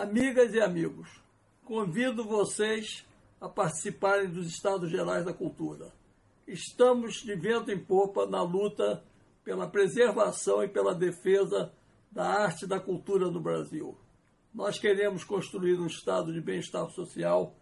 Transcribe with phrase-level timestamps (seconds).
[0.00, 1.10] Amigas e amigos,
[1.62, 3.06] convido vocês
[3.38, 5.92] a participarem dos Estados Gerais da Cultura.
[6.48, 9.04] Estamos de vento em popa na luta
[9.44, 11.70] pela preservação e pela defesa
[12.10, 13.94] da arte e da cultura no Brasil.
[14.54, 17.54] Nós queremos construir um estado de bem-estar social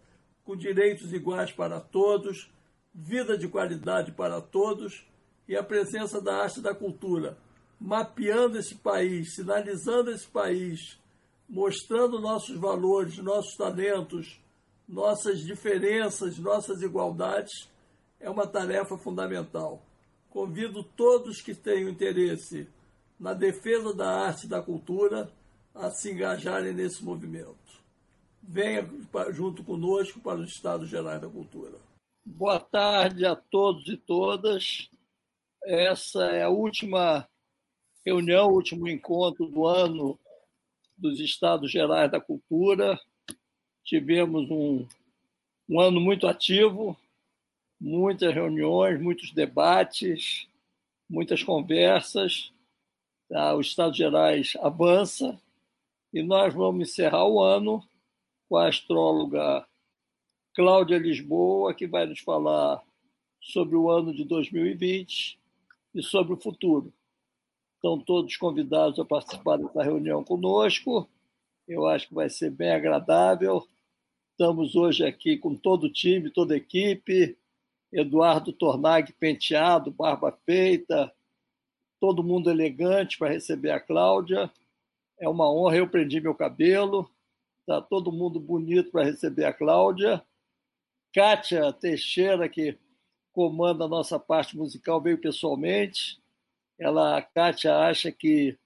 [0.45, 2.49] com direitos iguais para todos,
[2.95, 5.05] vida de qualidade para todos
[5.45, 7.37] e a presença da arte e da cultura,
[7.77, 10.97] mapeando esse país, sinalizando esse país,
[11.49, 14.39] mostrando nossos valores, nossos talentos,
[14.87, 17.69] nossas diferenças, nossas igualdades,
[18.19, 19.81] é uma tarefa fundamental.
[20.29, 22.67] Convido todos que tenham interesse
[23.19, 25.31] na defesa da arte e da cultura
[25.73, 27.57] a se engajarem nesse movimento.
[28.41, 28.87] Venha
[29.31, 31.77] junto conosco para os Estados Gerais da Cultura.
[32.25, 34.89] Boa tarde a todos e todas.
[35.63, 37.27] Essa é a última
[38.05, 40.17] reunião, o último encontro do ano
[40.99, 42.99] dos Estados Gerais da Cultura.
[43.83, 44.85] Tivemos um,
[45.67, 46.97] um ano muito ativo,
[47.79, 50.47] muitas reuniões, muitos debates,
[51.09, 52.51] muitas conversas.
[53.29, 53.55] Tá?
[53.55, 55.39] O Estado Gerais avança
[56.13, 57.83] e nós vamos encerrar o ano
[58.47, 59.65] com a astróloga
[60.53, 62.83] Cláudia Lisboa, que vai nos falar
[63.39, 65.39] sobre o ano de 2020
[65.95, 66.91] e sobre o futuro.
[67.79, 71.07] Estão todos convidados a participar dessa reunião conosco.
[71.65, 73.65] Eu acho que vai ser bem agradável.
[74.31, 77.37] Estamos hoje aqui com todo o time, toda a equipe.
[77.89, 81.09] Eduardo Tornag penteado, barba feita,
[82.01, 84.51] todo mundo elegante para receber a Cláudia.
[85.17, 87.09] É uma honra, eu prendi meu cabelo.
[87.61, 90.21] Está todo mundo bonito para receber a Cláudia.
[91.13, 92.77] Kátia Teixeira, que
[93.31, 96.19] comanda a nossa parte musical, veio pessoalmente.
[96.79, 98.57] Ela, a Kátia acha que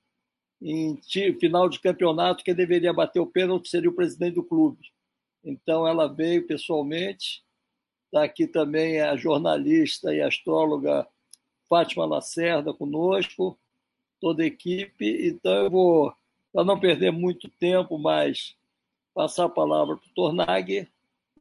[0.61, 1.02] em
[1.39, 4.94] final de campeonato quem deveria bater o pênalti seria o presidente do clube.
[5.44, 7.44] Então ela veio pessoalmente.
[8.06, 11.07] Está aqui também a jornalista e astróloga
[11.68, 13.59] Fátima Lacerda conosco,
[14.22, 15.28] toda a equipe.
[15.28, 16.13] Então eu vou,
[16.53, 18.56] para não perder muito tempo, mais
[19.13, 20.88] passar a palavra para o Tornag.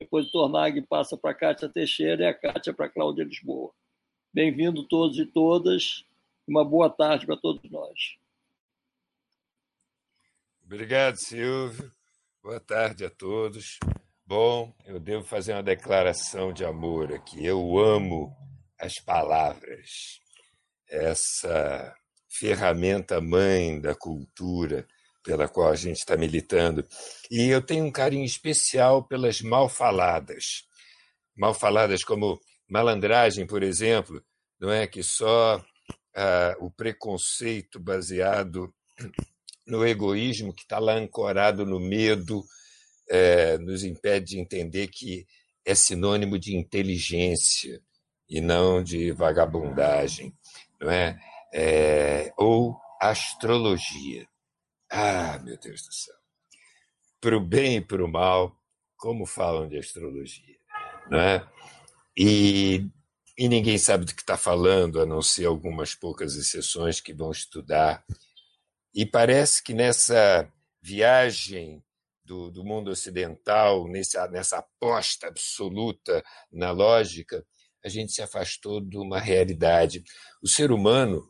[0.00, 3.71] Depois o Tornag passa para a Kátia Teixeira e a Kátia para a Cláudia Lisboa.
[4.32, 6.05] Bem-vindo todos e todas.
[6.47, 8.17] Uma boa tarde para todos nós.
[10.65, 11.93] Obrigado, Silvio.
[12.43, 13.79] Boa tarde a todos.
[14.27, 17.45] Bom, eu devo fazer uma declaração de amor aqui.
[17.45, 18.35] Eu amo
[18.79, 20.21] as palavras,
[20.89, 21.95] essa
[22.29, 24.89] ferramenta mãe da cultura
[25.23, 26.87] pela qual a gente está militando.
[27.31, 30.67] E eu tenho um carinho especial pelas mal faladas.
[31.37, 34.23] Mal faladas como malandragem, por exemplo,
[34.59, 35.63] não é que só
[36.15, 38.73] ah, o preconceito baseado
[39.67, 42.45] no egoísmo que está lá ancorado no medo
[43.09, 45.27] é, nos impede de entender que
[45.65, 47.81] é sinônimo de inteligência
[48.28, 50.34] e não de vagabundagem,
[50.81, 51.19] não é?
[51.53, 54.27] é ou astrologia.
[54.91, 56.15] Ah, meu Deus do céu.
[57.21, 58.56] Para o bem e para o mal,
[58.97, 60.56] como falam de astrologia,
[61.09, 61.47] não é?
[62.17, 62.87] E,
[63.37, 67.31] e ninguém sabe do que está falando, a não ser algumas poucas exceções que vão
[67.31, 68.04] estudar.
[68.94, 70.50] E parece que nessa
[70.82, 71.82] viagem
[72.25, 77.44] do, do mundo ocidental, nessa, nessa aposta absoluta na lógica,
[77.84, 80.04] a gente se afastou de uma realidade.
[80.43, 81.26] O ser humano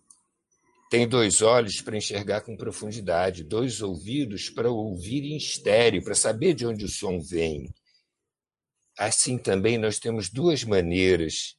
[0.91, 6.53] tem dois olhos para enxergar com profundidade, dois ouvidos para ouvir em estéreo, para saber
[6.53, 7.73] de onde o som vem.
[8.99, 11.57] Assim também nós temos duas maneiras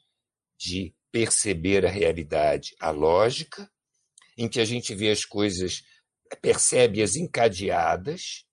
[0.63, 3.69] de perceber a realidade: a lógica,
[4.37, 5.83] em que a gente vê as coisas,
[6.41, 8.45] percebe-as encadeadas,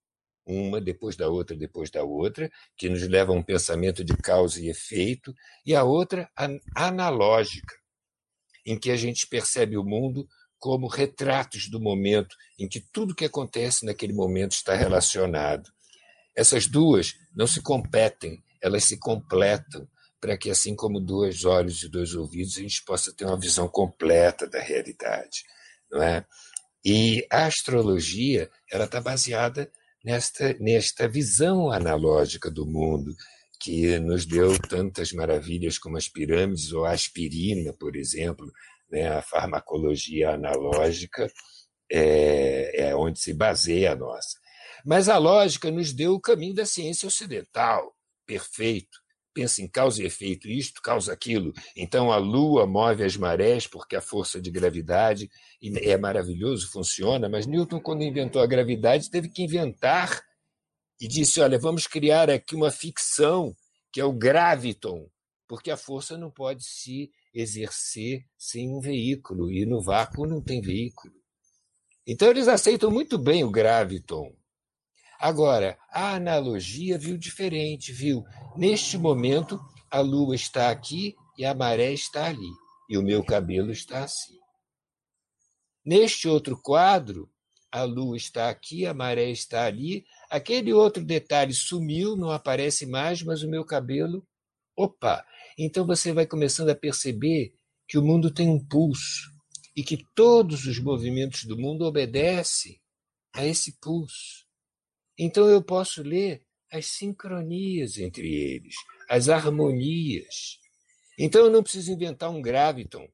[0.45, 4.61] uma depois da outra, depois da outra, que nos leva a um pensamento de causa
[4.61, 5.33] e efeito,
[5.65, 6.29] e a outra
[6.75, 7.77] analógica,
[8.67, 10.27] em que a gente percebe o mundo
[10.59, 15.71] como retratos do momento em que tudo que acontece naquele momento está relacionado.
[16.37, 19.89] Essas duas não se competem, elas se completam,
[20.21, 23.69] para que, assim como dois olhos e dois ouvidos, a gente possa ter uma visão
[23.69, 25.45] completa da realidade.
[25.91, 26.25] Não é?
[26.85, 29.71] E a astrologia ela está baseada
[30.05, 33.15] nesta, nesta visão analógica do mundo,
[33.61, 38.51] que nos deu tantas maravilhas como as pirâmides ou a aspirina, por exemplo,
[38.91, 41.31] né, a farmacologia analógica
[41.91, 44.39] é, é onde se baseia a nossa.
[44.85, 47.95] Mas a lógica nos deu o caminho da ciência ocidental,
[48.27, 49.00] perfeito.
[49.33, 51.53] Pensa em causa e efeito, isto causa aquilo.
[51.77, 55.31] Então a Lua move as marés porque a força de gravidade
[55.63, 60.23] é maravilhoso, funciona, mas Newton, quando inventou a gravidade, teve que inventar
[61.01, 63.55] e disse: Olha, vamos criar aqui uma ficção
[63.93, 65.09] que é o graviton,
[65.49, 70.61] porque a força não pode se exercer sem um veículo, e no vácuo não tem
[70.61, 71.15] veículo.
[72.07, 74.35] Então, eles aceitam muito bem o graviton.
[75.21, 78.25] Agora, a analogia viu diferente, viu?
[78.57, 82.51] Neste momento, a lua está aqui e a maré está ali,
[82.89, 84.39] e o meu cabelo está assim.
[85.85, 87.31] Neste outro quadro,
[87.71, 93.23] a lua está aqui, a maré está ali, aquele outro detalhe sumiu, não aparece mais,
[93.23, 94.27] mas o meu cabelo.
[94.75, 95.23] Opa!
[95.59, 97.53] Então você vai começando a perceber
[97.87, 99.31] que o mundo tem um pulso
[99.77, 102.81] e que todos os movimentos do mundo obedecem
[103.35, 104.50] a esse pulso.
[105.23, 108.75] Então eu posso ler as sincronias entre eles,
[109.07, 110.59] as harmonias.
[111.19, 113.07] Então eu não preciso inventar um graviton.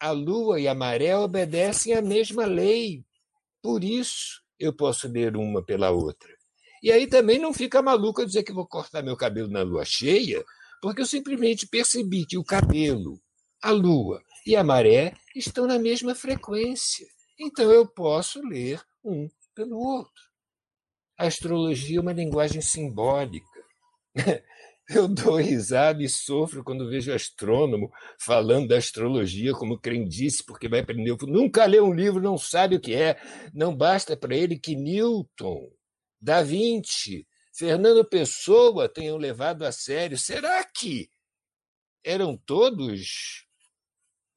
[0.00, 3.04] A lua e a maré obedecem à mesma lei.
[3.62, 6.32] Por isso eu posso ler uma pela outra.
[6.82, 10.42] E aí também não fica maluco dizer que vou cortar meu cabelo na lua cheia,
[10.80, 13.20] porque eu simplesmente percebi que o cabelo,
[13.62, 17.06] a lua e a maré estão na mesma frequência.
[17.38, 20.29] Então eu posso ler um pelo outro.
[21.20, 23.46] A astrologia é uma linguagem simbólica.
[24.88, 30.80] Eu dou risada e sofro quando vejo astrônomo falando da astrologia como crendice, porque vai
[30.80, 31.14] aprender.
[31.28, 33.20] Nunca leu um livro, não sabe o que é.
[33.52, 35.70] Não basta para ele que Newton,
[36.18, 40.16] Da Vinci, Fernando Pessoa tenham levado a sério.
[40.16, 41.10] Será que
[42.02, 43.46] eram todos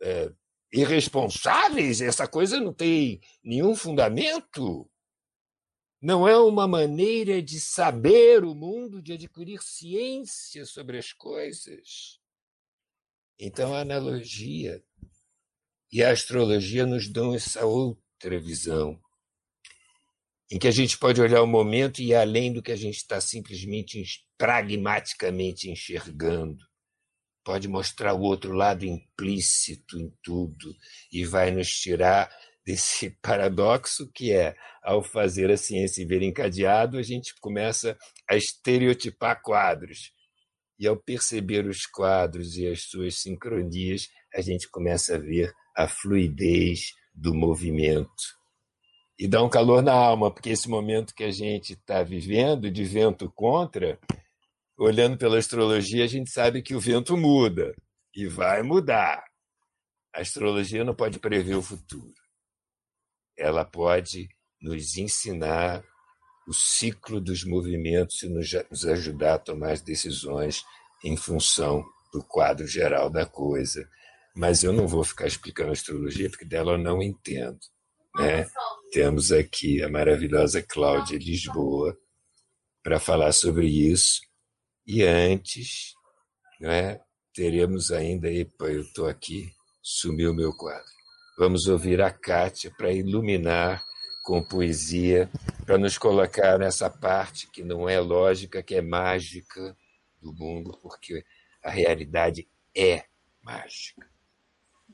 [0.01, 0.29] é,
[0.69, 2.01] irresponsáveis?
[2.01, 4.89] Essa coisa não tem nenhum fundamento?
[6.03, 12.19] Não é uma maneira de saber o mundo, de adquirir ciência sobre as coisas.
[13.39, 14.83] Então, a analogia
[15.89, 19.01] e a astrologia nos dão essa outra visão,
[20.51, 22.97] em que a gente pode olhar o momento e ir além do que a gente
[22.97, 24.03] está simplesmente
[24.37, 26.61] pragmaticamente enxergando.
[27.45, 30.75] Pode mostrar o outro lado implícito em tudo
[31.09, 32.29] e vai nos tirar
[32.65, 37.97] desse paradoxo que é, ao fazer a ciência ver encadeado, a gente começa
[38.29, 40.11] a estereotipar quadros.
[40.79, 45.87] E ao perceber os quadros e as suas sincronias, a gente começa a ver a
[45.87, 48.09] fluidez do movimento.
[49.19, 52.83] E dá um calor na alma, porque esse momento que a gente está vivendo, de
[52.83, 53.99] vento contra,
[54.77, 57.75] olhando pela astrologia, a gente sabe que o vento muda
[58.15, 59.23] e vai mudar.
[60.13, 62.22] A astrologia não pode prever o futuro
[63.37, 64.29] ela pode
[64.61, 65.83] nos ensinar
[66.47, 70.63] o ciclo dos movimentos e nos ajudar a tomar decisões
[71.03, 71.83] em função
[72.13, 73.87] do quadro geral da coisa.
[74.35, 77.59] Mas eu não vou ficar explicando astrologia, porque dela eu não entendo.
[78.15, 78.47] Né?
[78.91, 81.97] Temos aqui a maravilhosa Cláudia Lisboa
[82.83, 84.21] para falar sobre isso.
[84.85, 85.93] E antes,
[86.59, 86.99] né,
[87.33, 88.31] teremos ainda.
[88.31, 89.51] Epa, eu estou aqui,
[89.81, 91.02] sumiu meu quadro.
[91.35, 93.83] Vamos ouvir a Kátia para iluminar
[94.23, 95.27] com poesia,
[95.65, 99.75] para nos colocar nessa parte que não é lógica, que é mágica
[100.21, 101.25] do mundo, porque
[101.63, 103.05] a realidade é
[103.41, 104.07] mágica.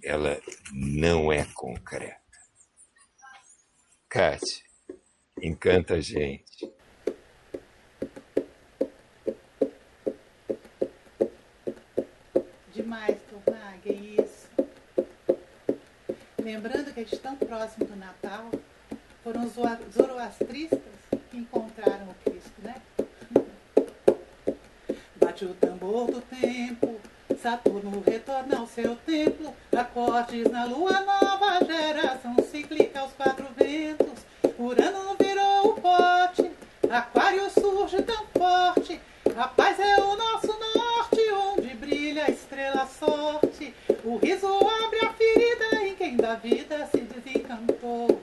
[0.02, 0.40] Ela
[0.74, 2.18] não é concreta.
[4.08, 4.64] Kátia,
[5.42, 6.72] encanta a gente.
[16.50, 18.50] Lembrando que a gente tão próximo do Natal,
[19.24, 19.54] foram os
[19.94, 20.80] zoroastristas
[21.30, 22.76] que encontraram o Cristo, né?
[25.18, 27.00] Bate o tambor do tempo,
[27.40, 34.26] Saturno retorna ao seu templo, acordes na lua nova, geração cíclica aos quatro ventos,
[34.58, 36.52] Urano virou o pote,
[36.90, 39.00] Aquário surge tão forte,
[39.38, 43.72] a paz é o nosso norte, onde brilha a estrela sorte,
[44.04, 44.99] o riso abre
[46.30, 48.21] a vida se desencantou.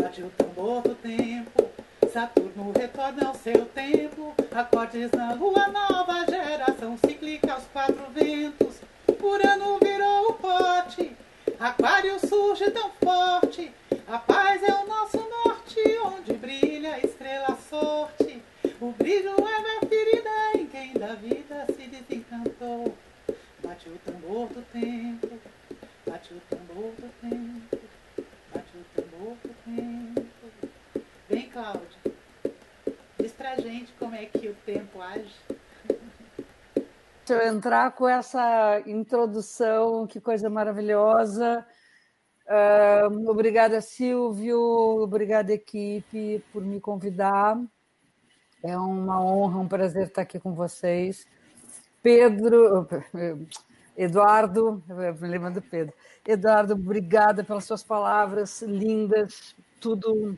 [0.00, 1.70] Bate o tambor do tempo,
[2.10, 4.34] Saturno retorna ao seu tempo.
[4.50, 8.80] Acordes na lua nova, geração cíclica aos quatro ventos.
[9.22, 11.16] Urano virou o pote,
[11.60, 13.70] Aquário surge tão forte.
[14.06, 18.42] A paz é o nosso norte, onde brilha a estrela sorte.
[18.80, 22.94] O brilho é a ferida em quem da vida se desencantou.
[23.62, 25.38] Bate o tambor do tempo,
[26.14, 27.76] bate o tambor do tempo,
[28.54, 30.30] bate o tambor do tempo.
[31.28, 31.98] Vem, Cláudia,
[33.18, 35.34] diz pra gente como é que o tempo age.
[37.24, 41.66] Se eu entrar com essa introdução, que coisa maravilhosa.
[42.46, 45.02] Uh, obrigada, Silvio.
[45.02, 47.60] Obrigada, equipe, por me convidar.
[48.62, 51.26] É uma honra, um prazer estar aqui com vocês.
[52.00, 52.86] Pedro,
[53.96, 54.82] Eduardo,
[55.20, 55.94] me lembro do Pedro.
[56.26, 60.36] Eduardo, obrigada pelas suas palavras lindas, tudo,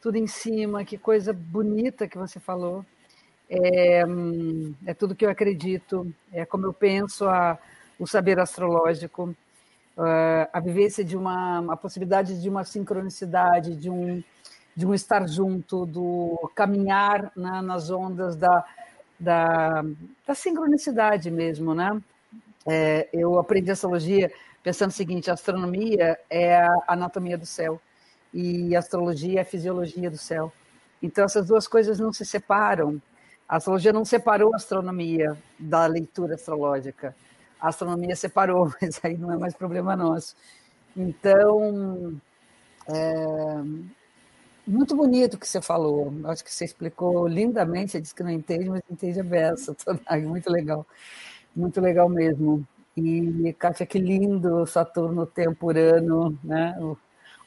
[0.00, 2.84] tudo em cima, que coisa bonita que você falou.
[3.48, 4.02] É,
[4.86, 7.58] é tudo que eu acredito, é como eu penso a,
[7.98, 9.34] o saber astrológico,
[10.52, 14.22] a vivência de uma a possibilidade de uma sincronicidade, de um
[14.76, 18.64] de um estar junto, do caminhar né, nas ondas da,
[19.20, 19.84] da,
[20.26, 22.02] da, sincronicidade mesmo, né?
[22.66, 24.30] É, eu aprendi astrologia
[24.62, 27.80] pensando o seguinte: a astronomia é a anatomia do céu
[28.32, 30.52] e a astrologia é a fisiologia do céu.
[31.02, 33.00] Então essas duas coisas não se separam.
[33.48, 37.14] A astrologia não separou a astronomia da leitura astrológica.
[37.60, 40.34] A astronomia separou, mas aí não é mais problema nosso.
[40.96, 42.20] Então,
[42.88, 43.84] é,
[44.66, 46.12] muito bonito o que você falou.
[46.26, 47.92] Acho que você explicou lindamente.
[47.92, 49.76] Você disse que não entende, mas entende a beça.
[50.26, 50.86] Muito legal.
[51.54, 52.66] Muito legal mesmo.
[52.96, 56.76] E, Kátia, que lindo Saturno tempo Urano, né?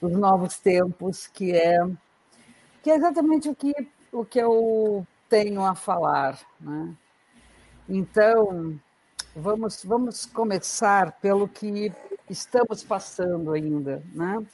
[0.01, 1.77] os novos tempos, que é,
[2.83, 3.73] que é exatamente o que,
[4.11, 6.39] o que eu tenho a falar.
[6.59, 6.93] Né?
[7.89, 8.79] Então,
[9.35, 11.91] vamos, vamos começar pelo que
[12.29, 14.03] estamos passando ainda.
[14.13, 14.45] Né?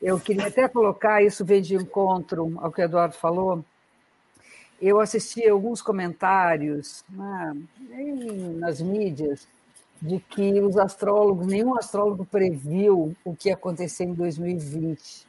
[0.00, 3.64] Eu queria até colocar, isso vem de encontro ao que o Eduardo falou.
[4.82, 7.56] Eu assisti alguns comentários né,
[8.58, 9.46] nas mídias
[10.00, 15.24] de que os astrólogos, nenhum astrólogo previu o que ia acontecer em 2020.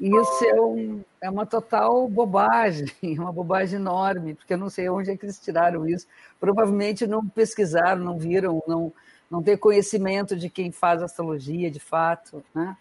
[0.00, 2.86] E isso é, um, é uma total bobagem,
[3.18, 6.06] uma bobagem enorme, porque eu não sei onde é que eles tiraram isso.
[6.38, 8.92] Provavelmente não pesquisaram, não viram, não,
[9.28, 12.44] não tem conhecimento de quem faz astrologia de fato.
[12.54, 12.76] Né?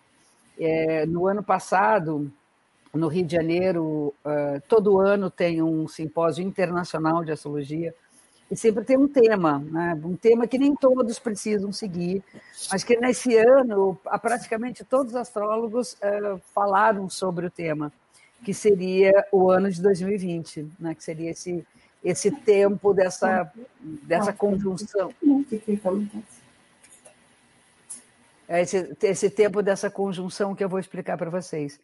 [0.59, 2.31] É, no ano passado,
[2.93, 4.13] no Rio de Janeiro,
[4.67, 7.93] todo ano tem um simpósio internacional de astrologia
[8.49, 9.99] e sempre tem um tema, né?
[10.03, 12.23] um tema que nem todos precisam seguir,
[12.71, 15.97] mas que nesse ano praticamente todos os astrólogos
[16.53, 17.91] falaram sobre o tema,
[18.43, 20.95] que seria o ano de 2020, né?
[20.95, 21.65] que seria esse,
[22.01, 23.51] esse tempo dessa,
[23.81, 25.13] dessa conjunção.
[28.47, 31.81] É esse, esse tempo dessa conjunção que eu vou explicar para vocês.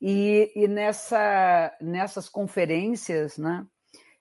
[0.00, 3.66] E, e nessa, nessas conferências, né,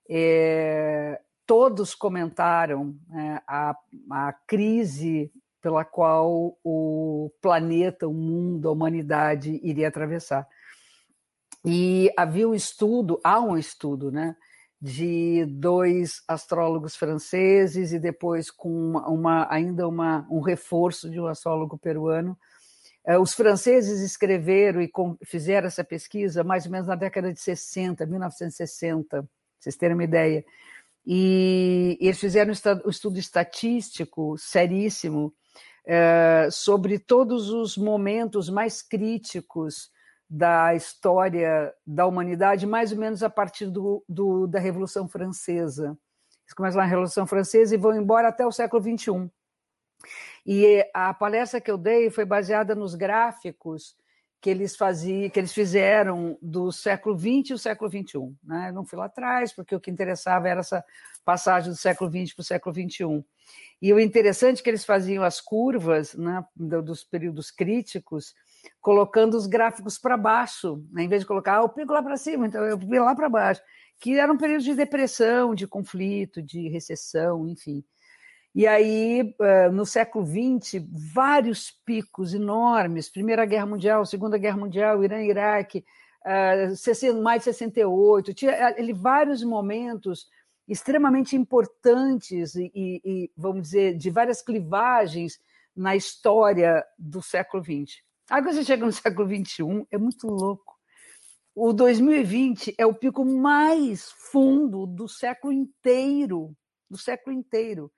[0.10, 3.76] é, todos comentaram é, a,
[4.12, 10.48] a crise pela qual o planeta, o mundo, a humanidade iria atravessar.
[11.66, 14.36] E havia um estudo, há um estudo, né,
[14.80, 21.26] de dois astrólogos franceses e depois com uma, uma ainda uma, um reforço de um
[21.26, 22.38] astrólogo peruano.
[23.06, 24.92] É, os franceses escreveram e
[25.24, 29.28] fizeram essa pesquisa mais ou menos na década de 60, 1960,
[29.60, 30.44] vocês terem uma ideia.
[31.06, 32.52] E eles fizeram
[32.84, 35.32] um estudo estatístico seríssimo
[35.86, 39.92] é, sobre todos os momentos mais críticos
[40.28, 45.96] da história da humanidade, mais ou menos a partir do, do, da Revolução Francesa.
[46.44, 49.30] Eles começam na Revolução Francesa e vão embora até o século XXI.
[50.46, 53.96] E a palestra que eu dei foi baseada nos gráficos
[54.46, 58.32] que eles faziam, que eles fizeram do século XX e o século XXI.
[58.44, 58.72] Né?
[58.72, 60.86] não fui lá atrás, porque o que interessava era essa
[61.26, 63.26] passagem do século XX para o século XXI.
[63.82, 68.36] E o interessante é que eles faziam as curvas né, dos períodos críticos,
[68.80, 72.16] colocando os gráficos para baixo, né, em vez de colocar ah, o pico lá para
[72.16, 73.62] cima, então eu vi lá para baixo,
[74.00, 77.84] que eram períodos de depressão, de conflito, de recessão, enfim.
[78.56, 79.36] E aí,
[79.74, 80.82] no século XX,
[81.14, 85.84] vários picos enormes, Primeira Guerra Mundial, Segunda Guerra Mundial, Irã e Iraque,
[87.22, 90.30] mais de 68, tinha ele, vários momentos
[90.66, 95.38] extremamente importantes e, e, vamos dizer, de várias clivagens
[95.76, 98.02] na história do século XX.
[98.30, 100.76] Agora você chega no século XXI, é muito louco.
[101.54, 106.56] O 2020 é o pico mais fundo do século inteiro,
[106.90, 107.92] do século inteiro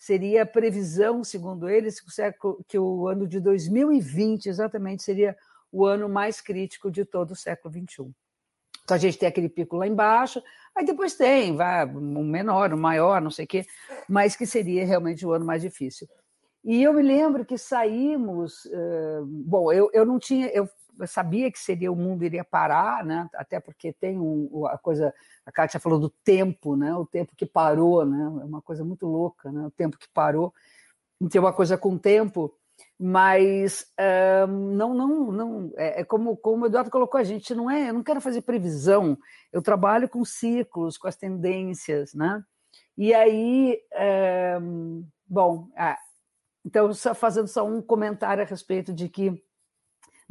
[0.00, 5.36] seria a previsão, segundo eles, que o, século, que o ano de 2020 exatamente seria
[5.70, 8.10] o ano mais crítico de todo o século XXI.
[8.82, 10.42] Então a gente tem aquele pico lá embaixo,
[10.74, 13.66] aí depois tem, vai, um menor, um maior, não sei o quê,
[14.08, 16.08] mas que seria realmente o ano mais difícil.
[16.64, 18.66] E eu me lembro que saímos,
[19.26, 20.66] bom, eu, eu não tinha, eu
[21.06, 23.28] sabia que seria o mundo iria parar, né?
[23.34, 25.14] Até porque tem um, a coisa,
[25.44, 26.94] a Kátia falou do tempo, né?
[26.94, 28.22] O tempo que parou, né?
[28.42, 29.66] É uma coisa muito louca, né?
[29.66, 30.52] O tempo que parou.
[31.30, 32.54] Tem uma coisa com o tempo,
[32.98, 33.86] Mas
[34.48, 35.72] não, não, não.
[35.76, 37.90] É, é, como, como o Eduardo colocou, a gente não é.
[37.90, 39.18] Eu não quero fazer previsão.
[39.52, 42.42] Eu trabalho com ciclos, com as tendências, né?
[42.96, 43.80] E aí,
[45.26, 45.98] bom, ah,
[46.64, 49.42] então só fazendo só um comentário a respeito de que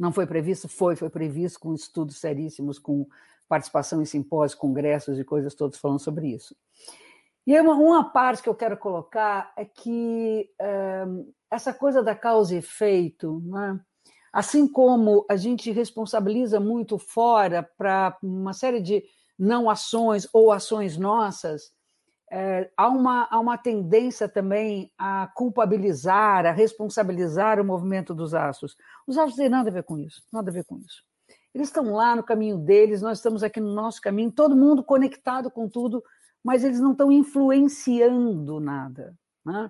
[0.00, 3.06] não foi previsto, foi, foi previsto com estudos seríssimos, com
[3.46, 6.56] participação em simpósios, congressos e coisas todas falando sobre isso.
[7.46, 10.48] E uma, uma parte que eu quero colocar é que
[11.50, 13.78] essa coisa da causa e efeito, né?
[14.32, 19.04] assim como a gente responsabiliza muito fora para uma série de
[19.38, 21.72] não ações ou ações nossas,
[22.30, 28.76] é, há, uma, há uma tendência também a culpabilizar, a responsabilizar o movimento dos astros.
[29.06, 31.02] Os astros têm nada a ver com isso, nada a ver com isso.
[31.52, 35.50] Eles estão lá no caminho deles, nós estamos aqui no nosso caminho, todo mundo conectado
[35.50, 36.04] com tudo,
[36.44, 39.12] mas eles não estão influenciando nada.
[39.44, 39.68] Né?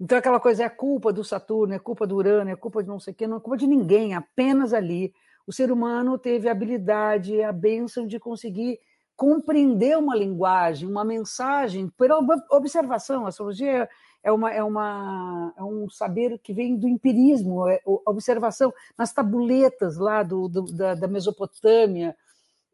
[0.00, 2.98] Então, aquela coisa é culpa do Saturno, é culpa do Urano, é culpa de não
[2.98, 5.12] sei o quê, não é culpa de ninguém, apenas ali.
[5.46, 8.78] O ser humano teve a habilidade, a bênção de conseguir
[9.18, 12.20] compreender uma linguagem, uma mensagem, pela
[12.52, 13.26] observação.
[13.26, 13.90] A astrologia
[14.22, 19.96] é, uma, é, uma, é um saber que vem do empirismo, é observação nas tabuletas
[19.96, 22.16] lá do, do da, da, Mesopotâmia,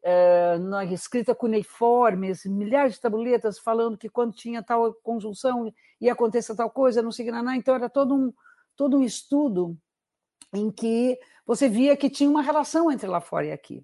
[0.03, 6.55] é, na escrita cuneiforme, milhares de tabuletas falando que quando tinha tal conjunção ia acontecer
[6.55, 8.31] tal coisa, não sei o Então era todo um,
[8.75, 9.75] todo um estudo
[10.53, 13.83] em que você via que tinha uma relação entre lá fora e aqui.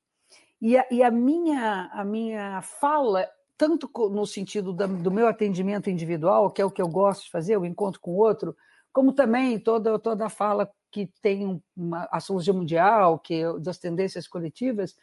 [0.61, 3.27] E a, e a, minha, a minha fala,
[3.57, 7.31] tanto no sentido da, do meu atendimento individual, que é o que eu gosto de
[7.31, 8.55] fazer, o encontro com o outro,
[8.93, 14.95] como também toda, toda a fala que tem uma astrologia mundial, que das tendências coletivas,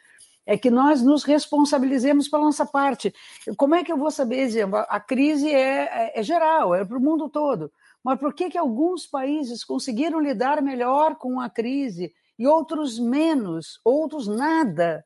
[0.45, 3.13] é que nós nos responsabilizemos pela nossa parte.
[3.57, 6.97] Como é que eu vou saber, exemplo, a crise é, é, é geral, é para
[6.97, 7.71] o mundo todo.
[8.03, 13.79] Mas por que, que alguns países conseguiram lidar melhor com a crise e outros menos,
[13.83, 15.05] outros nada?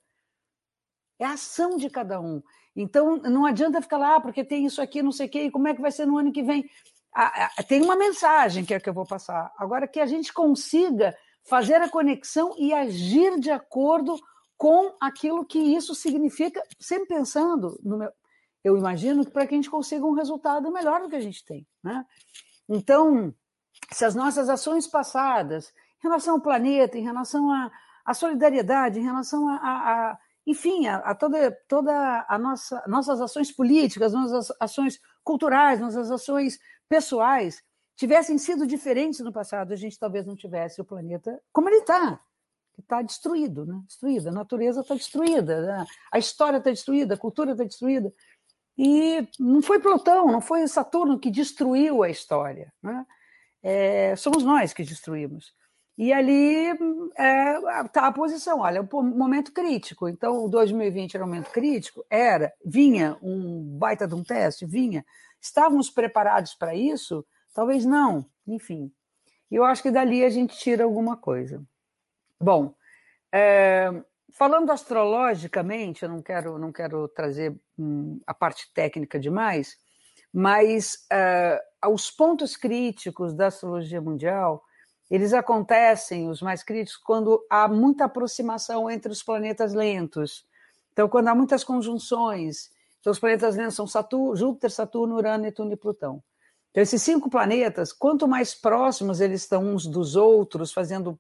[1.24, 2.44] É a ação de cada um.
[2.76, 5.52] Então, não adianta ficar lá, ah, porque tem isso aqui, não sei o quê, e
[5.52, 6.70] como é que vai ser no ano que vem?
[7.68, 9.54] tem uma mensagem que é que eu vou passar.
[9.58, 11.16] Agora, que a gente consiga
[11.48, 14.20] fazer a conexão e agir de acordo
[14.58, 18.12] com aquilo que isso significa, sempre pensando no meu.
[18.62, 21.46] Eu imagino que para que a gente consiga um resultado melhor do que a gente
[21.46, 21.66] tem.
[21.82, 22.06] Né?
[22.68, 23.34] Então,
[23.92, 27.50] se as nossas ações passadas, em relação ao planeta, em relação
[28.06, 33.52] à, solidariedade, em relação a, a enfim, a, a, toda, toda a nossa, nossas ações
[33.52, 37.64] políticas, nossas ações culturais, nossas ações pessoais
[37.96, 42.20] tivessem sido diferentes no passado, a gente talvez não tivesse o planeta como ele está,
[42.74, 43.82] que está destruído, né?
[43.86, 45.86] destruído, a natureza está destruída, né?
[46.12, 48.12] a história está destruída, a cultura está destruída.
[48.78, 53.06] E não foi Plutão, não foi Saturno que destruiu a história, né?
[53.62, 55.54] É, somos nós que destruímos.
[55.98, 60.10] E ali está é, tá a posição, olha, o momento crítico.
[60.10, 62.04] Então, o 2020 era um momento crítico?
[62.10, 62.52] Era.
[62.66, 64.66] Vinha um baita de um teste?
[64.66, 65.06] Vinha.
[65.40, 67.26] Estávamos preparados para isso?
[67.54, 68.26] Talvez não.
[68.48, 68.92] Enfim.
[69.52, 71.64] Eu acho que dali a gente tira alguma coisa.
[72.42, 72.74] Bom,
[73.32, 73.92] é,
[74.32, 79.78] falando astrologicamente, eu não quero, não quero trazer hum, a parte técnica demais,
[80.34, 84.64] mas é, os pontos críticos da astrologia mundial
[85.14, 90.44] eles acontecem, os mais críticos, quando há muita aproximação entre os planetas lentos.
[90.92, 95.72] Então, quando há muitas conjunções, então os planetas lentos são Saturno, Júpiter, Saturno, Urano, Netuno
[95.72, 96.24] e Plutão.
[96.72, 101.16] Então, esses cinco planetas, quanto mais próximos eles estão uns dos outros, fazendo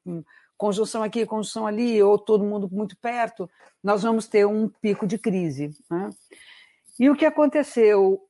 [0.57, 3.47] conjunção aqui, conjunção ali, ou todo mundo muito perto,
[3.83, 5.69] nós vamos ter um pico de crise.
[5.87, 6.09] Né?
[6.99, 8.27] E o que aconteceu?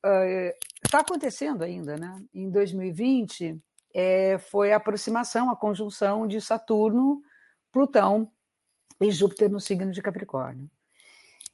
[0.84, 2.22] Está uh, acontecendo ainda, né?
[2.34, 3.58] Em 2020,
[3.94, 7.22] é, foi a aproximação, a conjunção de Saturno,
[7.72, 8.32] Plutão
[9.00, 10.70] e Júpiter no signo de Capricórnio.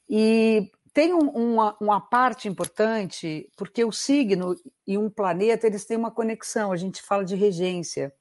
[0.08, 5.96] E tem um, uma, uma parte importante, porque o signo e um planeta eles têm
[5.96, 8.12] uma conexão, a gente fala de regência.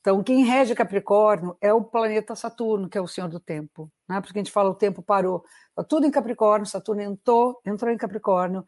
[0.00, 3.92] Então, quem rege Capricórnio é o planeta Saturno, que é o senhor do tempo.
[4.08, 4.20] Né?
[4.20, 5.44] Porque a gente fala o tempo parou.
[5.70, 8.64] Está tudo em Capricórnio, Saturno entrou, entrou em Capricórnio,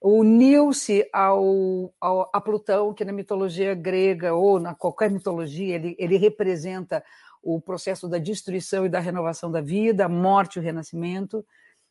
[0.00, 6.16] uniu-se ao, ao, a Plutão, que na mitologia grega ou na qualquer mitologia ele, ele
[6.16, 7.02] representa
[7.42, 11.44] o processo da destruição e da renovação da vida, a morte e o renascimento.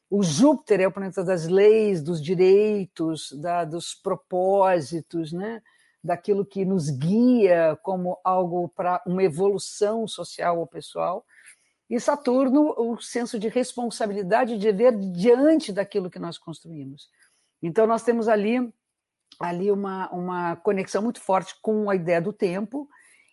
[0.10, 5.62] O Júpiter é o planeta das leis, dos direitos, da, dos propósitos, né?
[6.04, 11.26] daquilo que nos guia como algo para uma evolução social ou pessoal.
[11.89, 17.10] E Saturno, o senso de responsabilidade de dever diante daquilo que nós construímos.
[17.62, 18.72] Então, nós temos ali,
[19.39, 22.88] ali uma, uma conexão muito forte com a ideia do tempo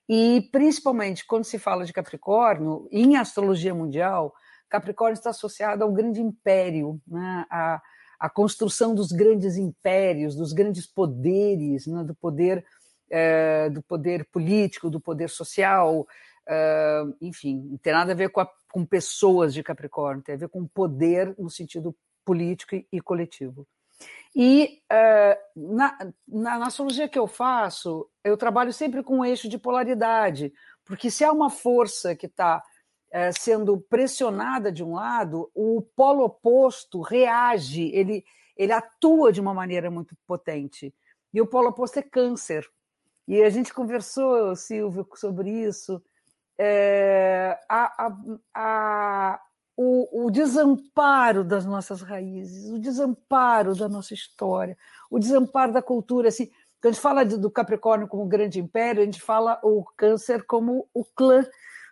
[0.09, 4.35] E, principalmente, quando se fala de Capricórnio, em astrologia mundial,
[4.69, 7.47] Capricórnio está associado ao grande império, né?
[7.51, 7.81] a,
[8.19, 12.03] a construção dos grandes impérios, dos grandes poderes, né?
[12.05, 12.65] do poder
[13.13, 16.07] é, do poder político, do poder social,
[16.49, 20.39] é, enfim, não tem nada a ver com, a, com pessoas de Capricórnio, tem a
[20.39, 23.69] ver com poder no sentido político e, e coletivo.
[24.35, 29.49] E uh, na, na, na, astrologia que eu faço, eu trabalho sempre com um eixo
[29.49, 30.53] de polaridade,
[30.85, 32.63] porque se há uma força que está uh,
[33.13, 38.25] eh, sendo pressionada de um lado, o polo oposto reage, ele,
[38.57, 40.95] ele atua de uma maneira muito potente.
[41.33, 42.67] E o polo oposto é câncer.
[43.29, 46.03] E a gente conversou, Silvio, sobre isso.
[46.59, 48.17] É, a, a,
[48.55, 49.41] a,
[49.77, 54.77] o, o, desamparo das nossas raízes, o desamparo da nossa história,
[55.11, 56.29] o desamparo da cultura.
[56.29, 56.47] Assim,
[56.81, 60.89] quando a gente fala do Capricórnio como grande império, a gente fala o câncer como
[60.93, 61.45] o clã.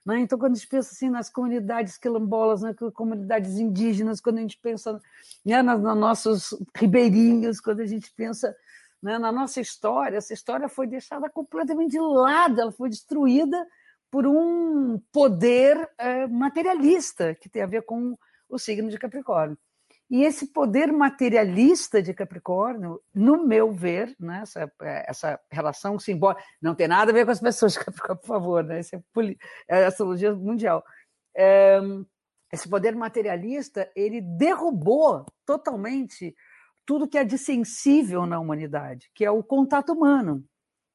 [0.05, 0.21] Né?
[0.21, 4.59] Então, quando a gente pensa assim nas comunidades quilombolas, nas comunidades indígenas, quando a gente
[4.59, 5.01] pensa
[5.45, 8.55] né, nos, nos nossos ribeirinhos, quando a gente pensa
[9.03, 13.66] né, na nossa história, essa história foi deixada completamente de lado, ela foi destruída
[14.11, 18.18] por um poder é, materialista que tem a ver com
[18.49, 19.57] o signo de Capricórnio.
[20.11, 24.73] E esse poder materialista de Capricórnio, no meu ver, né, essa,
[25.07, 28.64] essa relação simbólica, não tem nada a ver com as pessoas de Capricórnio, por favor,
[28.64, 29.03] né, isso é,
[29.68, 30.85] é astrologia mundial.
[31.37, 31.79] É,
[32.53, 36.35] esse poder materialista, ele derrubou totalmente
[36.85, 40.44] tudo que é de sensível na humanidade, que é o contato humano,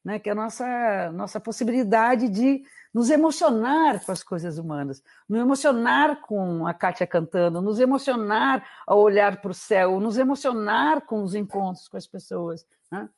[0.05, 0.19] né?
[0.19, 2.63] que é a nossa, nossa possibilidade de
[2.93, 9.01] nos emocionar com as coisas humanas, nos emocionar com a Kátia cantando, nos emocionar ao
[9.01, 12.65] olhar para o céu, nos emocionar com os encontros com as pessoas.
[12.91, 13.09] Né?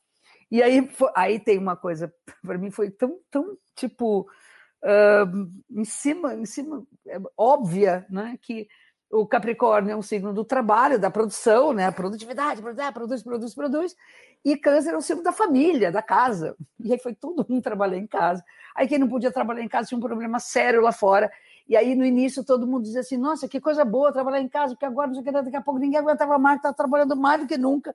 [0.50, 4.22] E aí, aí tem uma coisa, para mim foi tão, tão tipo,
[4.82, 8.38] uh, em cima, em cima, é, óbvia, né?
[8.40, 8.66] que
[9.10, 11.90] o Capricórnio é um signo do trabalho, da produção, né?
[11.90, 13.96] Produtividade, produz, produz, produz, produz.
[14.44, 16.54] E Câncer é um signo da família, da casa.
[16.78, 18.44] E aí foi todo mundo trabalhar em casa.
[18.74, 21.30] Aí quem não podia trabalhar em casa tinha um problema sério lá fora.
[21.66, 24.74] E aí no início todo mundo dizia assim: nossa, que coisa boa trabalhar em casa,
[24.74, 27.40] porque agora não sei o que, daqui a pouco ninguém aguentava mais, está trabalhando mais
[27.40, 27.94] do que nunca.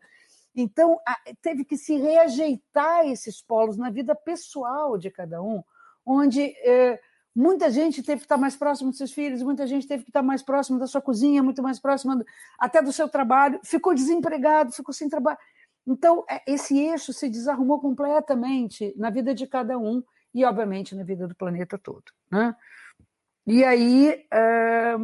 [0.56, 1.00] Então
[1.42, 5.64] teve que se reajeitar esses polos na vida pessoal de cada um,
[6.06, 6.42] onde.
[6.64, 7.00] Eh,
[7.36, 10.22] Muita gente teve que estar mais próximo dos seus filhos, muita gente teve que estar
[10.22, 12.26] mais próximo da sua cozinha, muito mais próximo do,
[12.60, 15.40] até do seu trabalho, ficou desempregado, ficou sem trabalho.
[15.86, 21.04] Então, é, esse eixo se desarrumou completamente na vida de cada um e, obviamente, na
[21.04, 22.04] vida do planeta todo.
[22.32, 22.56] Né?
[23.48, 24.96] E aí, é,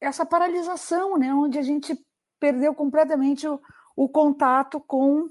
[0.00, 1.98] essa paralisação, né, onde a gente
[2.38, 3.60] perdeu completamente o,
[3.96, 5.28] o contato com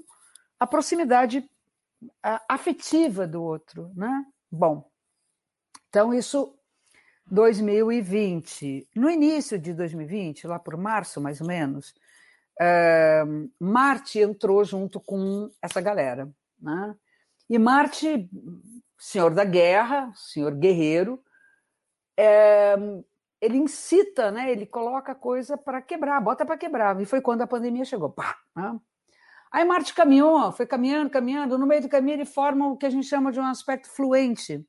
[0.60, 1.48] a proximidade
[2.48, 3.90] afetiva do outro.
[3.94, 4.26] Né?
[4.50, 4.88] Bom,
[5.94, 6.52] então, isso
[7.30, 8.88] 2020.
[8.96, 11.94] No início de 2020, lá por março, mais ou menos,
[12.60, 16.28] uh, Marte entrou junto com essa galera.
[16.60, 16.96] Né?
[17.48, 18.28] E Marte,
[18.98, 21.22] senhor da guerra, senhor guerreiro,
[22.16, 22.74] é,
[23.40, 24.50] ele incita, né?
[24.50, 27.00] ele coloca coisa para quebrar, bota para quebrar.
[27.00, 28.10] E foi quando a pandemia chegou.
[28.10, 28.80] Pá, né?
[29.52, 31.56] Aí Marte caminhou, foi caminhando, caminhando.
[31.56, 34.66] No meio do caminho, ele forma o que a gente chama de um aspecto fluente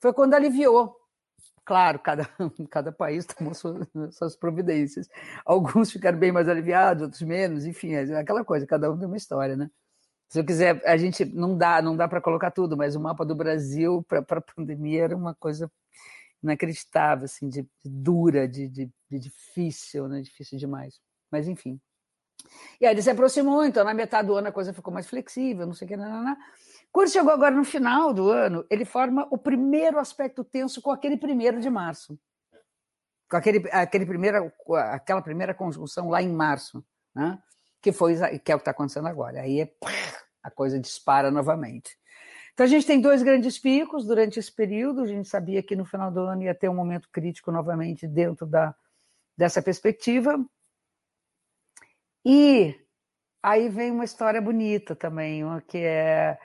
[0.00, 0.96] foi quando aliviou.
[1.64, 2.26] Claro, cada,
[2.70, 5.08] cada país tomou suas, suas providências.
[5.44, 9.16] Alguns ficaram bem mais aliviados, outros menos, enfim, é aquela coisa, cada um tem uma
[9.16, 9.70] história, né?
[10.28, 13.24] Se eu quiser, a gente não dá, não dá para colocar tudo, mas o mapa
[13.24, 15.70] do Brasil para a pandemia era uma coisa
[16.42, 20.20] inacreditável, assim, de, de dura, de, de, de, difícil, né?
[20.20, 21.00] Difícil demais.
[21.30, 21.80] Mas enfim.
[22.80, 25.66] E aí ele se aproximou, então na metade do ano a coisa ficou mais flexível,
[25.66, 26.36] não sei o que, não, não, não.
[26.92, 31.16] Quando chegou agora no final do ano, ele forma o primeiro aspecto tenso com aquele
[31.16, 32.18] primeiro de março.
[33.30, 34.52] Com aquele, aquele primeira,
[34.90, 37.38] aquela primeira conjunção lá em março, né?
[37.80, 39.42] que, foi, que é o que está acontecendo agora.
[39.42, 39.72] Aí é,
[40.42, 41.96] a coisa dispara novamente.
[42.52, 45.02] Então a gente tem dois grandes picos durante esse período.
[45.02, 48.46] A gente sabia que no final do ano ia ter um momento crítico novamente dentro
[48.46, 48.74] da,
[49.36, 50.44] dessa perspectiva.
[52.24, 52.74] E
[53.40, 56.36] aí vem uma história bonita também, que é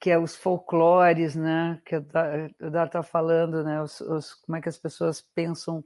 [0.00, 1.80] que é os folclores, né?
[1.84, 3.82] Que o Dar está falando, né?
[3.82, 5.84] Os, os, como é que as pessoas pensam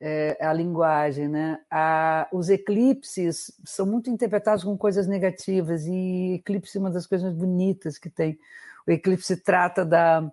[0.00, 1.60] é, a linguagem, né?
[1.70, 7.32] A, os eclipses são muito interpretados como coisas negativas e eclipse é uma das coisas
[7.32, 8.36] bonitas que tem.
[8.84, 10.28] O eclipse trata da,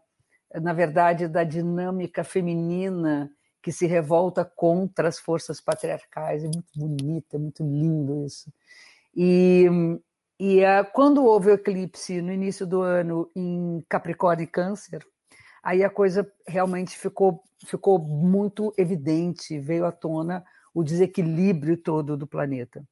[0.61, 6.43] na verdade, da dinâmica feminina que se revolta contra as forças patriarcais.
[6.43, 8.51] É muito bonito, é muito lindo isso.
[9.15, 9.67] E
[10.45, 15.01] e uh, quando houve o eclipse no início do ano em Capricórnio e Câncer,
[15.63, 22.27] aí a coisa realmente ficou, ficou muito evidente, veio à tona o desequilíbrio todo do
[22.27, 22.85] planeta.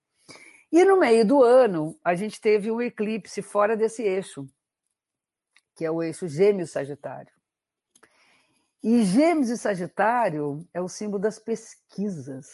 [0.72, 4.48] E no meio do ano, a gente teve um eclipse fora desse eixo,
[5.76, 7.34] que é o eixo Gêmeos-Sagitário.
[8.82, 12.48] E Gêmeos e Sagitário é o símbolo das pesquisas,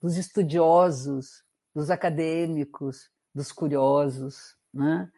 [0.00, 5.10] dos estudiosos, dos acadêmicos, dos curiosos, né?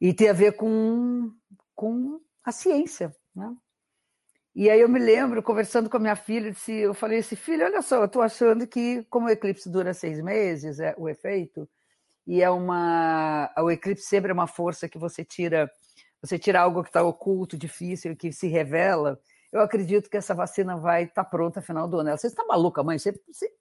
[0.00, 1.32] E tem a ver com,
[1.74, 3.54] com a ciência, né?
[4.54, 7.64] E aí eu me lembro, conversando com a minha filha, disse, eu falei assim, filha,
[7.64, 11.66] olha só, eu estou achando que, como o eclipse dura seis meses, é o efeito,
[12.26, 13.50] e é uma...
[13.58, 15.70] O eclipse sempre é uma força que você tira,
[16.20, 19.18] você tira algo que está oculto, difícil, que se revela,
[19.52, 22.08] eu acredito que essa vacina vai estar tá pronta no final do ano.
[22.08, 22.98] Ela, você está maluca, mãe?
[22.98, 23.52] Você, você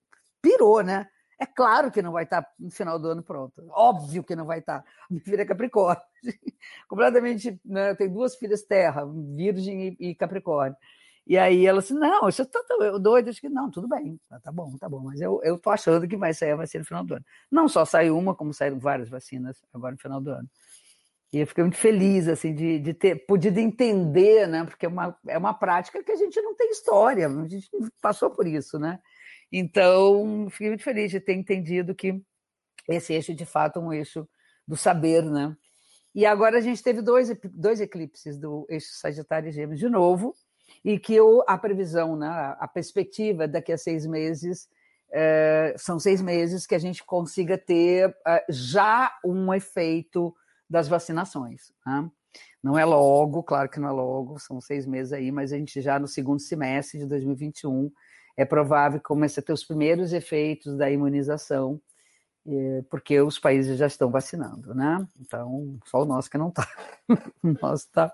[0.41, 1.08] pirou, né?
[1.41, 3.65] É claro que não vai estar no final do ano pronto.
[3.71, 4.86] Óbvio que não vai estar.
[5.10, 6.04] Minha filha é Capricórnio.
[6.88, 7.60] Completamente.
[7.65, 7.89] Né?
[7.89, 9.04] Eu tenho duas filhas terra,
[9.36, 10.77] Virgem e Capricórnio.
[11.25, 12.60] E aí ela disse: Não, isso tá
[13.01, 13.32] doido.
[13.32, 14.19] Acho que não, tudo bem.
[14.43, 14.99] Tá bom, tá bom.
[14.99, 17.25] Mas eu, eu tô achando que vai sair a vacina no final do ano.
[17.49, 20.47] Não só saiu uma, como saíram várias vacinas agora no final do ano.
[21.34, 24.63] E eu fiquei muito feliz assim, de, de ter podido entender, né?
[24.63, 27.67] Porque é uma, é uma prática que a gente não tem história, a gente
[27.99, 28.99] passou por isso, né?
[29.51, 32.21] Então, fiquei muito feliz de ter entendido que
[32.87, 34.27] esse eixo, de fato, é um eixo
[34.67, 35.55] do saber, né?
[36.13, 40.35] E agora a gente teve dois, dois eclipses do eixo Sagitário e Gêmeos de novo,
[40.83, 42.27] e que eu, a previsão, né,
[42.59, 44.69] a perspectiva daqui a seis meses,
[45.11, 50.33] é, são seis meses que a gente consiga ter é, já um efeito
[50.69, 51.71] das vacinações.
[51.85, 52.09] Né?
[52.63, 55.81] Não é logo, claro que não é logo, são seis meses aí, mas a gente
[55.81, 57.91] já no segundo semestre de 2021
[58.41, 61.80] é provável que comece a ter os primeiros efeitos da imunização,
[62.47, 65.08] é, porque os países já estão vacinando, né?
[65.19, 66.67] Então, só o nosso que não está.
[67.43, 68.12] o nosso está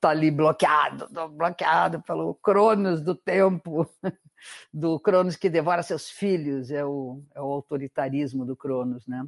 [0.00, 3.86] tá ali bloqueado, bloqueado pelo Cronos do tempo,
[4.72, 9.22] do Cronos que devora seus filhos, é o, é o autoritarismo do Cronos, né?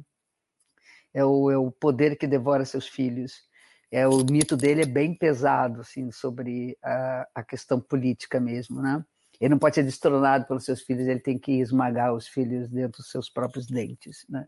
[1.13, 3.43] É o, é o poder que devora seus filhos.
[3.91, 9.05] É, o mito dele é bem pesado, assim, sobre a, a questão política mesmo, né?
[9.41, 13.01] Ele não pode ser destronado pelos seus filhos, ele tem que esmagar os filhos dentro
[13.01, 14.23] dos seus próprios dentes.
[14.29, 14.47] Né?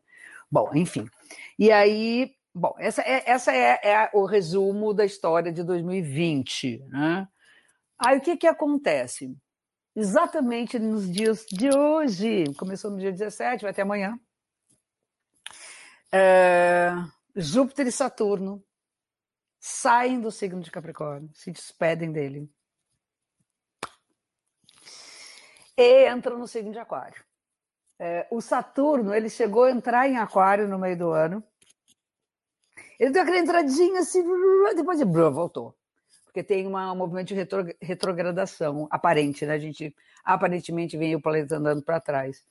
[0.52, 1.10] Bom, enfim.
[1.58, 6.86] E aí, bom, essa é, essa é, é o resumo da história de 2020.
[6.90, 7.28] Né?
[7.98, 9.36] Aí o que, que acontece?
[9.96, 14.20] Exatamente nos dias de hoje, começou no dia 17, vai até amanhã.
[16.12, 16.92] É,
[17.36, 18.64] Júpiter e Saturno
[19.60, 22.48] saem do signo de Capricórnio, se despedem dele
[25.78, 27.24] e entra no signo de Aquário.
[28.00, 31.44] É, o Saturno ele chegou a entrar em Aquário no meio do ano.
[33.00, 34.24] Ele deu aquela entradinha assim,
[34.76, 35.76] depois de voltou.
[36.26, 39.54] Porque tem uma, um movimento de retro, retrogradação aparente, né?
[39.54, 42.44] A gente aparentemente vem o planeta andando para trás.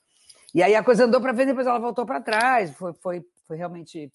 [0.53, 2.71] E aí a coisa andou para frente, depois ela voltou para trás.
[2.75, 4.11] Foi, foi, foi realmente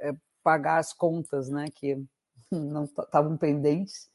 [0.00, 0.12] é,
[0.42, 1.66] pagar as contas, né?
[1.74, 1.96] Que
[2.50, 4.10] não estavam pendentes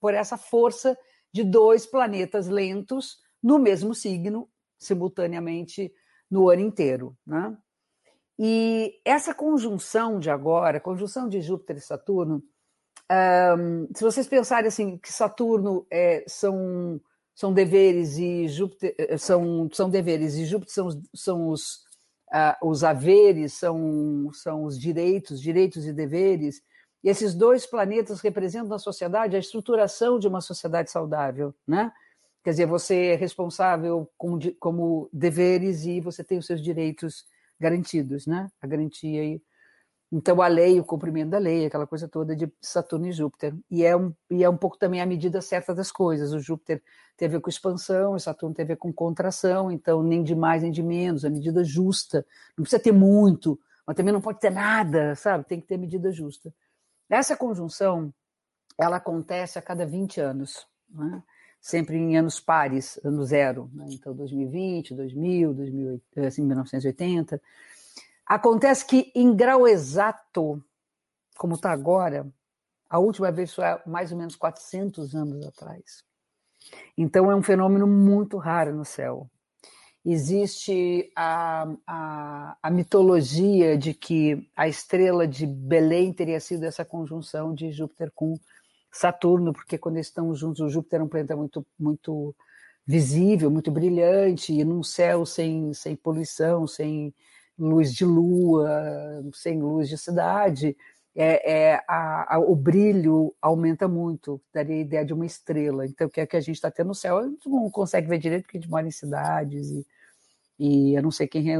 [0.00, 0.98] por essa força
[1.32, 5.92] de dois planetas lentos no mesmo signo, simultaneamente
[6.28, 7.16] no ano inteiro.
[7.24, 7.56] Né?
[8.36, 12.42] E essa conjunção de agora, conjunção de Júpiter e Saturno,
[13.56, 17.00] um, se vocês pensarem assim que Saturno é, são,
[17.36, 21.84] são deveres e Júpiter eh, são, são deveres e Júpiter são, são os,
[22.34, 26.60] uh, os haveres, são, são os direitos, direitos e deveres,
[27.04, 31.92] e esses dois planetas representam na sociedade a estruturação de uma sociedade saudável, né?
[32.46, 37.24] Quer dizer, você é responsável como, como deveres e você tem os seus direitos
[37.58, 38.48] garantidos, né?
[38.62, 39.42] A garantia aí.
[40.12, 43.52] Então, a lei, o cumprimento da lei, aquela coisa toda de Saturno e Júpiter.
[43.68, 46.32] E é um, e é um pouco também a medida certa das coisas.
[46.32, 46.80] O Júpiter
[47.16, 50.36] tem a ver com expansão, o Saturno tem a ver com contração, então nem de
[50.36, 52.24] mais nem de menos, a medida justa.
[52.56, 55.44] Não precisa ter muito, mas também não pode ter nada, sabe?
[55.48, 56.54] Tem que ter medida justa.
[57.10, 58.14] Essa conjunção,
[58.78, 60.64] ela acontece a cada 20 anos.
[60.88, 61.20] Né?
[61.66, 63.86] Sempre em anos pares, ano zero, né?
[63.88, 67.42] então 2020, 2000, 2000 assim, 1980.
[68.24, 70.62] Acontece que em grau exato,
[71.36, 72.24] como está agora,
[72.88, 76.04] a última vez foi há mais ou menos 400 anos atrás.
[76.96, 79.28] Então, é um fenômeno muito raro no céu.
[80.04, 87.52] Existe a, a, a, mitologia de que a estrela de Belém teria sido essa conjunção
[87.52, 88.38] de Júpiter com
[88.96, 92.34] Saturno, porque quando eles estão juntos, o Júpiter é um planeta muito, muito
[92.86, 97.14] visível, muito brilhante, e num céu sem, sem poluição, sem
[97.58, 98.70] luz de lua,
[99.34, 100.76] sem luz de cidade,
[101.14, 105.86] é, é a, a, o brilho aumenta muito, daria a ideia de uma estrela.
[105.86, 107.18] Então, o que é que a gente está tendo no céu?
[107.18, 109.86] A gente não consegue ver direito porque a gente mora em cidades e,
[110.58, 111.58] e eu não sei quem é,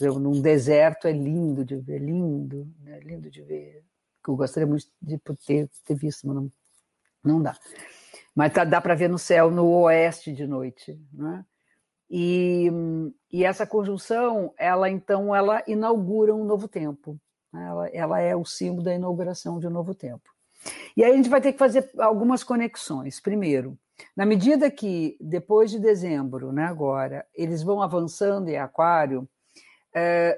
[0.00, 3.84] num deserto é lindo de ver, lindo, é lindo de ver.
[4.26, 6.52] Eu gostaria muito de ter, ter visto, mas não,
[7.28, 7.56] não dá.
[8.34, 11.44] Mas tá, dá para ver no céu no oeste de noite, né?
[12.10, 12.70] E,
[13.30, 17.20] e essa conjunção, ela então, ela inaugura um novo tempo.
[17.52, 17.66] Né?
[17.66, 20.30] Ela, ela é o símbolo da inauguração de um novo tempo.
[20.96, 23.20] E aí a gente vai ter que fazer algumas conexões.
[23.20, 23.78] Primeiro,
[24.16, 29.28] na medida que depois de dezembro, né, agora, eles vão avançando em Aquário,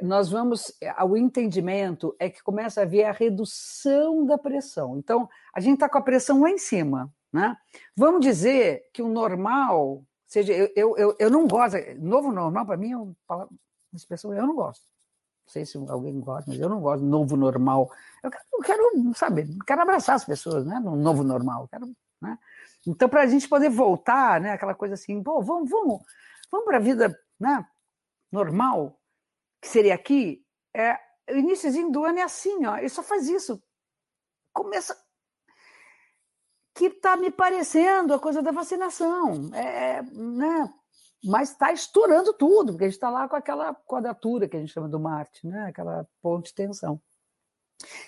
[0.03, 0.73] nós vamos.
[1.09, 4.99] O entendimento é que começa a haver a redução da pressão.
[4.99, 7.13] Então, a gente está com a pressão lá em cima.
[7.33, 7.57] Né?
[7.97, 12.93] Vamos dizer que o normal seja, eu, eu, eu, não gosto, novo normal para mim
[12.93, 13.49] é uma
[13.93, 14.85] expressão, eu não gosto.
[15.45, 17.91] Não sei se alguém gosta, mas eu não gosto novo normal.
[18.23, 20.79] Eu quero, eu quero sabe, quero abraçar as pessoas, né?
[20.79, 21.67] No novo normal.
[21.69, 22.39] Quero, né?
[22.87, 24.53] Então, para a gente poder voltar, né?
[24.53, 26.01] Aquela coisa assim, pô, vamos, vamos,
[26.53, 27.67] vamos para a vida né?
[28.31, 29.00] normal,
[29.61, 30.45] que seria aqui,
[30.75, 30.99] é,
[31.31, 33.63] o iníciozinho do ano é assim, ó, ele só faz isso.
[34.53, 34.97] Começa,
[36.75, 39.51] que está me parecendo a coisa da vacinação.
[39.55, 40.73] É, é né?
[41.23, 44.73] Mas está estourando tudo, porque a gente está lá com aquela quadratura que a gente
[44.73, 45.67] chama do Marte, né?
[45.69, 47.01] aquela ponte de tensão.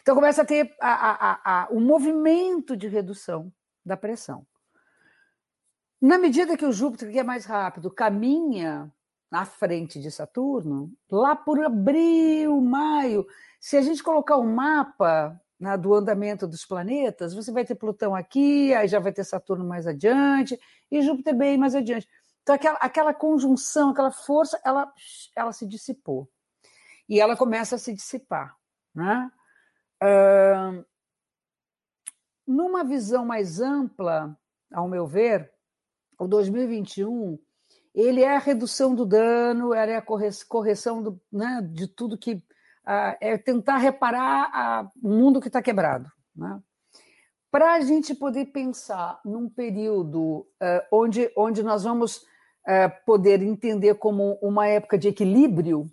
[0.00, 3.52] Então começa a ter a, a, a, o movimento de redução
[3.84, 4.46] da pressão.
[6.00, 8.92] Na medida que o Júpiter, que é mais rápido, caminha
[9.32, 13.26] na frente de Saturno, lá por abril, maio,
[13.58, 17.74] se a gente colocar o um mapa né, do andamento dos planetas, você vai ter
[17.74, 22.06] Plutão aqui, aí já vai ter Saturno mais adiante, e Júpiter bem mais adiante.
[22.42, 24.92] Então, aquela, aquela conjunção, aquela força, ela,
[25.34, 26.28] ela se dissipou.
[27.08, 28.54] E ela começa a se dissipar.
[28.94, 29.30] Né?
[30.02, 30.84] Uh,
[32.46, 34.38] numa visão mais ampla,
[34.70, 35.50] ao meu ver,
[36.18, 37.38] o 2021
[37.94, 40.02] ele é a redução do dano, é a
[40.48, 42.42] correção do, né, de tudo que
[43.20, 46.10] é tentar reparar o mundo que está quebrado.
[46.34, 46.60] Né?
[47.50, 50.46] Para a gente poder pensar num período uh,
[50.90, 55.86] onde, onde nós vamos uh, poder entender como uma época de equilíbrio,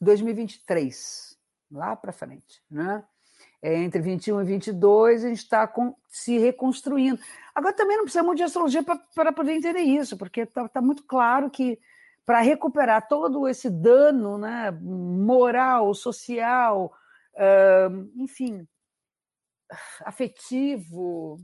[0.00, 1.38] 2023,
[1.70, 2.62] lá para frente.
[2.70, 3.02] Né?
[3.64, 5.72] É, entre 21 e 22, a gente está
[6.06, 7.18] se reconstruindo.
[7.54, 11.02] Agora, também não precisa muito de astrologia para poder entender isso, porque está tá muito
[11.04, 11.80] claro que
[12.26, 16.92] para recuperar todo esse dano né, moral, social,
[17.32, 18.68] uh, enfim,
[20.04, 21.40] afetivo,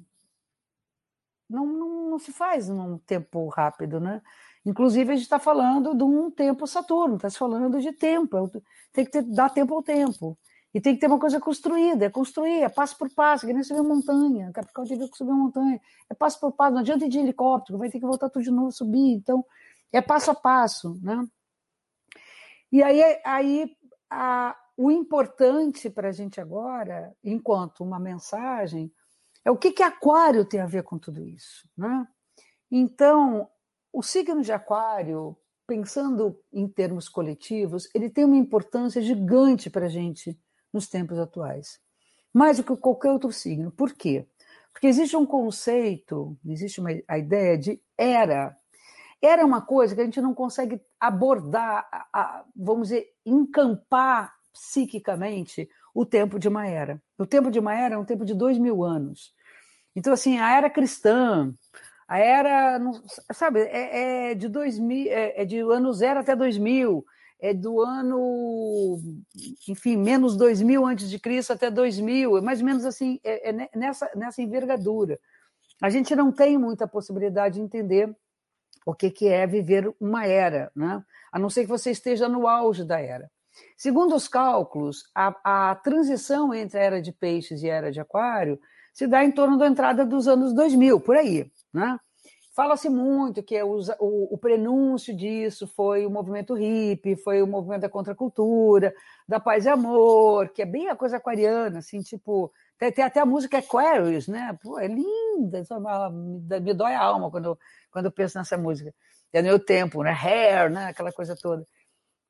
[1.48, 4.20] não, não, não, se faz num tempo rápido, né?
[4.66, 8.60] Inclusive, a gente está falando de um tempo Saturno, está se falando de tempo, é
[8.92, 10.38] tem que ter, dar tempo ao tempo.
[10.72, 13.62] E tem que ter uma coisa construída, é construir, é passo por passo, que nem
[13.62, 17.06] subir uma montanha, Capital teve que subir uma montanha, é passo por passo, não adianta
[17.06, 19.44] ir de helicóptero, vai ter que voltar tudo de novo, subir, então
[19.92, 21.26] é passo a passo, né?
[22.70, 23.76] E aí, aí
[24.08, 28.92] a, o importante para a gente agora, enquanto uma mensagem,
[29.44, 32.06] é o que, que Aquário tem a ver com tudo isso, né?
[32.70, 33.48] Então,
[33.92, 39.88] o signo de Aquário, pensando em termos coletivos, ele tem uma importância gigante para a
[39.88, 40.38] gente
[40.72, 41.80] nos tempos atuais,
[42.32, 43.70] mais do que qualquer outro signo.
[43.70, 44.26] Por quê?
[44.72, 48.56] Porque existe um conceito, existe uma, a ideia de era
[49.22, 56.06] era uma coisa que a gente não consegue abordar, a, vamos dizer, encampar psiquicamente o
[56.06, 57.00] tempo de uma era.
[57.18, 59.34] O tempo de uma era é um tempo de dois mil anos.
[59.94, 61.52] Então, assim, a era cristã,
[62.08, 62.80] a era,
[63.32, 67.04] sabe, é, é de 2000, é, é de ano zero até 2000,
[67.40, 68.98] é do ano,
[69.68, 73.70] enfim, menos 2000 antes de Cristo até 2000, é mais ou menos assim, é, é
[73.74, 75.18] nessa, nessa envergadura.
[75.80, 78.14] A gente não tem muita possibilidade de entender
[78.84, 81.02] o que, que é viver uma era, né?
[81.32, 83.30] a não ser que você esteja no auge da era.
[83.76, 88.00] Segundo os cálculos, a, a transição entre a era de peixes e a era de
[88.00, 88.60] aquário
[88.92, 91.50] se dá em torno da entrada dos anos 2000, por aí.
[91.72, 91.98] Né?
[92.60, 97.80] Fala-se muito que o, o, o, prenúncio disso foi o movimento hippie, foi o movimento
[97.80, 98.94] da contracultura,
[99.26, 102.52] da paz e amor, que é bem a coisa aquariana, assim, tipo.
[102.78, 104.58] Tem, tem até a música Aquarius, né?
[104.62, 105.62] Pô, é linda,
[106.12, 107.58] me, me dói a alma quando,
[107.90, 108.94] quando eu penso nessa música.
[109.32, 110.12] É meu tempo, né?
[110.12, 110.88] Hair, né?
[110.88, 111.66] Aquela coisa toda.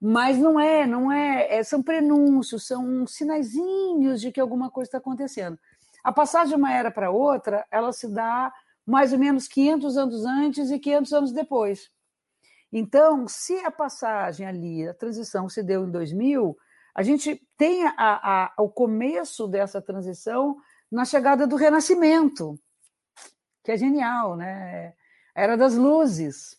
[0.01, 4.99] Mas não é, não é, é são prenúncios, são sinaizinhos de que alguma coisa está
[4.99, 5.59] acontecendo.
[6.05, 8.53] A passagem de uma era para outra, ela se dá
[8.91, 11.91] mais ou menos 500 anos antes e 500 anos depois.
[12.73, 16.57] Então, se a passagem ali, a transição se deu em 2000,
[16.95, 20.57] a gente tem a, a, o começo dessa transição
[20.91, 22.59] na chegada do Renascimento,
[23.63, 24.95] que é genial, né?
[25.35, 26.59] Era das luzes.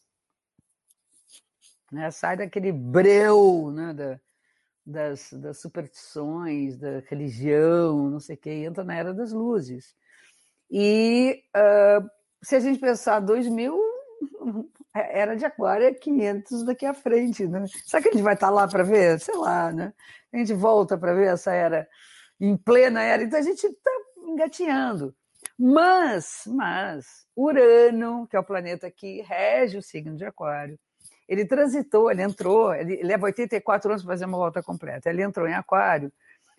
[1.92, 2.10] Né?
[2.12, 3.94] Sai daquele breu né?
[3.94, 4.20] da,
[4.86, 9.94] das, das superstições, da religião, não sei o quê, entra na era das luzes.
[10.70, 13.80] E uh, se a gente pensar 2000,
[14.94, 17.66] era de aquário é 500 daqui à frente, né?
[17.86, 19.20] Será que a gente vai estar lá para ver?
[19.20, 19.94] Sei lá, né?
[20.34, 21.88] A gente volta para ver essa era
[22.40, 25.16] em plena era, então a gente está engatinhando.
[25.58, 30.80] Mas, mas, Urano, que é o planeta que rege o signo de aquário,
[31.28, 35.10] ele transitou, ele entrou, ele leva 84 anos para fazer uma volta completa.
[35.10, 36.12] Ele entrou em aquário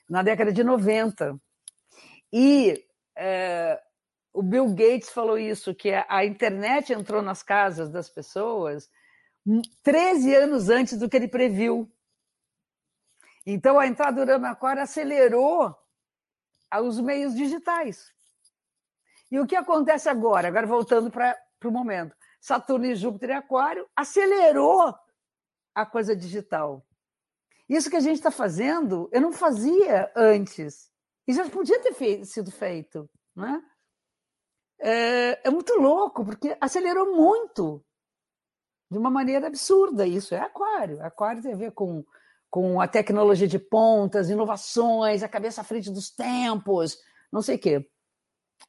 [0.08, 1.36] na década de 90.
[2.32, 2.84] E
[3.16, 3.80] é,
[4.32, 8.90] o Bill Gates falou isso, que a internet entrou nas casas das pessoas
[9.82, 11.90] 13 anos antes do que ele previu.
[13.44, 15.76] Então, a entrada do Aquário acelerou
[16.80, 18.12] os meios digitais.
[19.30, 20.48] E o que acontece agora?
[20.48, 22.16] Agora, voltando para o momento.
[22.40, 24.94] Saturno e Júpiter em Aquário acelerou
[25.74, 26.86] a coisa digital.
[27.68, 30.90] Isso que a gente está fazendo, eu não fazia antes.
[31.26, 33.08] E já podia ter feito, sido feito.
[33.34, 33.62] Né?
[34.82, 37.82] É, é muito louco, porque acelerou muito,
[38.90, 40.06] de uma maneira absurda.
[40.06, 41.02] Isso é aquário.
[41.02, 42.04] Aquário tem a ver com,
[42.50, 46.98] com a tecnologia de pontas, inovações, a cabeça à frente dos tempos,
[47.32, 47.88] não sei o quê.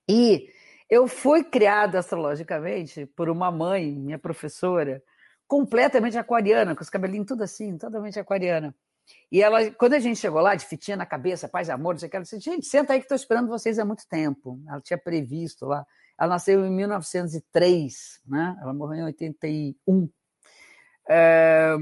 [0.08, 0.48] E
[0.90, 5.04] eu fui criada astrologicamente por uma mãe, minha professora,
[5.48, 8.76] completamente aquariana, com os cabelinhos tudo assim, totalmente aquariana.
[9.32, 12.00] E ela, quando a gente chegou lá, de fitinha na cabeça, paz e amor, não
[12.00, 14.62] sei o que, ela disse, gente, senta aí que estou esperando vocês há muito tempo.
[14.68, 15.86] Ela tinha previsto lá
[16.20, 18.58] ela nasceu em 1903, né?
[18.62, 20.10] ela morreu em 81.
[21.10, 21.76] É,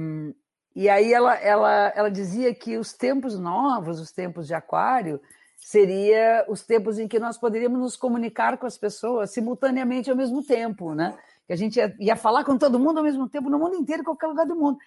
[0.75, 5.21] e aí ela, ela, ela dizia que os tempos novos, os tempos de aquário,
[5.57, 10.43] seria os tempos em que nós poderíamos nos comunicar com as pessoas simultaneamente ao mesmo
[10.43, 11.17] tempo, né?
[11.45, 14.01] Que a gente ia, ia falar com todo mundo ao mesmo tempo, no mundo inteiro,
[14.01, 14.77] em qualquer lugar do mundo.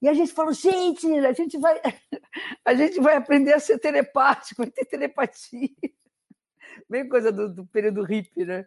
[0.00, 1.80] E a gente falou, gente, a gente vai,
[2.64, 5.68] a gente vai aprender a ser telepático, vai ter telepatia.
[6.88, 8.66] Bem coisa do, do período hippie, né?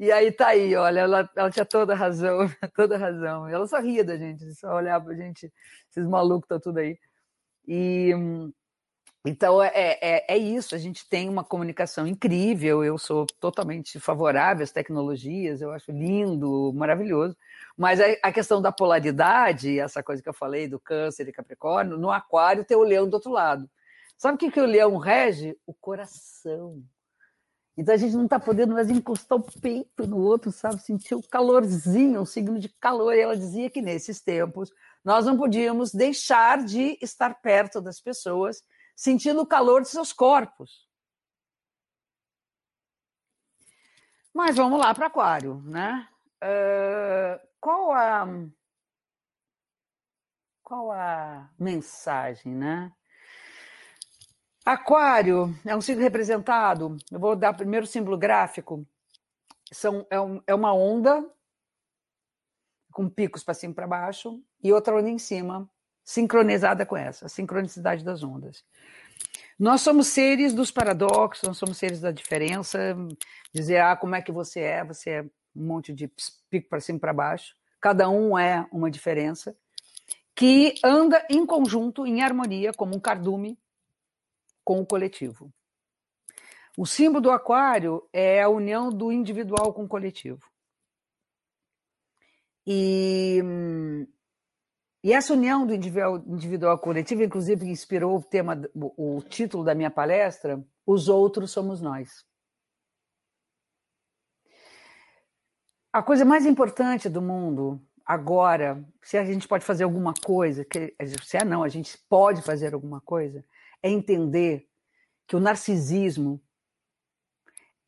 [0.00, 2.38] E aí tá aí, olha, ela, ela tinha toda razão,
[2.74, 3.46] toda razão.
[3.46, 5.52] Ela só ria da gente, só olhava pra gente,
[5.90, 6.98] esses malucos tá tudo aí.
[7.68, 8.10] E
[9.26, 14.64] então é, é, é isso, a gente tem uma comunicação incrível, eu sou totalmente favorável
[14.64, 17.36] às tecnologias, eu acho lindo, maravilhoso.
[17.76, 21.98] Mas a, a questão da polaridade, essa coisa que eu falei do câncer e capricórnio,
[21.98, 23.68] no aquário tem o leão do outro lado.
[24.16, 25.58] Sabe o que, que o leão rege?
[25.66, 26.82] O coração.
[27.76, 30.82] Então a gente não está podendo mais encostar o peito no outro, sabe?
[30.82, 33.14] Sentir o calorzinho, um signo de calor.
[33.14, 34.70] E ela dizia que nesses tempos
[35.04, 38.62] nós não podíamos deixar de estar perto das pessoas,
[38.94, 40.88] sentindo o calor de seus corpos.
[44.32, 46.08] Mas vamos lá para Aquário, né?
[46.42, 48.26] Uh, qual a
[50.62, 52.92] qual a mensagem, né?
[54.70, 56.96] Aquário é um signo representado.
[57.10, 58.86] Eu vou dar primeiro o símbolo gráfico.
[59.72, 61.28] São, é, um, é uma onda
[62.92, 65.68] com picos para cima e para baixo e outra onda em cima,
[66.04, 68.64] sincronizada com essa, a sincronicidade das ondas.
[69.58, 72.96] Nós somos seres dos paradoxos, nós somos seres da diferença.
[73.52, 74.84] Dizer, ah, como é que você é?
[74.84, 76.08] Você é um monte de
[76.48, 77.56] pico para cima e para baixo.
[77.80, 79.52] Cada um é uma diferença
[80.32, 83.58] que anda em conjunto, em harmonia, como um cardume
[84.64, 85.52] com o coletivo.
[86.76, 90.40] O símbolo do aquário é a união do individual com o coletivo.
[92.66, 93.40] E,
[95.02, 99.74] e essa união do individual, com o coletivo, inclusive, inspirou o tema, o título da
[99.74, 102.24] minha palestra, Os Outros Somos Nós.
[105.92, 110.94] A coisa mais importante do mundo agora, se a gente pode fazer alguma coisa, que,
[111.24, 113.44] se é não, a gente pode fazer alguma coisa,
[113.82, 114.68] é entender
[115.26, 116.42] que o narcisismo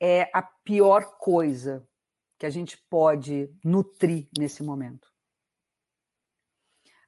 [0.01, 1.87] é a pior coisa
[2.39, 5.09] que a gente pode nutrir nesse momento.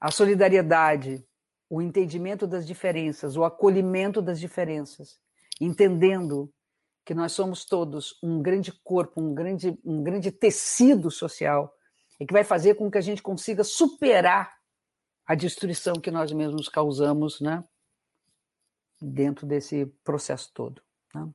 [0.01, 1.27] A solidariedade,
[1.69, 5.19] o entendimento das diferenças, o acolhimento das diferenças,
[5.61, 6.53] entendendo
[7.05, 11.75] que nós somos todos um grande corpo, um grande, um grande tecido social,
[12.21, 14.55] e que vai fazer com que a gente consiga superar
[15.27, 17.65] a destruição que nós mesmos causamos né,
[19.05, 20.83] dentro desse processo todo.
[21.15, 21.29] Né?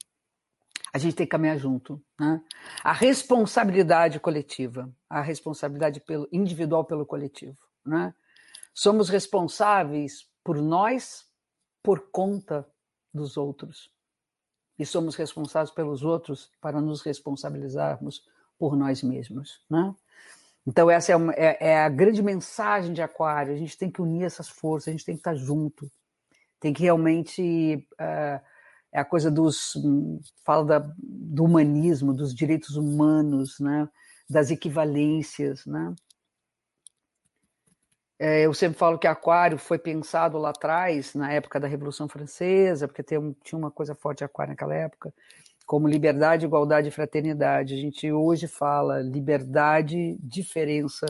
[0.92, 2.02] A gente tem que caminhar junto.
[2.20, 2.42] Né?
[2.84, 7.58] A responsabilidade coletiva, a responsabilidade pelo, individual pelo coletivo.
[7.86, 8.14] Né?
[8.74, 11.28] Somos responsáveis por nós,
[11.84, 12.68] por conta
[13.14, 13.92] dos outros.
[14.78, 18.24] E somos responsáveis pelos outros para nos responsabilizarmos
[18.58, 19.62] por nós mesmos.
[19.70, 19.94] Né?
[20.66, 23.54] Então, essa é, uma, é, é, a grande mensagem de Aquário.
[23.54, 25.92] A gente tem que unir essas forças, a gente tem que estar junto.
[26.60, 27.88] Tem que realmente.
[27.94, 28.42] Uh,
[28.92, 29.74] é a coisa dos.
[30.44, 33.88] fala da, do humanismo, dos direitos humanos, né?
[34.30, 35.66] das equivalências.
[35.66, 35.94] Né?
[38.20, 42.88] É, eu sempre falo que Aquário foi pensado lá atrás, na época da Revolução Francesa,
[42.88, 45.14] porque tem, tinha uma coisa forte de Aquário naquela época,
[45.66, 47.74] como liberdade, igualdade e fraternidade.
[47.74, 51.06] A gente hoje fala liberdade, diferença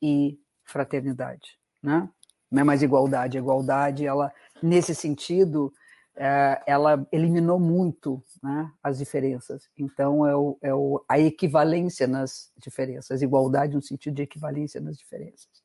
[0.00, 2.08] e fraternidade, né?
[2.50, 4.30] Não é mais igualdade, a igualdade, ela
[4.62, 5.72] nesse sentido,
[6.14, 9.68] é, ela eliminou muito né, as diferenças.
[9.76, 14.96] Então é, o, é o, a equivalência nas diferenças, igualdade no sentido de equivalência nas
[14.96, 15.62] diferenças.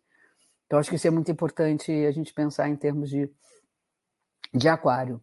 [0.66, 3.30] Então acho que isso é muito importante a gente pensar em termos de
[4.54, 5.22] de aquário.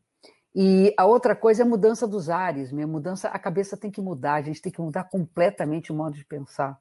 [0.54, 4.00] E a outra coisa é a mudança dos ares, minha mudança, a cabeça tem que
[4.00, 6.78] mudar, a gente tem que mudar completamente o modo de pensar.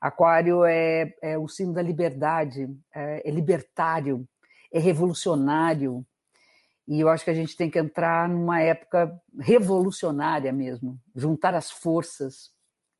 [0.00, 4.26] Aquário é, é o signo da liberdade, é, é libertário,
[4.72, 6.06] é revolucionário,
[6.90, 11.70] e eu acho que a gente tem que entrar numa época revolucionária mesmo, juntar as
[11.70, 12.52] forças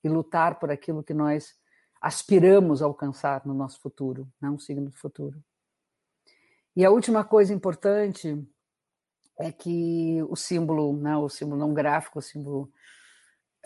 [0.05, 1.57] e lutar por aquilo que nós
[2.01, 5.43] aspiramos a alcançar no nosso futuro, não um signo do futuro.
[6.77, 8.41] E a última coisa importante
[9.37, 12.73] é que o símbolo, né, o símbolo não gráfico, o símbolo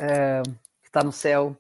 [0.00, 0.40] é,
[0.80, 1.54] que está no céu,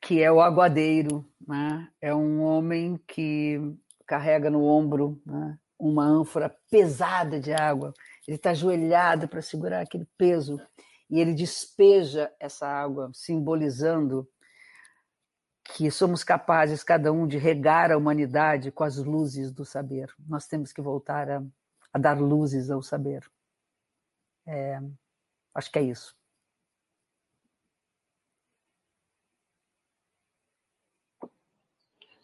[0.00, 3.60] que é o aguadeiro, né, é um homem que
[4.06, 7.92] carrega no ombro né, uma ânfora pesada de água.
[8.26, 10.60] Ele está ajoelhado para segurar aquele peso
[11.08, 14.28] e ele despeja essa água, simbolizando
[15.64, 20.12] que somos capazes, cada um, de regar a humanidade com as luzes do saber.
[20.28, 21.42] Nós temos que voltar a
[21.96, 23.26] a dar luzes ao saber.
[24.46, 24.78] É,
[25.54, 26.14] acho que é isso.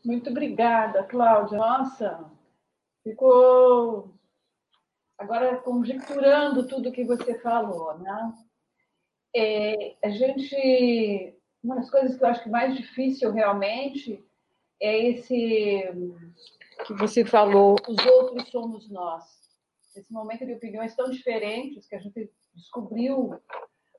[0.05, 1.57] Muito obrigada, Cláudia.
[1.57, 2.30] Nossa,
[3.03, 4.14] ficou
[5.18, 8.34] agora conjecturando tudo que você falou, né?
[9.34, 14.24] É, a gente, uma das coisas que eu acho que mais difícil realmente
[14.80, 15.90] é esse
[16.86, 19.42] que você falou, os outros somos nós
[19.96, 23.40] esse momento de opiniões tão diferentes que a gente descobriu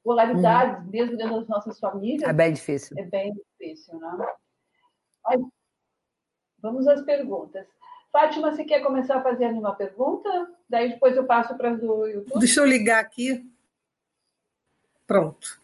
[0.04, 0.92] polaridades uhum.
[0.92, 2.30] mesmo dentro das nossas famílias.
[2.30, 2.98] É bem difícil.
[2.98, 4.18] É bem difícil, né?
[5.24, 5.42] Mas,
[6.60, 7.68] vamos às perguntas.
[8.14, 10.30] Fátima, você quer começar fazendo uma pergunta?
[10.70, 12.40] Daí depois eu passo para o YouTube.
[12.40, 13.46] Deixa eu ligar aqui.
[15.06, 15.60] Pronto.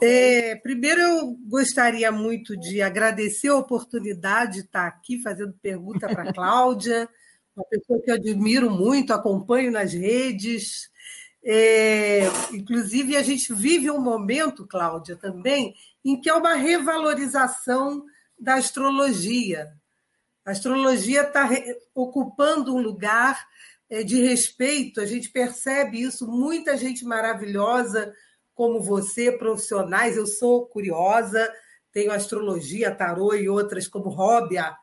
[0.00, 6.30] É, primeiro, eu gostaria muito de agradecer a oportunidade de estar aqui fazendo pergunta para
[6.30, 7.06] a Cláudia
[7.58, 10.90] uma pessoa que eu admiro muito, acompanho nas redes.
[11.44, 12.20] É,
[12.52, 15.74] inclusive, a gente vive um momento, Cláudia, também,
[16.04, 18.04] em que é uma revalorização
[18.38, 19.72] da astrologia.
[20.48, 21.46] A astrologia está
[21.94, 23.46] ocupando um lugar
[23.90, 28.14] é, de respeito, a gente percebe isso, muita gente maravilhosa
[28.54, 30.16] como você, profissionais.
[30.16, 31.52] Eu sou curiosa,
[31.92, 34.74] tenho astrologia, tarô e outras como hobby há,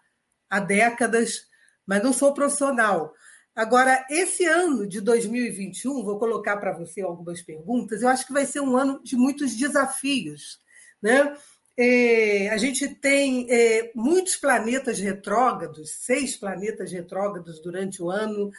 [0.47, 1.47] há décadas
[1.83, 3.11] mas não sou profissional.
[3.55, 8.45] Agora, esse ano de 2021, vou colocar para você algumas perguntas, eu acho que vai
[8.45, 10.59] ser um ano de muitos desafios.
[11.01, 11.35] Né?
[11.77, 18.49] É, a gente tem é, muitos planetas retrógrados, seis planetas retrógrados durante o ano.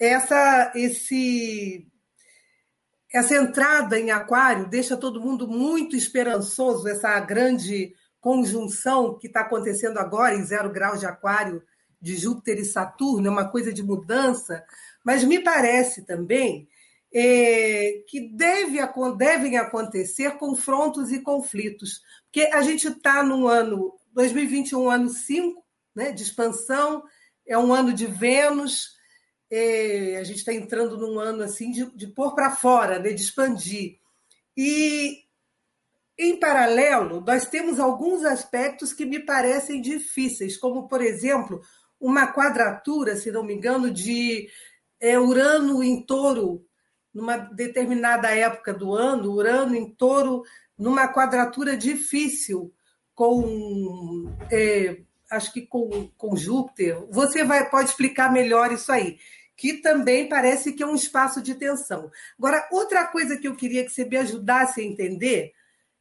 [0.00, 1.86] Essa, esse,
[3.12, 9.98] essa entrada em Aquário deixa todo mundo muito esperançoso, essa grande conjunção que está acontecendo
[9.98, 11.62] agora em zero graus de Aquário
[12.00, 14.64] de Júpiter e Saturno, é uma coisa de mudança,
[15.04, 16.68] mas me parece também
[17.14, 18.78] é, que deve,
[19.16, 25.62] devem acontecer confrontos e conflitos, porque a gente está no ano 2021, ano 5,
[25.94, 27.02] né, de expansão,
[27.46, 28.92] é um ano de Vênus,
[29.50, 33.22] é, a gente está entrando num ano assim de, de pôr para fora, né, de
[33.22, 33.98] expandir.
[34.56, 35.22] E
[36.18, 41.60] em paralelo, nós temos alguns aspectos que me parecem difíceis, como, por exemplo,
[42.00, 44.48] uma quadratura, se não me engano, de
[45.00, 46.66] é, Urano em touro,
[47.14, 50.42] numa determinada época do ano, Urano em touro,
[50.78, 52.72] numa quadratura difícil,
[53.14, 54.32] com.
[54.50, 55.00] É,
[55.30, 57.04] acho que com, com Júpiter.
[57.10, 59.18] Você vai, pode explicar melhor isso aí
[59.54, 62.10] que também parece que é um espaço de tensão.
[62.36, 65.52] Agora, outra coisa que eu queria que você me ajudasse a entender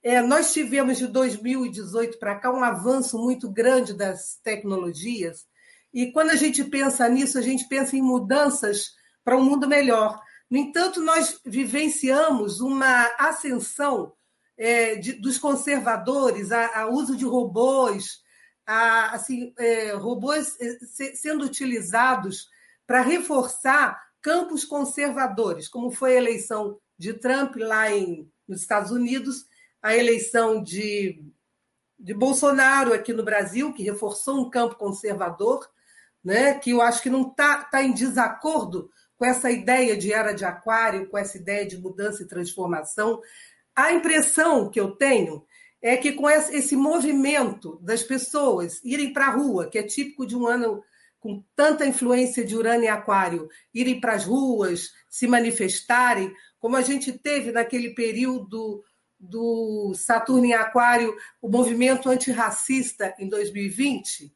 [0.04, 5.46] é, nós tivemos de 2018 para cá um avanço muito grande das tecnologias,
[5.94, 10.20] e quando a gente pensa nisso, a gente pensa em mudanças para um mundo melhor.
[10.52, 14.12] No entanto, nós vivenciamos uma ascensão
[14.58, 18.22] é, de, dos conservadores, a, a, uso de robôs,
[18.68, 20.78] a, assim, é, robôs é,
[21.16, 22.50] sendo utilizados
[22.86, 29.46] para reforçar campos conservadores, como foi a eleição de Trump lá em, nos Estados Unidos,
[29.82, 31.24] a eleição de,
[31.98, 35.66] de Bolsonaro aqui no Brasil, que reforçou um campo conservador,
[36.22, 38.92] né, que eu acho que não está tá em desacordo
[39.22, 43.22] com essa ideia de era de aquário, com essa ideia de mudança e transformação.
[43.76, 45.46] A impressão que eu tenho
[45.80, 50.36] é que com esse movimento das pessoas irem para a rua, que é típico de
[50.36, 50.84] um ano
[51.20, 56.82] com tanta influência de Urano e Aquário, irem para as ruas, se manifestarem, como a
[56.82, 58.84] gente teve naquele período
[59.20, 64.34] do Saturno em Aquário, o movimento antirracista em 2020.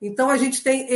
[0.00, 0.86] Então, a gente tem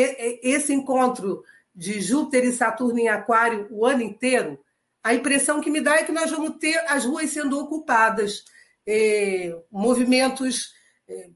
[0.44, 1.42] esse encontro
[1.76, 4.58] de Júpiter e Saturno em Aquário o ano inteiro.
[5.04, 8.44] A impressão que me dá é que nós vamos ter as ruas sendo ocupadas,
[8.86, 10.72] eh, movimentos
[11.06, 11.28] eh,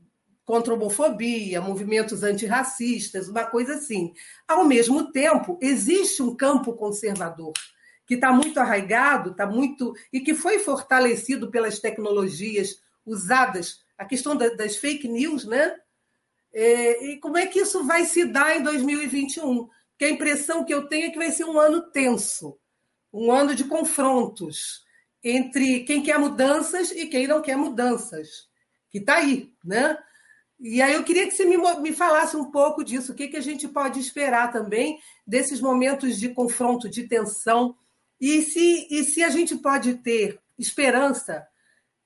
[0.45, 4.15] contra a homofobia, movimentos antirracistas, uma coisa assim.
[4.49, 7.53] Ao mesmo tempo, existe um campo conservador
[8.07, 14.35] que está muito arraigado, está muito e que foi fortalecido pelas tecnologias usadas, a questão
[14.35, 15.77] das fake news, né?
[16.53, 19.69] É, e como é que isso vai se dar em 2021?
[20.01, 22.59] Porque a impressão que eu tenho é que vai ser um ano tenso,
[23.13, 24.83] um ano de confrontos
[25.23, 28.49] entre quem quer mudanças e quem não quer mudanças,
[28.89, 29.99] que está aí, né?
[30.59, 33.37] E aí eu queria que você me, me falasse um pouco disso, o que, que
[33.37, 37.77] a gente pode esperar também desses momentos de confronto, de tensão,
[38.19, 41.47] e se, e se a gente pode ter esperança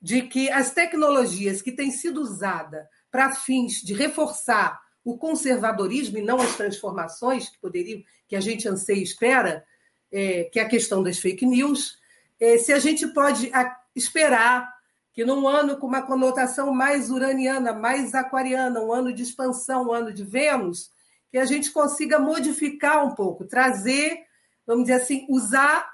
[0.03, 6.23] de que as tecnologias que têm sido usadas para fins de reforçar o conservadorismo e
[6.23, 9.65] não as transformações que poderiam, que a gente anseia e espera,
[10.11, 11.99] é, que é a questão das fake news,
[12.41, 13.51] é, se a gente pode
[13.95, 14.73] esperar
[15.13, 19.93] que num ano com uma conotação mais uraniana, mais aquariana, um ano de expansão, um
[19.93, 20.91] ano de Vênus,
[21.31, 24.25] que a gente consiga modificar um pouco, trazer,
[24.67, 25.89] vamos dizer assim, usar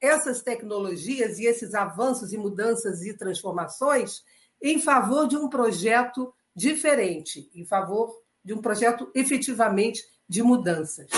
[0.00, 4.22] essas tecnologias e esses avanços e mudanças e transformações
[4.60, 11.08] em favor de um projeto diferente, em favor de um projeto efetivamente de mudanças.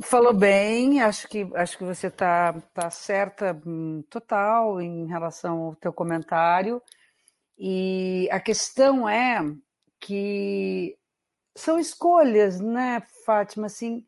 [0.00, 5.74] Falou bem, acho que acho que você está tá certa hum, total em relação ao
[5.76, 6.82] teu comentário.
[7.58, 9.40] E a questão é
[9.98, 10.98] que
[11.54, 13.66] são escolhas, né, Fátima?
[13.66, 14.04] Assim,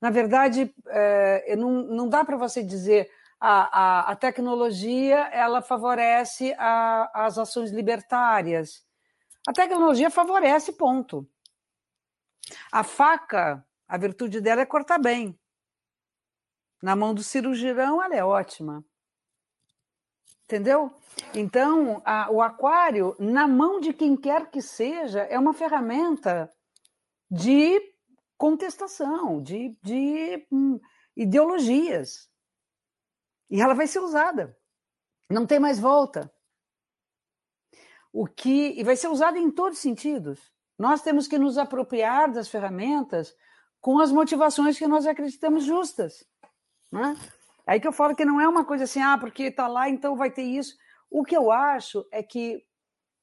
[0.00, 3.10] na verdade, é, não, não dá para você dizer
[3.40, 8.84] a, a, a, tecnologia ela favorece a, as ações libertárias.
[9.46, 11.28] A tecnologia favorece, ponto.
[12.70, 15.38] A faca, a virtude dela é cortar bem.
[16.82, 18.84] Na mão do cirurgião, ela é ótima.
[20.44, 20.92] Entendeu?
[21.34, 26.50] Então, a, o aquário, na mão de quem quer que seja, é uma ferramenta
[27.30, 27.80] de
[28.36, 30.80] contestação, de, de hum,
[31.16, 32.28] ideologias.
[33.48, 34.56] E ela vai ser usada.
[35.30, 36.32] Não tem mais volta.
[38.12, 40.40] O que e vai ser usada em todos os sentidos.
[40.78, 43.34] Nós temos que nos apropriar das ferramentas
[43.80, 46.24] com as motivações que nós acreditamos justas.
[46.90, 47.16] Né?
[47.66, 50.16] Aí que eu falo que não é uma coisa assim, ah, porque está lá, então
[50.16, 50.74] vai ter isso.
[51.10, 52.64] O que eu acho é que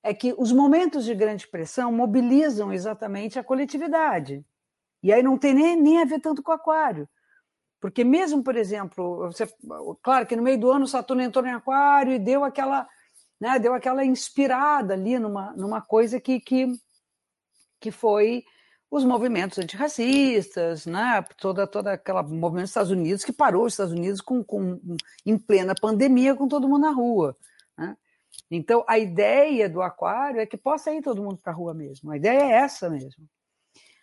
[0.04, 4.46] é que os momentos de grande pressão mobilizam exatamente a coletividade.
[5.04, 7.10] E aí não tem nem, nem a ver tanto com o aquário.
[7.80, 9.48] Porque mesmo, por exemplo, você,
[10.02, 12.88] claro que no meio do ano Saturno entrou em aquário e deu aquela,
[13.40, 16.68] né, deu aquela inspirada ali numa, numa coisa que, que,
[17.80, 18.44] que foi
[18.90, 23.94] os movimentos antirracistas, né, toda, toda aquela movimento dos Estados Unidos que parou os Estados
[23.94, 24.80] Unidos com, com,
[25.26, 27.38] em plena pandemia com todo mundo na rua.
[27.78, 27.96] Né?
[28.50, 32.12] Então, a ideia do aquário é que possa ir todo mundo para a rua mesmo.
[32.12, 33.28] A ideia é essa mesmo.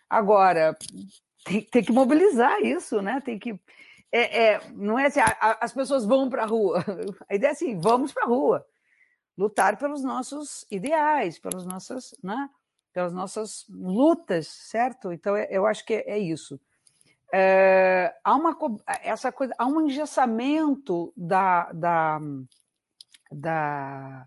[0.07, 0.77] Agora,
[1.43, 3.21] tem, tem que mobilizar isso, né?
[3.21, 3.59] Tem que.
[4.11, 6.83] É, é não é assim, a, a, as pessoas vão para a rua.
[7.27, 8.65] A ideia é assim, vamos para a rua.
[9.37, 12.49] Lutar pelos nossos ideais, pelas nossas, né?
[12.95, 15.11] pelas nossas lutas, certo?
[15.11, 16.57] Então eu acho que é isso.
[17.33, 18.57] É, há uma
[19.03, 22.21] essa coisa, há um engessamento da, da,
[23.29, 24.25] da,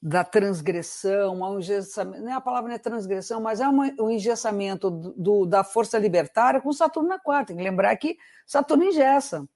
[0.00, 4.10] da transgressão, há um engessamento, não é a palavra não é transgressão, mas há um
[4.10, 7.48] engessamento do, da força libertária com Saturno na quarta.
[7.48, 8.16] Tem que lembrar que
[8.46, 9.46] Saturno engessa.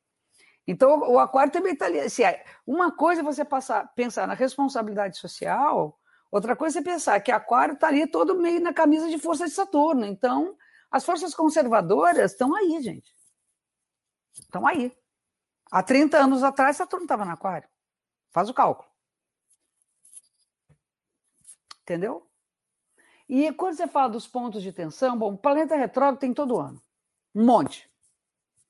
[0.68, 1.98] Então, o aquário também está ali.
[1.98, 2.24] Assim,
[2.66, 5.98] uma coisa é você passar, pensar na responsabilidade social,
[6.30, 9.50] outra coisa é pensar que aquário está ali todo meio na camisa de força de
[9.52, 10.04] Saturno.
[10.04, 10.54] Então,
[10.90, 13.16] as forças conservadoras estão aí, gente.
[14.34, 14.94] Estão aí.
[15.72, 17.66] Há 30 anos atrás, Saturno estava no aquário.
[18.30, 18.90] Faz o cálculo.
[21.80, 22.28] Entendeu?
[23.26, 26.82] E quando você fala dos pontos de tensão, bom, planeta retrógrado tem todo ano.
[27.34, 27.87] Um monte.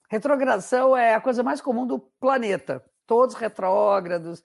[0.08, 2.82] Retrogradação é a coisa mais comum do planeta.
[3.06, 4.42] Todos retrógrados.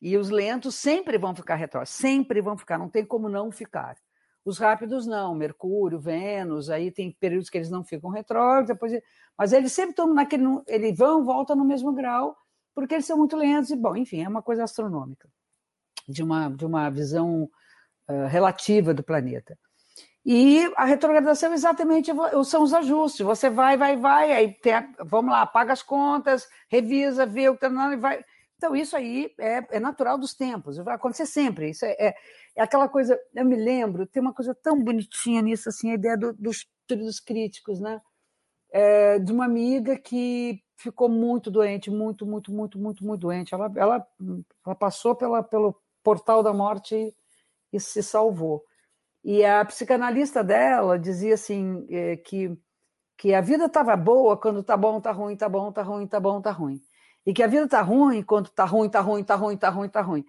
[0.00, 1.94] E os lentos sempre vão ficar retrógrados.
[1.94, 2.78] Sempre vão ficar.
[2.78, 3.96] Não tem como não ficar.
[4.44, 5.34] Os rápidos não.
[5.34, 8.68] Mercúrio, Vênus, aí tem períodos que eles não ficam retrógrados.
[8.68, 8.92] Depois...
[9.38, 10.44] Mas eles sempre estão naquele.
[10.66, 12.36] Eles vão e voltam no mesmo grau,
[12.74, 13.70] porque eles são muito lentos.
[13.70, 15.28] E, bom, enfim, é uma coisa astronômica.
[16.08, 17.48] De uma, de uma visão
[18.08, 19.58] uh, relativa do planeta.
[20.24, 22.10] E a retrogradação exatamente
[22.46, 23.26] são os ajustes.
[23.26, 27.66] Você vai, vai, vai, aí a, vamos lá, paga as contas, revisa, vê o que
[27.66, 28.24] está e vai.
[28.56, 31.70] Então, isso aí é, é, natural dos tempos, vai acontecer sempre.
[31.70, 32.14] Isso é, é,
[32.56, 36.16] é, aquela coisa, eu me lembro, tem uma coisa tão bonitinha nisso, assim, a ideia
[36.16, 38.00] do, dos períodos críticos, né?
[38.72, 43.54] É, de uma amiga que ficou muito doente, muito, muito, muito, muito, muito doente.
[43.54, 44.06] Ela, ela,
[44.66, 47.14] ela passou pela, pelo portal da morte e,
[47.72, 48.64] e se salvou.
[49.24, 52.54] E a psicanalista dela dizia assim é, que,
[53.16, 56.20] que a vida estava boa quando tá bom, tá ruim, tá bom, tá ruim, tá
[56.20, 56.78] bom, tá ruim.
[57.24, 59.88] E que a vida tá ruim quando tá ruim, tá ruim, tá ruim, tá ruim,
[59.88, 60.24] tá ruim.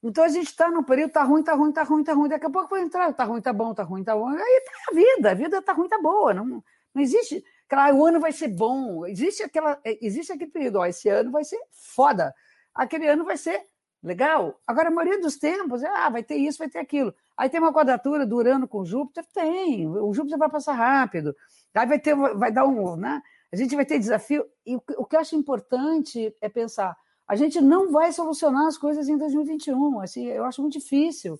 [0.00, 2.28] Então a gente está num período, tá ruim, tá ruim, tá ruim, tá ruim.
[2.28, 4.28] Daqui a pouco vai entrar, tá ruim, tá bom, tá ruim, tá bom.
[4.28, 6.32] Aí tá a vida, a vida tá ruim, tá boa.
[6.32, 6.62] Não,
[6.94, 7.42] não existe.
[7.68, 9.04] Claro, o ano vai ser bom.
[9.06, 11.58] Existe aquela, existe aquele período, ó, esse ano vai ser
[11.96, 12.32] foda.
[12.72, 13.60] Aquele ano vai ser
[14.06, 14.60] legal.
[14.64, 17.12] Agora, a maioria dos tempos, é, ah, vai ter isso, vai ter aquilo.
[17.36, 19.24] Aí tem uma quadratura do Urano com Júpiter?
[19.34, 19.86] Tem.
[19.86, 21.34] O Júpiter vai passar rápido.
[21.74, 23.20] Aí vai ter, vai dar um, né?
[23.52, 24.44] A gente vai ter desafio.
[24.64, 26.96] E o que eu acho importante é pensar,
[27.26, 30.00] a gente não vai solucionar as coisas em 2021.
[30.00, 31.38] Assim, eu acho muito difícil,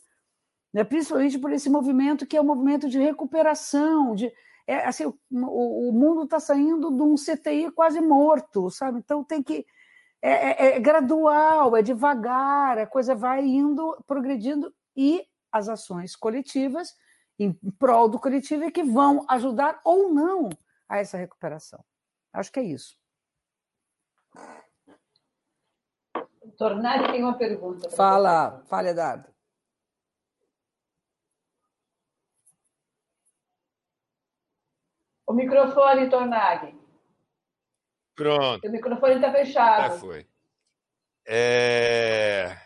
[0.75, 0.83] né?
[0.83, 4.33] principalmente por esse movimento que é um movimento de recuperação, de
[4.67, 8.99] é, assim, o, o mundo está saindo de um CTI quase morto, sabe?
[8.99, 9.65] Então tem que
[10.23, 16.95] é, é, é, gradual, é devagar, a coisa vai indo, progredindo e as ações coletivas
[17.39, 20.49] em prol do coletivo é que vão ajudar ou não
[20.89, 21.85] a essa recuperação.
[22.33, 22.97] Acho que é isso.
[26.57, 27.91] Tornari tem uma pergunta.
[27.91, 29.29] Fala, fala, Eduardo.
[35.27, 36.86] O microfone, Tornari.
[38.17, 38.67] Pronto.
[38.67, 39.93] O microfone está fechado.
[39.93, 40.27] Já foi.
[41.27, 42.57] É...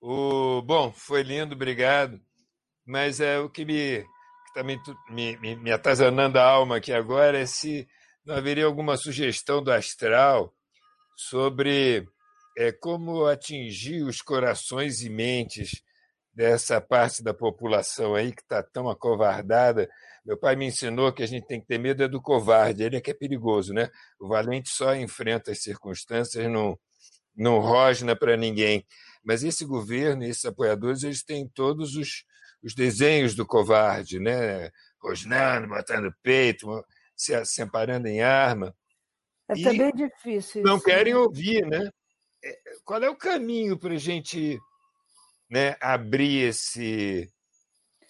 [0.00, 2.20] O, bom, foi lindo, obrigado.
[2.84, 4.04] Mas é o que me
[4.48, 4.78] está me,
[5.38, 7.88] me, me atazanando a alma aqui agora é se
[8.24, 10.54] não haveria alguma sugestão do astral
[11.16, 12.06] sobre
[12.56, 15.70] é, como atingir os corações e mentes
[16.34, 19.88] dessa parte da população aí que está tão acovardada.
[20.24, 22.96] Meu pai me ensinou que a gente tem que ter medo é do covarde, ele
[22.96, 23.90] é que é perigoso, né?
[24.20, 26.78] O valente só enfrenta as circunstâncias, não,
[27.34, 28.86] não rosna para ninguém.
[29.24, 32.24] Mas esse governo, esses apoiadores, eles têm todos os,
[32.62, 34.70] os desenhos do covarde, né?
[35.00, 36.84] Rosnando, matando peito,
[37.16, 38.74] se separando em arma.
[39.48, 40.62] É e também difícil.
[40.62, 41.18] Não isso, querem né?
[41.18, 41.90] ouvir, né?
[42.44, 44.58] É, qual é o caminho para a gente
[45.52, 47.30] né, abrir esse.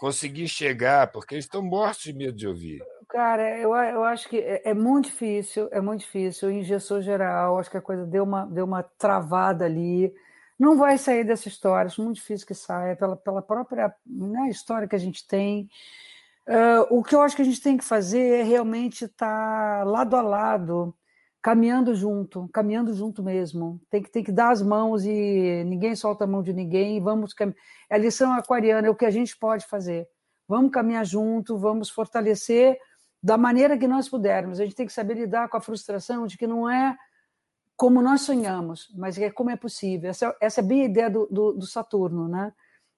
[0.03, 1.13] Conseguir chegar?
[1.13, 2.83] Porque eles estão mortos de medo de ouvir.
[3.09, 6.51] Cara, eu, eu acho que é, é, muito difícil, é muito difícil.
[6.51, 10.13] Engessou geral, acho que a coisa deu uma, deu uma travada ali.
[10.59, 14.89] Não vai sair dessa história, acho muito difícil que saia, pela, pela própria né, história
[14.89, 15.69] que a gente tem.
[16.49, 19.85] Uh, o que eu acho que a gente tem que fazer é realmente estar tá
[19.85, 20.93] lado a lado,
[21.43, 23.81] caminhando junto, caminhando junto mesmo.
[23.91, 27.01] Tem que, tem que dar as mãos e ninguém solta a mão de ninguém.
[27.03, 27.53] Vamos cam...
[27.91, 30.09] É a lição aquariana é o que a gente pode fazer.
[30.47, 32.79] Vamos caminhar junto, vamos fortalecer
[33.21, 34.61] da maneira que nós pudermos.
[34.61, 36.97] A gente tem que saber lidar com a frustração de que não é
[37.77, 40.11] como nós sonhamos, mas é como é possível.
[40.11, 42.53] Essa, essa é bem a ideia do, do, do Saturno, né?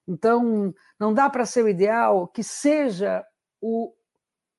[0.07, 3.25] Então, não dá para ser o ideal que seja
[3.59, 3.91] o,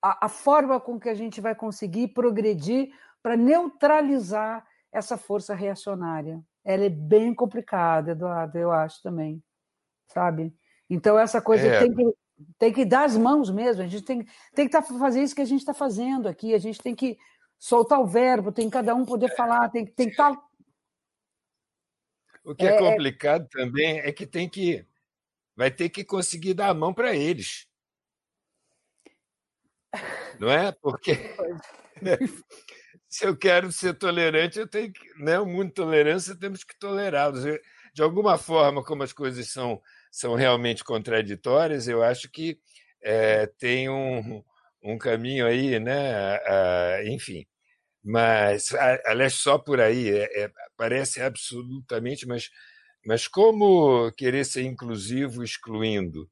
[0.03, 2.91] a, a forma com que a gente vai conseguir progredir
[3.26, 6.40] para neutralizar essa força reacionária.
[6.64, 9.42] Ela é bem complicada, Eduardo, eu acho também.
[10.06, 10.54] sabe?
[10.88, 11.80] Então, essa coisa é.
[11.80, 12.14] tem, que,
[12.56, 13.82] tem que dar as mãos mesmo.
[13.82, 14.24] A gente tem,
[14.54, 16.54] tem que tá, fazer isso que a gente está fazendo aqui.
[16.54, 17.18] A gente tem que
[17.58, 20.36] soltar o verbo, tem cada um poder falar, tem, tem que estar.
[20.36, 20.46] Tá...
[22.44, 24.86] O que é, é complicado também é que tem que.
[25.56, 27.66] Vai ter que conseguir dar a mão para eles.
[30.38, 30.70] Não é?
[30.70, 31.34] Porque.
[33.16, 35.00] se eu quero ser tolerante, eu tenho que.
[35.18, 37.44] Né, o mundo de tolerância temos que tolerá-los.
[37.94, 42.58] De alguma forma, como as coisas são, são realmente contraditórias, eu acho que
[43.02, 44.44] é, tem um,
[44.82, 46.38] um caminho aí, né?
[47.06, 47.46] enfim.
[48.04, 48.74] Mas,
[49.06, 52.50] aliás, só por aí, é, é, parece absolutamente, mas,
[53.04, 56.30] mas como querer ser inclusivo excluindo?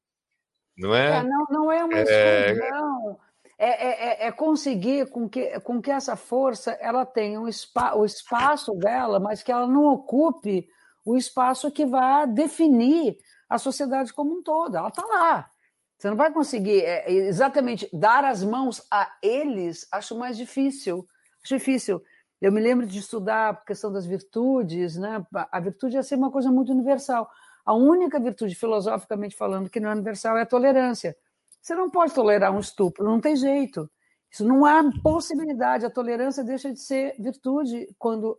[0.77, 1.21] Não é?
[1.21, 3.19] é não, não é uma é, exclusão.
[3.57, 8.05] É, é, é, é, conseguir com que, com que essa força ela tenha um o
[8.05, 10.69] espaço dela, mas que ela não ocupe
[11.05, 13.17] o espaço que vai definir
[13.49, 14.77] a sociedade como um todo.
[14.77, 15.51] Ela está lá.
[15.97, 21.07] Você não vai conseguir é, exatamente dar as mãos a eles, acho mais difícil.
[21.43, 22.03] Acho difícil.
[22.41, 25.25] Eu me lembro de estudar a questão das virtudes, né?
[25.51, 27.31] A virtude é ser uma coisa muito universal.
[27.65, 31.17] A única virtude, filosoficamente falando, que não é universal é a tolerância.
[31.65, 33.91] Você não pode tolerar um estupro, não tem jeito.
[34.31, 35.87] Isso não há possibilidade.
[35.87, 38.39] A tolerância deixa de ser virtude quando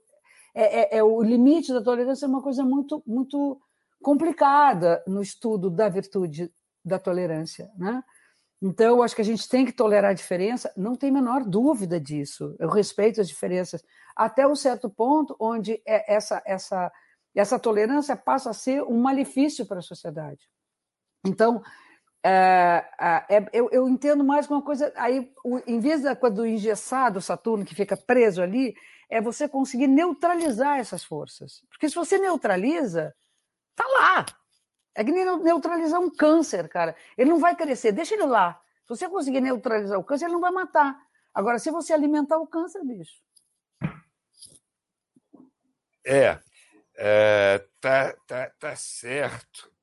[0.54, 3.60] é, é, é o limite da tolerância é uma coisa muito muito
[4.00, 6.54] complicada no estudo da virtude
[6.84, 8.04] da tolerância, né?
[8.62, 11.44] Então, eu acho que a gente tem que tolerar a diferença, não tem a menor
[11.44, 12.56] dúvida disso.
[12.60, 13.84] Eu respeito as diferenças,
[14.16, 16.92] até um certo ponto onde é essa, essa,
[17.34, 20.48] essa tolerância passa a ser um malefício para a sociedade.
[21.26, 21.62] Então,
[22.28, 22.84] é,
[23.30, 24.92] é, eu, eu, entendo mais uma coisa.
[24.96, 28.76] Aí, o, em vez da, do engessado Saturno que fica preso ali,
[29.08, 31.64] é você conseguir neutralizar essas forças.
[31.70, 33.16] Porque se você neutraliza,
[33.76, 34.26] tá lá.
[34.96, 36.96] É que nem neutralizar um câncer, cara.
[37.16, 38.60] Ele não vai crescer, deixa ele lá.
[38.88, 40.98] Se você conseguir neutralizar o câncer, ele não vai matar.
[41.32, 43.22] Agora, se você alimentar o câncer, bicho.
[46.04, 46.40] É,
[46.96, 49.75] é tá, tá, tá certo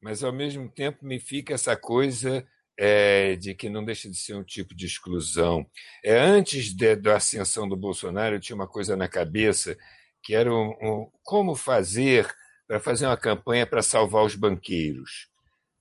[0.00, 2.46] mas ao mesmo tempo me fica essa coisa
[2.78, 5.66] é, de que não deixa de ser um tipo de exclusão.
[6.02, 9.76] É, antes de, da ascensão do Bolsonaro, eu tinha uma coisa na cabeça
[10.22, 12.26] que era um, um, como fazer
[12.66, 15.28] para fazer uma campanha para salvar os banqueiros,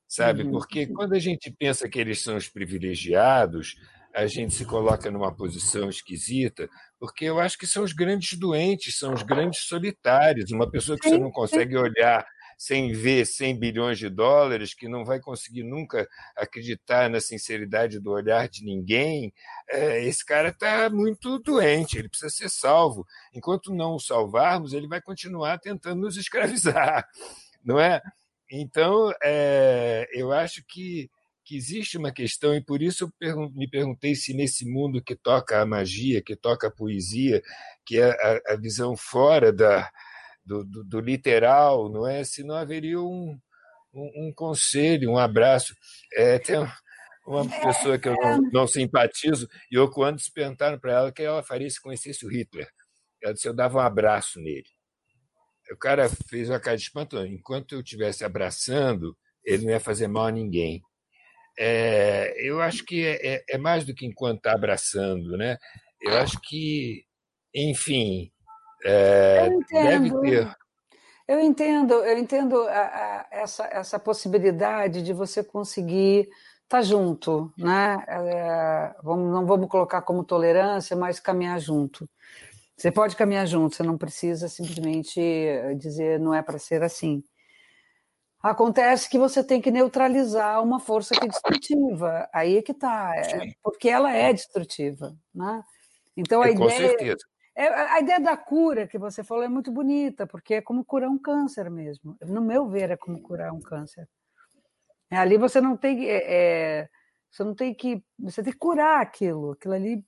[0.07, 0.43] sabe?
[0.43, 0.51] Uhum.
[0.51, 3.77] Porque quando a gente pensa que eles são os privilegiados,
[4.13, 6.67] a gente se coloca numa posição esquisita,
[6.99, 10.51] porque eu acho que são os grandes doentes, são os grandes solitários.
[10.51, 12.25] Uma pessoa que você não consegue olhar
[12.59, 16.05] sem ver 100 bilhões de dólares, que não vai conseguir nunca
[16.35, 19.33] acreditar na sinceridade do olhar de ninguém,
[19.69, 23.07] é, esse cara está muito doente, ele precisa ser salvo.
[23.33, 27.07] Enquanto não o salvarmos, ele vai continuar tentando nos escravizar,
[27.63, 28.01] não é?
[28.51, 31.09] Então, é, eu acho que,
[31.45, 35.61] que existe uma questão, e por isso eu me perguntei se nesse mundo que toca
[35.61, 37.41] a magia, que toca a poesia,
[37.85, 39.89] que é a, a visão fora da,
[40.49, 42.23] do, do, do literal, não é?
[42.23, 43.39] Se não haveria um,
[43.93, 45.75] um, um conselho, um abraço.
[46.13, 46.55] É, tem
[47.27, 51.43] uma pessoa que eu não, não simpatizo, e eu, quando perguntaram para ela que ela
[51.43, 52.67] faria se conhecesse o Hitler,
[53.21, 54.65] ela disse: eu dava um abraço nele.
[55.71, 57.23] O cara fez uma cara de espanto.
[57.27, 60.81] Enquanto eu estivesse abraçando, ele não ia fazer mal a ninguém.
[61.59, 65.57] É, eu acho que é, é, é mais do que enquanto está abraçando, né?
[66.01, 67.05] Eu acho que,
[67.53, 68.31] enfim,
[68.83, 70.21] é, eu entendo.
[70.21, 70.55] Deve ter.
[71.27, 76.21] Eu entendo, eu entendo a, a, essa, essa possibilidade de você conseguir
[76.63, 78.03] estar tá junto, né?
[78.07, 82.09] É, vamos, não vamos colocar como tolerância, mas caminhar junto.
[82.75, 85.21] Você pode caminhar junto, você não precisa simplesmente
[85.77, 87.21] dizer não é para ser assim.
[88.41, 92.29] Acontece que você tem que neutralizar uma força que é destrutiva.
[92.33, 95.61] Aí é que está, é, porque ela é destrutiva, né?
[96.15, 97.17] Então a é, ideia, certeza.
[97.21, 97.28] É,
[97.67, 101.17] a ideia da cura que você falou é muito bonita, porque é como curar um
[101.17, 102.15] câncer mesmo.
[102.21, 104.07] No meu ver, é como curar um câncer.
[105.11, 106.89] É, ali você não tem é, é,
[107.31, 109.51] você não tem que você tem que curar aquilo.
[109.51, 110.05] Aquilo ali,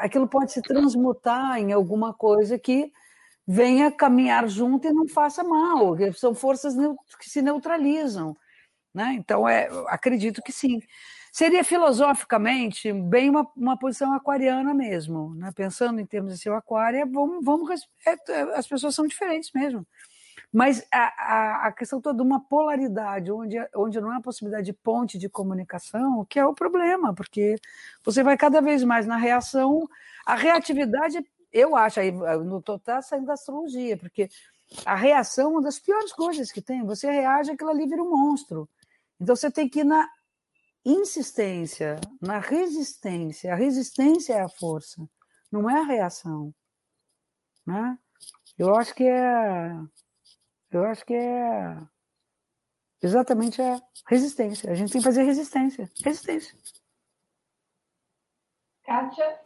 [0.00, 2.92] aquilo pode se transmutar em alguma coisa que
[3.46, 5.96] venha caminhar junto e não faça mal.
[6.14, 6.74] São forças
[7.18, 8.36] que se neutralizam,
[8.94, 9.14] né?
[9.14, 10.80] Então é, acredito que sim.
[11.38, 15.52] Seria filosoficamente bem uma, uma posição aquariana mesmo, né?
[15.54, 19.86] pensando em termos de ser aquário, vamos, vamos é, as pessoas são diferentes mesmo.
[20.52, 24.72] Mas a, a, a, questão toda de uma polaridade, onde, onde não há possibilidade de
[24.72, 27.54] ponte de comunicação, que é o problema, porque
[28.04, 29.88] você vai cada vez mais na reação.
[30.26, 34.28] A reatividade, eu acho, aí não estou tá saindo da astrologia, porque
[34.84, 36.84] a reação é uma das piores coisas que tem.
[36.84, 38.68] Você reage, aquilo ali vira um monstro.
[39.20, 40.08] Então você tem que ir na
[40.90, 43.52] insistência, na resistência.
[43.52, 45.08] A resistência é a força,
[45.50, 46.54] não é a reação.
[47.66, 47.98] Né?
[48.56, 49.70] Eu acho que é.
[50.70, 51.76] Eu acho que é
[53.02, 54.70] exatamente a resistência.
[54.70, 55.90] A gente tem que fazer resistência.
[56.04, 56.56] Resistência.
[58.82, 59.40] Kátia?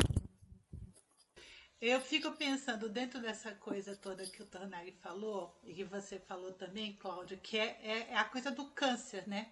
[1.80, 6.52] Eu fico pensando dentro dessa coisa toda que o Tornari falou, e que você falou
[6.52, 9.50] também, Cláudia, que é, é, é, a coisa do câncer, né?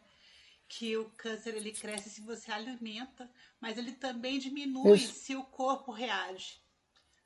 [0.71, 3.29] Que o câncer ele cresce se você alimenta,
[3.61, 5.15] mas ele também diminui Isso.
[5.15, 6.63] se o corpo reage,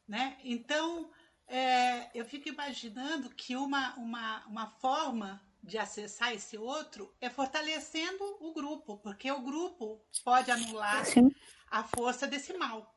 [0.09, 0.39] né?
[0.43, 1.11] Então,
[1.47, 8.25] é, eu fico imaginando que uma, uma, uma forma de acessar esse outro é fortalecendo
[8.41, 11.31] o grupo, porque o grupo pode anular Sim.
[11.71, 12.95] a força desse mal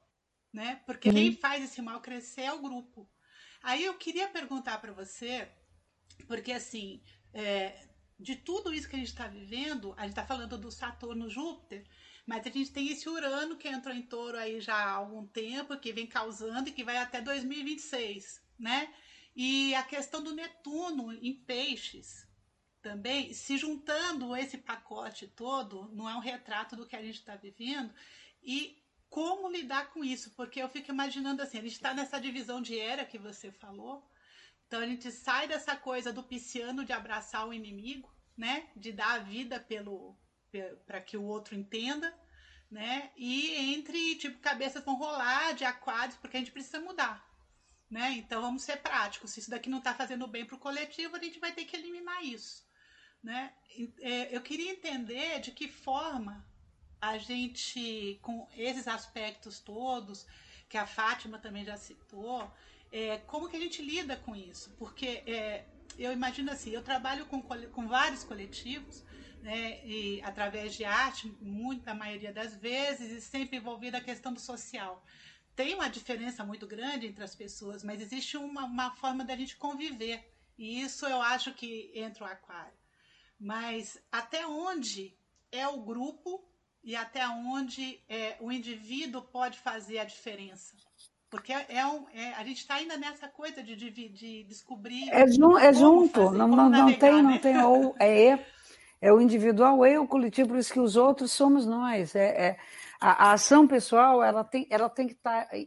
[0.57, 0.81] né?
[0.85, 1.15] Porque uhum.
[1.15, 3.09] quem faz esse mal crescer é o grupo.
[3.61, 5.47] Aí eu queria perguntar para você,
[6.27, 7.86] porque assim, é,
[8.19, 11.85] de tudo isso que a gente está vivendo, a gente está falando do Saturno Júpiter,
[12.25, 15.77] mas a gente tem esse Urano que entrou em touro aí já há algum tempo,
[15.77, 18.93] que vem causando e que vai até 2026, né?
[19.35, 22.27] E a questão do Netuno em peixes
[22.81, 27.35] também, se juntando esse pacote todo, não é um retrato do que a gente está
[27.35, 27.93] vivendo,
[28.41, 32.61] e como lidar com isso, porque eu fico imaginando assim, a gente está nessa divisão
[32.61, 34.09] de era que você falou,
[34.67, 39.13] então a gente sai dessa coisa do pisciano de abraçar o inimigo, né, de dar
[39.13, 40.15] a vida pelo
[40.85, 42.13] para que o outro entenda,
[42.69, 47.25] né, e entre tipo cabeças vão rolar de aquários, porque a gente precisa mudar,
[47.89, 48.11] né?
[48.11, 49.31] Então vamos ser práticos.
[49.31, 51.75] Se isso daqui não está fazendo bem para o coletivo, a gente vai ter que
[51.75, 52.65] eliminar isso,
[53.23, 53.53] né?
[54.01, 56.45] É, eu queria entender de que forma
[56.99, 60.25] a gente, com esses aspectos todos,
[60.67, 62.51] que a Fátima também já citou,
[62.91, 64.75] é, como que a gente lida com isso?
[64.77, 65.65] Porque é,
[65.97, 69.03] eu imagino assim, eu trabalho com, com vários coletivos,
[69.41, 74.39] né, e através de arte, muita maioria das vezes, e sempre envolvida a questão do
[74.39, 75.05] social.
[75.55, 79.57] Tem uma diferença muito grande entre as pessoas, mas existe uma, uma forma da gente
[79.57, 80.31] conviver.
[80.57, 82.77] E isso eu acho que entra o aquário.
[83.39, 85.15] Mas até onde
[85.51, 86.47] é o grupo
[86.83, 90.75] e até onde é, o indivíduo pode fazer a diferença.
[91.29, 95.09] Porque é, é um, é, a gente está ainda nessa coisa de, de, de descobrir.
[95.09, 97.21] É, jun, é junto, fazer, não, não, navegar, não tem, né?
[97.21, 98.39] não tem ou é,
[99.01, 102.15] é o individual e o coletivo, por isso que os outros somos nós.
[102.15, 102.57] É, é
[102.99, 105.57] a, a, ação pessoal ela tem, ela tem que estar tá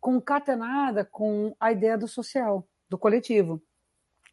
[0.00, 3.62] concatenada com a ideia do social, do coletivo.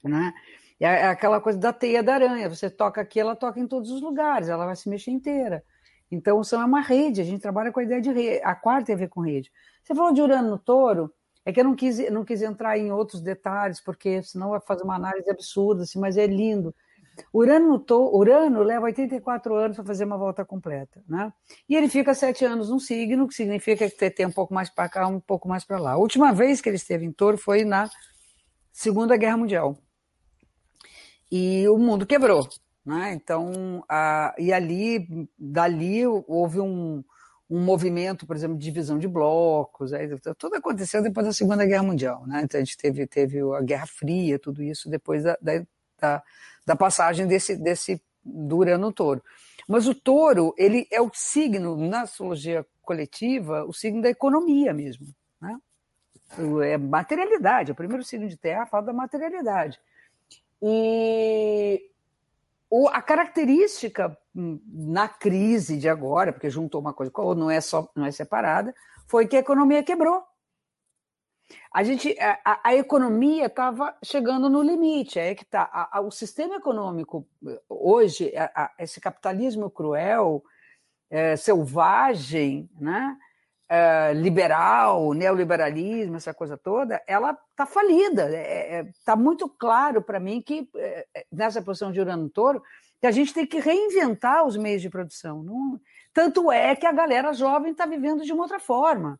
[0.03, 0.33] Né?
[0.79, 2.49] É, é aquela coisa da teia da aranha.
[2.49, 5.63] Você toca aqui, ela toca em todos os lugares, ela vai se mexer inteira.
[6.11, 8.41] Então, são é uma rede, a gente trabalha com a ideia de rede.
[8.43, 9.49] A quarta tem a ver com rede.
[9.81, 11.11] Você falou de Urano no touro,
[11.45, 14.83] é que eu não quis, não quis entrar em outros detalhes, porque senão vai fazer
[14.83, 16.75] uma análise absurda, assim, mas é lindo.
[17.33, 21.31] Urano, no touro, Urano leva 84 anos para fazer uma volta completa, né?
[21.67, 24.89] E ele fica sete anos num signo, que significa que tem um pouco mais para
[24.89, 25.91] cá, um pouco mais para lá.
[25.93, 27.89] A última vez que ele esteve em touro foi na
[28.71, 29.77] Segunda Guerra Mundial.
[31.31, 32.47] E o mundo quebrou.
[32.85, 33.13] Né?
[33.13, 37.03] Então, a, e ali, dali houve um,
[37.49, 41.83] um movimento, por exemplo, de divisão de blocos, aí, tudo aconteceu depois da Segunda Guerra
[41.83, 42.41] Mundial, né?
[42.43, 45.37] Então a gente teve, teve a Guerra Fria, tudo isso depois da,
[45.99, 46.23] da,
[46.65, 49.23] da passagem desse, desse do Touro.
[49.67, 55.07] Mas o touro, ele é o signo, na astrologia coletiva, o signo da economia mesmo,
[55.39, 55.59] né?
[56.65, 59.79] É materialidade, é o primeiro signo de terra fala da materialidade.
[60.61, 61.91] E
[62.71, 67.51] o, a característica hum, na crise de agora, porque juntou uma coisa com outra, não
[67.51, 68.73] é só não é separada,
[69.07, 70.23] foi que a economia quebrou.
[71.73, 75.63] A gente, a, a economia estava chegando no limite, é que tá.
[75.63, 77.27] A, a, o sistema econômico
[77.67, 78.31] hoje,
[78.79, 80.41] esse capitalismo cruel,
[81.09, 83.17] é, selvagem, né?
[83.73, 88.25] É, liberal, neoliberalismo, essa coisa toda, ela está falida.
[88.25, 92.61] Está é, é tá muito claro para mim que, é, nessa posição de Urano Touro,
[92.99, 95.41] que a gente tem que reinventar os meios de produção.
[95.41, 95.79] Não...
[96.13, 99.17] Tanto é que a galera jovem está vivendo de uma outra forma.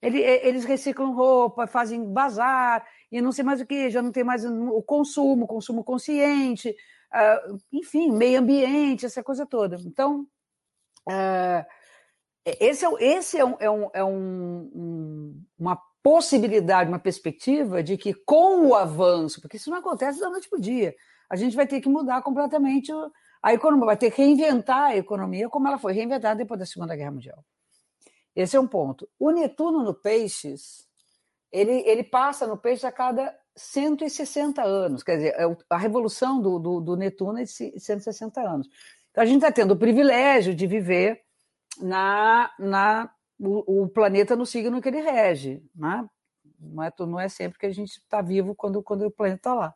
[0.00, 4.42] Eles reciclam roupa, fazem bazar, e não sei mais o que, já não tem mais
[4.46, 9.76] o consumo, consumo consciente, uh, enfim, meio ambiente, essa coisa toda.
[9.84, 10.26] Então,
[11.06, 11.66] uh,
[12.46, 18.14] esse é, esse é, um, é, um, é um, uma possibilidade, uma perspectiva de que
[18.14, 20.94] com o avanço, porque isso não acontece da noite para o dia,
[21.28, 22.92] a gente vai ter que mudar completamente
[23.42, 26.94] a economia, vai ter que reinventar a economia como ela foi reinventada depois da Segunda
[26.94, 27.44] Guerra Mundial.
[28.36, 29.08] Esse é um ponto.
[29.18, 30.86] O Netuno no Peixes,
[31.50, 35.02] ele, ele passa no peixe a cada 160 anos.
[35.02, 38.68] Quer dizer, é a revolução do, do, do Netuno é de 160 anos.
[39.10, 41.25] Então, a gente está tendo o privilégio de viver
[41.80, 45.62] na, na o, o, planeta no signo que ele rege.
[45.74, 46.08] Né?
[46.58, 49.54] Não, é, não é sempre que a gente está vivo quando, quando o planeta está
[49.54, 49.74] lá.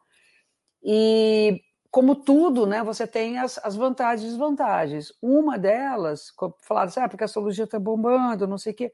[0.82, 5.12] E como tudo, né, você tem as, as vantagens e desvantagens.
[5.20, 6.32] Uma delas,
[6.62, 8.92] falaram assim, ah, porque a astrologia está bombando, não sei o quê.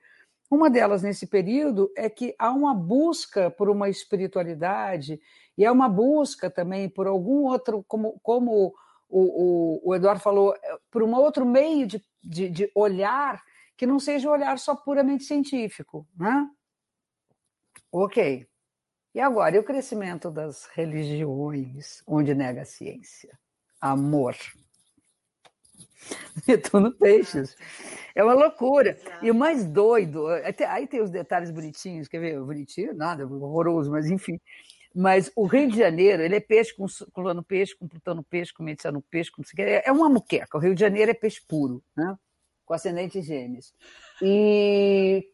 [0.51, 5.21] Uma delas nesse período é que há uma busca por uma espiritualidade
[5.59, 8.73] e é uma busca também por algum outro, como, como
[9.09, 13.43] o, o, o Eduardo falou, é, por um outro meio de, de, de olhar
[13.77, 16.49] que não seja um olhar só puramente científico, né?
[17.93, 18.47] Ok.
[19.15, 23.39] E agora, e o crescimento das religiões, onde nega a ciência?
[23.81, 24.37] Amor.
[26.47, 27.57] Netuno Peixes.
[28.15, 28.99] É uma loucura.
[29.23, 30.27] E o mais doido,
[30.69, 32.41] aí tem os detalhes bonitinhos, quer ver?
[32.41, 34.41] Bonitinho, nada, horroroso, mas enfim.
[34.99, 38.63] Mas o Rio de Janeiro, ele é peixe com Plano peixe, com Plutão peixe, com
[38.63, 40.57] Medicina peixe, com é uma muqueca.
[40.57, 42.17] O Rio de Janeiro é peixe puro, né?
[42.65, 43.75] com ascendente gêmeos.
[44.23, 45.29] E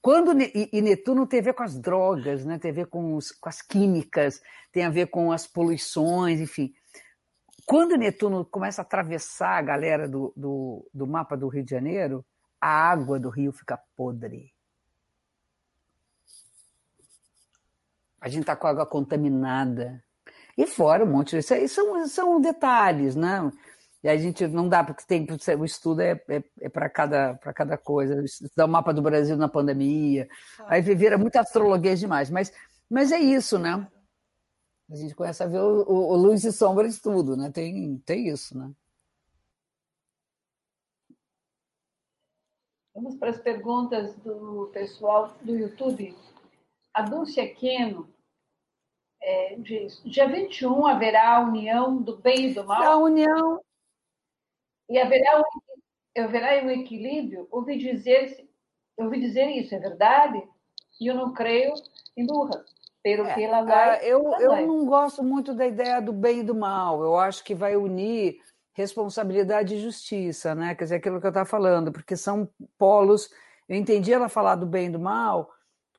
[0.00, 2.58] quando e, Netuno tem a ver com as drogas, né?
[2.58, 4.40] tem a ver com, os, com as químicas,
[4.72, 6.72] tem a ver com as poluições, enfim.
[7.66, 12.24] Quando Netuno começa a atravessar a galera do, do, do mapa do Rio de Janeiro,
[12.58, 14.51] a água do rio fica podre.
[18.22, 20.00] A gente está com a água contaminada.
[20.56, 21.38] E fora um monte de.
[21.38, 23.50] Isso aí são, são detalhes, né?
[24.00, 25.26] E a gente não dá, porque tem
[25.58, 28.22] o estudo é, é, é para cada, cada coisa.
[28.22, 30.28] Estudar o mapa do Brasil na pandemia.
[30.66, 32.30] Aí vira muita astrologia demais.
[32.30, 32.52] Mas,
[32.88, 33.88] mas é isso, né?
[34.88, 37.50] A gente começa a ver o, o, o luz e sombra de tudo, né?
[37.50, 38.70] Tem, tem isso, né?
[42.94, 46.14] Vamos para as perguntas do pessoal do YouTube.
[46.94, 48.11] A Dulce Aquino
[49.22, 52.82] é, diz: dia 21 haverá a união do bem e do mal?
[52.82, 53.60] A união
[54.92, 57.48] e haverá um, haverá um equilíbrio?
[57.50, 58.46] Ouvi dizer,
[58.94, 60.42] ouvi dizer isso, é verdade?
[61.00, 61.72] E eu não creio
[62.14, 62.62] em burra.
[63.02, 63.98] Pelo é, que ela vai.
[63.98, 67.02] Ah, eu, eu não gosto muito da ideia do bem e do mal.
[67.02, 68.38] Eu acho que vai unir
[68.74, 70.74] responsabilidade e justiça, né?
[70.74, 72.48] Quer dizer, aquilo que eu estava falando, porque são
[72.78, 73.30] polos.
[73.66, 75.50] Eu entendi ela falar do bem e do mal,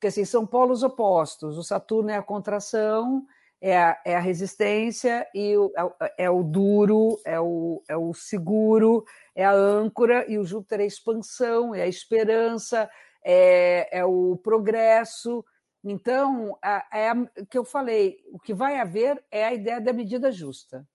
[0.03, 1.57] porque assim, são polos opostos.
[1.57, 3.25] O Saturno é a contração
[3.61, 8.13] é a, é a resistência e o, é, é, o duro, é o, é o
[8.13, 12.91] seguro, é a âncora, e o Júpiter é a expansão, é a esperança,
[13.23, 15.45] é, é o progresso.
[15.81, 20.29] Então, é o que eu falei, o que vai haver é a ideia da medida
[20.29, 20.85] justa.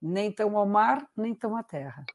[0.00, 2.06] Nem tão ao mar, nem tão à terra.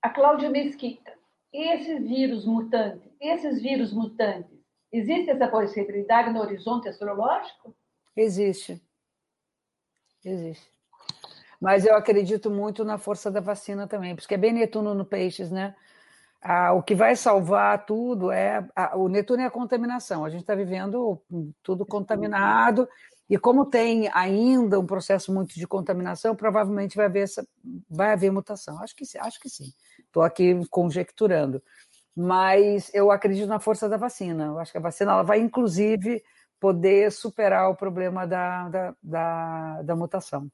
[0.00, 1.23] A Cláudia Mesquita.
[1.54, 3.08] Esses vírus mutantes?
[3.20, 4.54] Esses vírus mutantes
[4.94, 7.74] Existe essa possibilidade no horizonte astrológico?
[8.16, 8.80] Existe.
[10.24, 10.70] Existe.
[11.60, 15.50] Mas eu acredito muito na força da vacina também, porque é bem Netuno no Peixes,
[15.50, 15.74] né?
[16.40, 18.64] Ah, o que vai salvar tudo é.
[18.76, 20.24] Ah, o Netuno é a contaminação.
[20.24, 21.20] A gente está vivendo
[21.60, 22.88] tudo contaminado,
[23.28, 27.44] e como tem ainda um processo muito de contaminação, provavelmente vai haver, essa,
[27.90, 28.78] vai haver mutação.
[28.80, 29.72] Acho que, acho que sim.
[30.14, 31.60] Estou aqui conjecturando
[32.16, 34.44] mas eu acredito na força da vacina.
[34.44, 36.22] Eu acho que a vacina ela vai, inclusive,
[36.60, 40.48] poder superar o problema da, da, da, da mutação.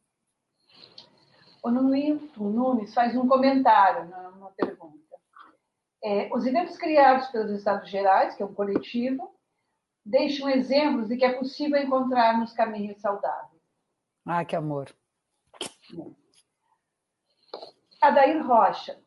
[1.62, 4.98] O Nunes faz um comentário numa pergunta.
[6.02, 9.34] É, os eventos criados pelos Estados Gerais, que é um coletivo,
[10.02, 13.60] deixam exemplos de que é possível encontrar nos caminhos saudáveis.
[14.24, 14.88] Ah, que amor.
[18.00, 18.98] Adair Rocha,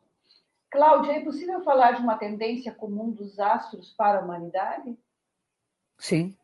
[0.74, 4.98] Cláudia, é possível falar de uma tendência comum dos astros para a humanidade?
[5.96, 6.36] Sim.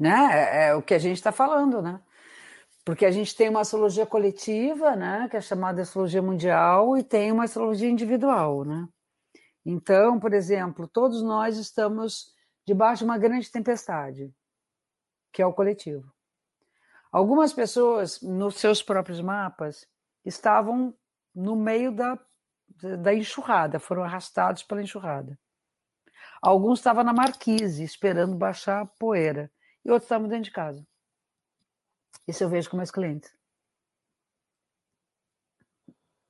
[0.00, 0.30] Né?
[0.32, 2.00] É, é o que a gente está falando, né?
[2.82, 7.30] Porque a gente tem uma astrologia coletiva, né, que é chamada astrologia mundial, e tem
[7.30, 8.88] uma astrologia individual, né?
[9.64, 12.34] Então, por exemplo, todos nós estamos
[12.66, 14.34] debaixo de uma grande tempestade,
[15.30, 16.10] que é o coletivo.
[17.12, 19.86] Algumas pessoas, nos seus próprios mapas,
[20.24, 20.94] estavam
[21.34, 22.18] no meio da
[22.82, 25.38] da enxurrada, foram arrastados pela enxurrada.
[26.42, 29.50] Alguns estavam na marquise, esperando baixar a poeira,
[29.84, 30.86] e outros estavam dentro de casa.
[32.26, 33.34] Isso eu vejo com meus clientes.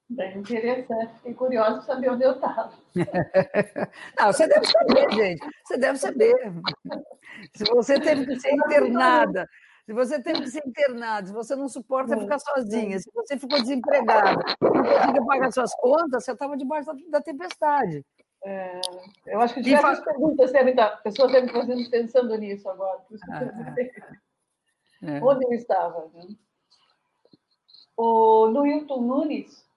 [0.08, 1.14] Bem interessante.
[1.16, 2.72] Fiquei curiosa para saber onde eu estava.
[4.18, 5.46] Não, você deve saber, gente.
[5.64, 6.34] Você deve saber.
[7.54, 9.48] Se você teve que ser internada,
[9.84, 13.60] se você teve que ser internado, se você não suporta ficar sozinha, se você ficou
[13.60, 18.04] desempregada, não conseguiu pagar suas contas, você estava debaixo da, tempestade.
[18.46, 18.80] É,
[19.26, 20.04] eu acho que diversas fa...
[20.06, 23.00] perguntas devem estar, pessoas devem estar pensando nisso agora.
[23.30, 23.74] Ah,
[25.02, 25.22] é.
[25.22, 26.10] Onde eu estava?
[26.14, 26.28] Né?
[27.94, 29.68] O Luilton Nunes,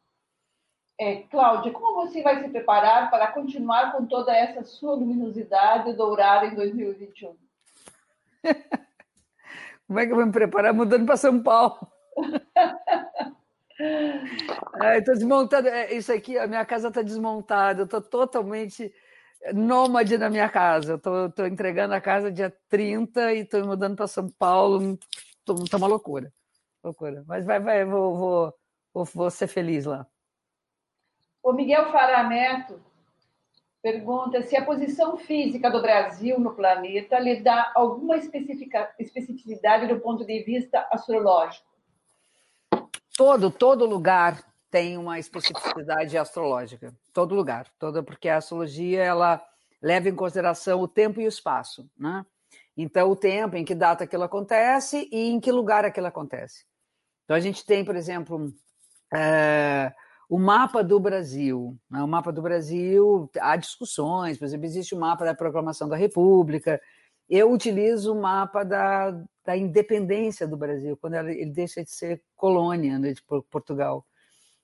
[0.98, 6.46] é, Cláudia, como você vai se preparar para continuar com toda essa sua luminosidade dourada
[6.46, 7.36] em 2021?
[9.88, 11.80] como é que eu vou me preparar mudando para São Paulo?
[14.98, 15.68] Estou desmontando.
[15.68, 17.82] É, isso aqui, a minha casa está desmontada.
[17.82, 18.92] Eu estou totalmente
[19.54, 20.96] nômade na minha casa.
[20.96, 24.98] Estou entregando a casa dia 30 e estou mudando para São Paulo.
[25.64, 26.34] Está uma loucura.
[26.84, 27.24] Loucura.
[27.28, 28.54] Mas vai, vai, vou, vou,
[28.94, 30.06] vou, vou ser feliz lá.
[31.44, 32.82] O Miguel Fará Neto
[33.92, 40.26] pergunta se a posição física do Brasil no planeta lhe dá alguma especificidade do ponto
[40.26, 41.68] de vista astrológico
[43.18, 44.40] todo, todo lugar
[44.70, 46.94] tem uma especificidade astrológica.
[47.12, 49.44] Todo lugar, toda porque a astrologia ela
[49.82, 52.24] leva em consideração o tempo e o espaço, né?
[52.76, 56.64] Então, o tempo, em que data aquilo acontece e em que lugar aquilo acontece.
[57.24, 58.54] Então, a gente tem, por exemplo,
[59.12, 59.92] é,
[60.30, 61.78] o mapa do Brasil.
[61.90, 62.02] Né?
[62.02, 66.82] O mapa do Brasil, há discussões, por exemplo, existe o mapa da proclamação da República,
[67.30, 69.12] eu utilizo o mapa da,
[69.46, 74.06] da independência do Brasil, quando ele deixa de ser colônia né, de Portugal.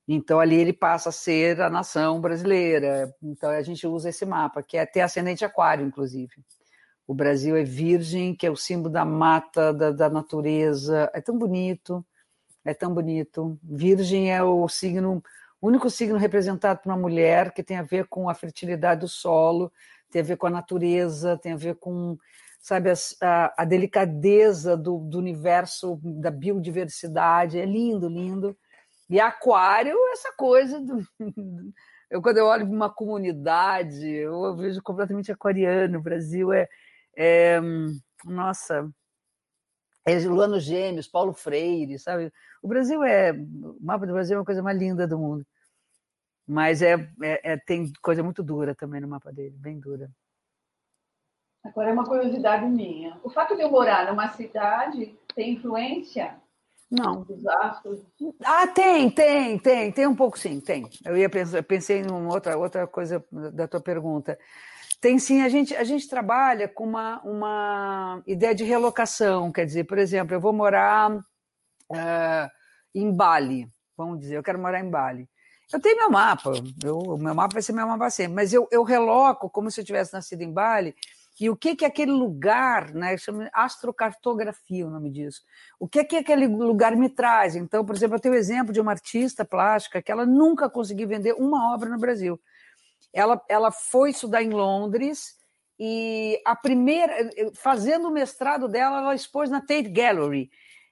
[0.08, 3.14] Então, ali ele passa a ser a nação brasileira.
[3.22, 6.34] Então, a gente usa esse mapa, que é ter ascendente aquário, inclusive.
[7.08, 11.10] O Brasil é virgem, que é o símbolo da mata, da, da natureza.
[11.14, 12.06] É tão bonito,
[12.64, 13.58] é tão bonito.
[13.62, 15.24] Virgem é o signo,
[15.68, 19.72] único signo representado por uma mulher que tem a ver com a fertilidade do solo,
[20.12, 22.18] tem a ver com a natureza, tem a ver com
[22.60, 22.92] sabe,
[23.22, 28.58] a, a delicadeza do, do, universo, da biodiversidade, é lindo, lindo.
[29.10, 31.06] E aquário, essa coisa do,
[32.10, 36.00] eu quando eu olho uma comunidade, eu vejo completamente aquariano.
[36.00, 36.68] O Brasil é,
[37.18, 37.60] é
[38.24, 38.90] nossa,
[40.26, 42.32] Luano Gêmeos, Paulo Freire, sabe?
[42.62, 45.46] O Brasil é, o mapa do Brasil é uma coisa mais linda do mundo.
[46.46, 50.10] Mas é, é, é tem coisa muito dura também no mapa dele, bem dura.
[51.64, 53.18] Agora é uma curiosidade minha.
[53.24, 56.36] O fato de eu morar numa cidade tem influência?
[56.92, 57.26] Não.
[58.44, 60.88] Ah, tem, tem, tem, tem um pouco sim, tem.
[61.04, 64.38] Eu ia pensar, eu pensei em outra, outra coisa da tua pergunta.
[65.04, 69.84] Tem sim, a gente, a gente trabalha com uma, uma ideia de relocação, quer dizer,
[69.84, 72.50] por exemplo, eu vou morar uh,
[72.96, 75.28] em Bali, vamos dizer, eu quero morar em Bali.
[75.74, 76.54] Eu tenho meu mapa,
[76.86, 79.84] o meu mapa vai ser meu mapa sempre, mas eu, eu reloco como se eu
[79.84, 80.96] tivesse nascido em Bali
[81.38, 85.42] e o que que aquele lugar, né, chama astrocartografia o nome disso.
[85.78, 87.58] O que que aquele lugar me traz?
[87.58, 91.10] Então, por exemplo, eu tenho o exemplo de uma artista plástica que ela nunca conseguiu
[91.10, 92.40] vender uma obra no Brasil.
[93.14, 95.38] Ela, ela foi estudar em Londres
[95.80, 97.14] e a primeira,
[97.54, 100.50] fazendo o mestrado dela, ela expôs na Tate Gallery.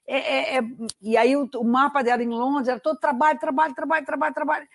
[0.08, 0.62] É, é, é,
[1.02, 4.68] e aí o, o, mapa dela em Londres era todo trabalho, trabalho, trabalho, trabalho, trabalho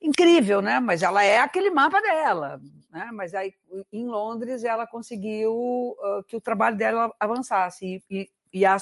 [0.00, 0.80] incrível, né?
[0.80, 2.60] Mas ela é aquele mapa dela,
[2.90, 3.10] né?
[3.12, 3.54] Mas aí
[3.92, 8.30] em Londres ela conseguiu uh, que o trabalho dela avançasse e, e,
[8.60, 8.76] e a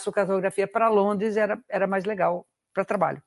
[0.73, 3.23] para Londres era, era mais legal para trabalho.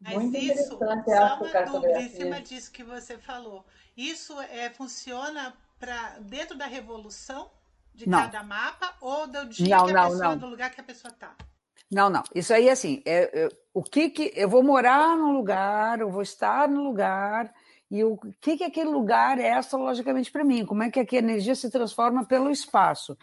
[0.00, 3.64] Mas Muito isso, só uma dúvida em cima disso que você falou.
[3.96, 7.50] Isso é, funciona para dentro da revolução
[7.94, 8.18] de não.
[8.18, 11.12] cada mapa ou do dia não, que a não, pessoa, do lugar que a pessoa
[11.12, 11.34] está?
[11.90, 12.22] Não, não.
[12.34, 14.32] Isso aí, assim, é, é, o que que...
[14.34, 17.54] Eu vou morar num lugar, eu vou estar no lugar,
[17.90, 20.66] e o que que aquele lugar é astrologicamente para mim?
[20.66, 23.16] Como é que a energia se transforma pelo espaço?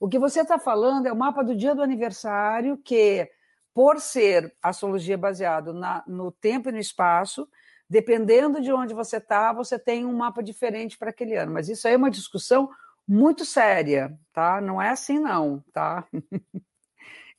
[0.00, 3.28] O que você está falando é o mapa do dia do aniversário, que,
[3.74, 7.48] por ser astrologia baseado na, no tempo e no espaço,
[7.90, 11.52] dependendo de onde você está, você tem um mapa diferente para aquele ano.
[11.52, 12.70] Mas isso aí é uma discussão
[13.06, 14.60] muito séria, tá?
[14.60, 16.06] Não é assim, não, tá?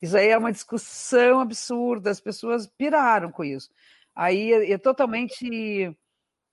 [0.00, 3.70] Isso aí é uma discussão absurda, as pessoas piraram com isso.
[4.14, 5.96] Aí é, é totalmente.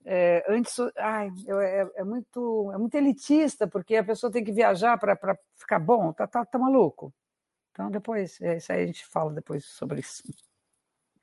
[0.06, 4.98] É, antes, ai, é, é, muito, é muito elitista, porque a pessoa tem que viajar
[4.98, 7.12] para ficar bom, tá, tá, tá maluco.
[7.74, 10.22] Então, depois, é, isso aí a gente fala depois sobre isso.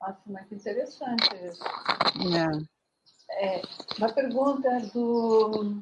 [0.01, 1.63] Nossa, mas interessante isso.
[3.39, 3.55] É.
[3.55, 3.61] é.
[3.97, 5.81] uma pergunta do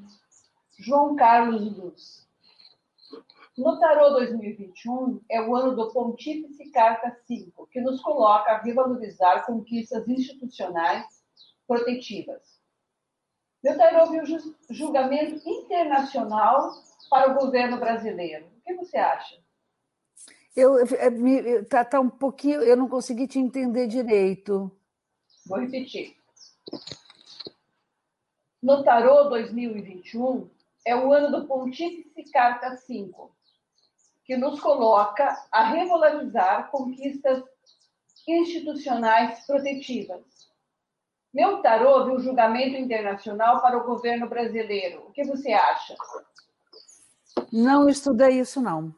[0.78, 2.30] João Carlos Luz.
[3.58, 9.48] No Tarô 2021 é o ano do Pontífice Carta 5, que nos coloca a revalorizar
[9.48, 11.24] conquistas institucionais
[11.68, 12.60] protetivas.
[13.64, 14.24] Meu tarô viu
[14.70, 16.72] julgamento internacional
[17.10, 18.46] para o governo brasileiro.
[18.46, 19.36] O que você acha?
[20.56, 20.76] Eu,
[21.68, 24.72] tá, tá um pouquinho, eu não consegui te entender direito.
[25.46, 26.16] Vou repetir.
[28.62, 30.50] no Tarô 2021
[30.86, 33.32] é o ano do Pontífice Carta 5,
[34.26, 37.44] que nos coloca a regularizar conquistas
[38.28, 40.22] institucionais protetivas.
[41.34, 45.06] Meu tarô viu julgamento internacional para o governo brasileiro.
[45.08, 45.96] O que você acha?
[47.52, 48.94] Não estudei isso, não.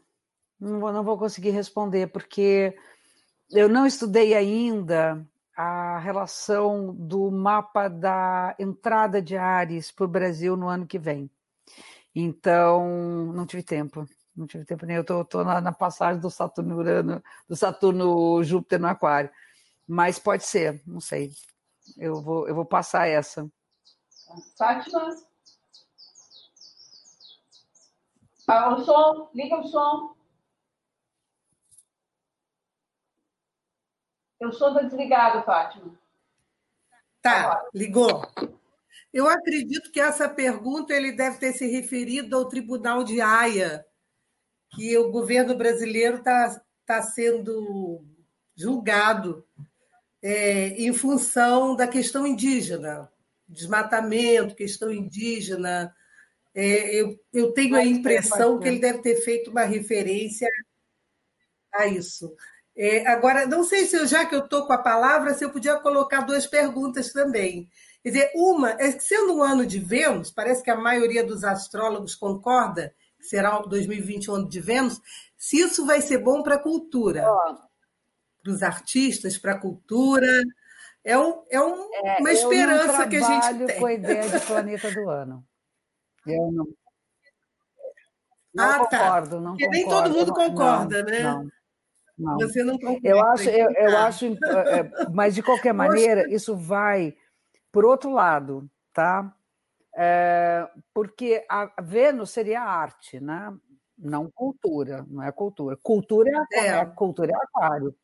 [0.62, 2.78] Não vou, não vou conseguir responder, porque
[3.50, 5.28] eu não estudei ainda
[5.58, 11.32] a relação do mapa da entrada de Ares para o Brasil no ano que vem.
[12.14, 14.08] Então, não tive tempo.
[14.36, 14.98] Não tive tempo nem.
[14.98, 19.32] Eu estou na, na, passagem do Saturno Urano, do Saturno Júpiter no Aquário.
[19.88, 21.32] Mas pode ser, não sei.
[21.98, 23.50] Eu vou, eu vou passar essa.
[24.56, 25.10] Fátima?
[28.48, 30.21] Ah, o som, liga o som.
[34.50, 36.00] Som está desligado, Fátima.
[37.22, 38.26] Tá, ligou.
[39.14, 43.86] Eu acredito que essa pergunta ele deve ter se referido ao Tribunal de Haia,
[44.74, 48.04] que o governo brasileiro está tá sendo
[48.56, 49.46] julgado
[50.22, 53.12] é, em função da questão indígena,
[53.48, 55.94] desmatamento, questão indígena.
[56.56, 60.50] É, eu, eu tenho a impressão que ele deve ter feito uma referência
[61.74, 62.34] a isso.
[62.76, 65.50] É, agora, não sei se eu, já que eu estou com a palavra, se eu
[65.50, 67.70] podia colocar duas perguntas também.
[68.02, 71.44] Quer dizer, uma, é que sendo um ano de Vênus, parece que a maioria dos
[71.44, 75.00] astrólogos concorda que será 2021 ano de Vênus,
[75.38, 77.56] se isso vai ser bom para a cultura, oh.
[78.44, 80.44] para os artistas, para a cultura.
[81.04, 83.80] É, um, é, um, é uma esperança que a gente tem.
[83.80, 85.46] com a ideia de planeta do ano.
[86.26, 86.68] Eu não.
[88.54, 89.42] não ah, concordo, tá.
[89.42, 89.72] não Porque concordo.
[89.72, 91.24] nem todo mundo concorda, não, né?
[91.24, 91.52] Não.
[92.22, 92.38] Não.
[92.38, 97.16] Você não eu acho, eu, eu acho, é, mas de qualquer maneira, isso vai
[97.72, 99.34] por outro lado, tá?
[99.96, 103.52] É, porque a Vênus seria arte, né?
[103.98, 105.78] Não cultura, não é cultura.
[105.82, 106.68] Cultura é, é.
[106.68, 107.96] é cultura é aquário.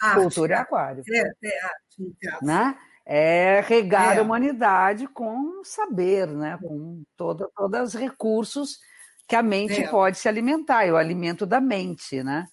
[0.00, 1.02] Arte, cultura é aquário.
[1.08, 2.78] É, é arte, né?
[3.06, 4.18] É regar é.
[4.18, 6.58] a humanidade com saber, né?
[6.60, 8.78] Com toda, todos os recursos
[9.26, 9.88] que a mente é.
[9.88, 12.46] pode se alimentar, é o alimento da mente, né?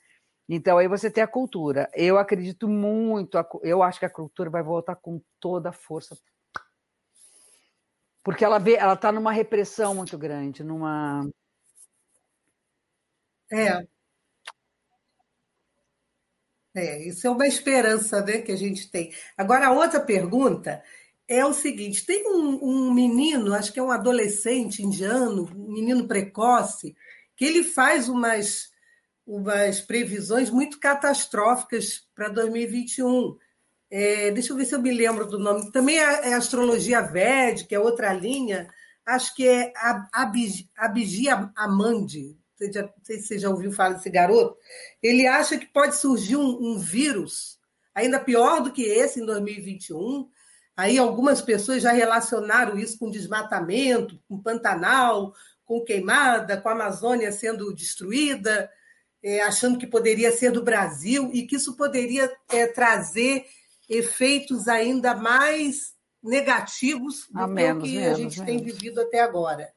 [0.50, 1.90] Então aí você tem a cultura.
[1.94, 6.16] Eu acredito muito, eu acho que a cultura vai voltar com toda a força
[8.24, 11.26] porque ela vê, ela está numa repressão muito grande, numa
[13.52, 13.88] é.
[16.76, 19.14] É, isso é uma esperança né, que a gente tem.
[19.38, 20.84] Agora, a outra pergunta
[21.28, 26.08] é o seguinte: tem um, um menino, acho que é um adolescente indiano, um menino
[26.08, 26.96] precoce,
[27.36, 28.72] que ele faz umas,
[29.28, 33.38] umas previsões muito catastróficas para 2021.
[33.92, 35.70] É, deixa eu ver se eu me lembro do nome.
[35.72, 38.70] Também é, astrologia védica, é outra linha.
[39.06, 39.74] Acho que é
[40.78, 42.38] Abhiji Amandi.
[42.60, 44.58] não sei se você já ouviu falar desse garoto.
[45.04, 47.60] Ele acha que pode surgir um, um vírus,
[47.94, 50.30] ainda pior do que esse em 2021.
[50.76, 55.34] Aí algumas pessoas já relacionaram isso com desmatamento, com Pantanal,
[55.66, 58.70] com queimada, com a Amazônia sendo destruída,
[59.24, 63.46] é, achando que poderia ser do Brasil e que isso poderia é, trazer
[63.90, 68.46] efeitos ainda mais negativos do menos, que menos, a gente menos.
[68.46, 69.72] tem vivido até agora.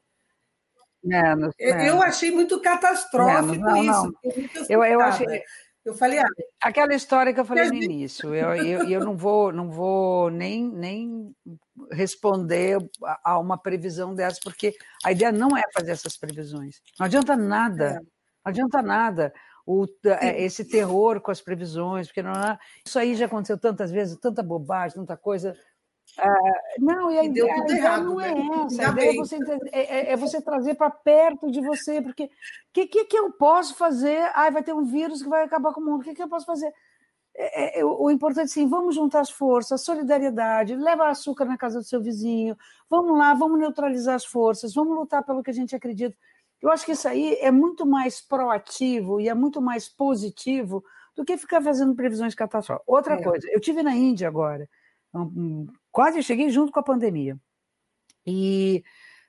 [1.03, 4.13] Menos, eu achei muito catastrófico não, isso.
[4.23, 4.65] Não.
[4.69, 5.41] Eu, eu, achei.
[5.83, 6.27] Eu falei, ah,
[6.61, 10.63] aquela história que eu falei no início, eu, eu, eu não vou, não vou nem,
[10.63, 11.35] nem
[11.91, 12.77] responder
[13.23, 16.79] a uma previsão dessa, porque a ideia não é fazer essas previsões.
[16.99, 17.99] Não adianta nada.
[17.99, 18.20] É.
[18.43, 19.33] Não adianta nada
[19.65, 19.85] o,
[20.19, 24.17] é, esse terror com as previsões, porque não é, isso aí já aconteceu tantas vezes,
[24.17, 25.55] tanta bobagem, tanta coisa.
[26.19, 28.41] Uh, não, e a, e a, a errado, não é né?
[28.65, 28.89] essa.
[28.89, 29.37] A ideia é você,
[29.71, 32.29] é, é, é você trazer para perto de você, porque o
[32.73, 34.29] que, que, que, eu posso fazer?
[34.33, 36.27] Ai, vai ter um vírus que vai acabar com o mundo, o que, que eu
[36.27, 36.73] posso fazer?
[37.33, 41.79] É, é, o importante é sim, vamos juntar as forças, solidariedade, leva açúcar na casa
[41.79, 42.57] do seu vizinho,
[42.89, 46.15] vamos lá, vamos neutralizar as forças, vamos lutar pelo que a gente acredita.
[46.61, 50.83] Eu acho que isso aí é muito mais proativo e é muito mais positivo
[51.15, 52.87] do que ficar fazendo previsões catastróficas.
[52.87, 53.23] Outra é.
[53.23, 54.69] coisa, eu tive na Índia agora,
[55.91, 57.37] quase cheguei junto com a pandemia.
[58.25, 58.83] E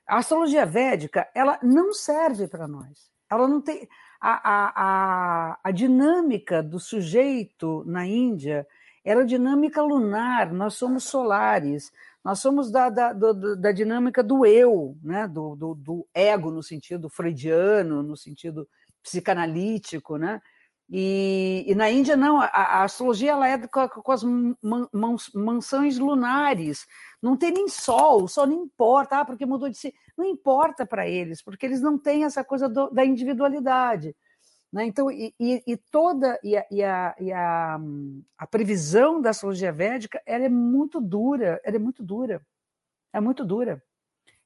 [0.07, 3.11] a astrologia védica, ela não serve para nós.
[3.29, 3.87] Ela não tem.
[4.21, 8.65] A, a, a, a dinâmica do sujeito na Índia
[9.03, 11.91] era dinâmica lunar, nós somos solares.
[12.23, 15.27] Nós somos da, da, do, da dinâmica do eu, né?
[15.27, 18.67] Do, do, do, ego no sentido freudiano, no sentido
[19.03, 20.41] psicanalítico, né?
[20.89, 24.55] E, e na Índia, não, a, a, astrologia ela é com, com as man,
[25.33, 26.85] mansões lunares.
[27.21, 29.93] Não tem nem sol, o sol não importa, ah, porque mudou de si.
[30.17, 34.15] Não importa para eles, porque eles não têm essa coisa do, da individualidade.
[34.73, 34.85] Né?
[34.85, 37.79] Então, e, e, e toda e, a, e, a, e a,
[38.39, 42.41] a, previsão da astrologia védica ela é muito dura, ela é muito dura.
[43.13, 43.83] É muito dura.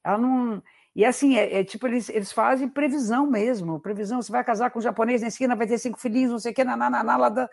[0.04, 0.62] Ela não.
[0.94, 3.80] E assim, é, é, tipo, eles, eles fazem previsão mesmo.
[3.80, 6.52] Previsão, você vai casar com um japonês na esquina, vai ter cinco filhinhos, não sei
[6.52, 7.48] o que, na, na, na, lá da...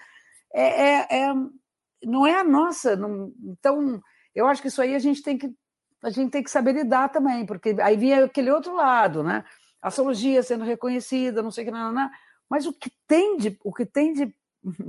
[0.53, 1.34] é, é, é,
[2.03, 2.97] não é a nossa.
[2.97, 3.31] Não...
[3.41, 4.02] Então,
[4.34, 5.49] eu acho que isso aí a gente tem que
[6.03, 9.43] a gente tem que saber lidar também, porque aí vinha aquele outro lado, né?
[9.81, 12.10] A astrologia sendo reconhecida, não sei o que, não, não, não.
[12.50, 14.34] Mas o que tem de o que tem de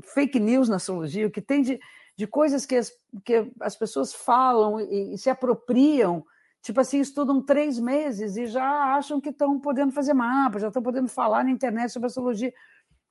[0.03, 1.79] fake news na astrologia, o que tem de,
[2.17, 2.91] de coisas que as,
[3.25, 6.25] que as pessoas falam e, e se apropriam
[6.67, 10.83] tipo assim, estudam três meses e já acham que estão podendo fazer mapa, já estão
[10.83, 12.53] podendo falar na internet sobre astrologia.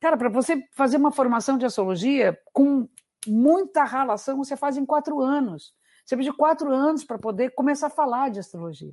[0.02, 2.86] Cara, para você fazer uma formação de astrologia com
[3.26, 5.74] muita relação, você faz em quatro anos.
[6.06, 8.92] Você precisa de quatro anos para poder começar a falar de astrologia.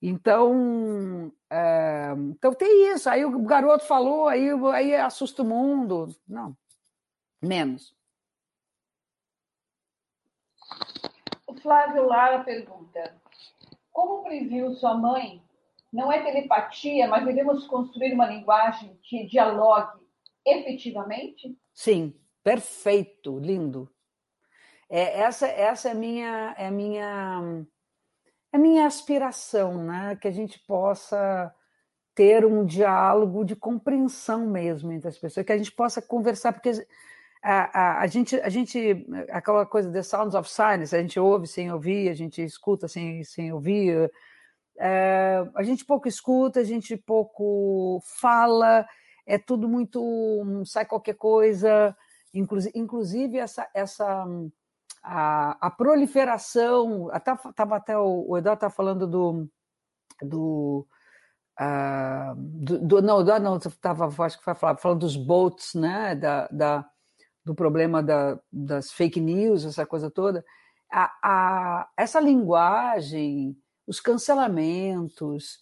[0.00, 3.10] Então, é, então tem isso.
[3.10, 6.14] Aí o garoto falou, aí, aí assusta o mundo.
[6.26, 6.56] Não,
[7.42, 7.96] menos.
[11.46, 13.20] O Flávio Lara pergunta:
[13.90, 15.42] como previu sua mãe,
[15.92, 20.06] não é telepatia, mas devemos construir uma linguagem que dialogue
[20.46, 21.58] efetivamente?
[21.74, 22.14] Sim,
[22.44, 23.90] perfeito, lindo.
[24.88, 27.66] É, essa essa é minha é minha
[28.58, 30.16] minha aspiração, né?
[30.16, 31.52] Que a gente possa
[32.14, 36.72] ter um diálogo de compreensão mesmo entre as pessoas, que a gente possa conversar, porque
[37.40, 41.46] a, a, a, gente, a gente, aquela coisa The Sounds of Silence, a gente ouve
[41.46, 44.10] sem ouvir, a gente escuta sem, sem ouvir,
[44.78, 48.84] é, a gente pouco escuta, a gente pouco fala,
[49.24, 51.96] é tudo muito, sai qualquer coisa,
[52.34, 54.26] inclusive, inclusive essa, essa
[55.02, 59.48] a, a proliferação, estava até o, o Eduardo está falando do,
[60.22, 60.86] do
[61.60, 66.88] Uh, do, do, não, não, estava, acho que foi falando dos boats, né, da, da,
[67.44, 70.44] do problema da, das fake news, essa coisa toda,
[70.88, 73.56] a, a, essa linguagem,
[73.88, 75.58] os cancelamentos,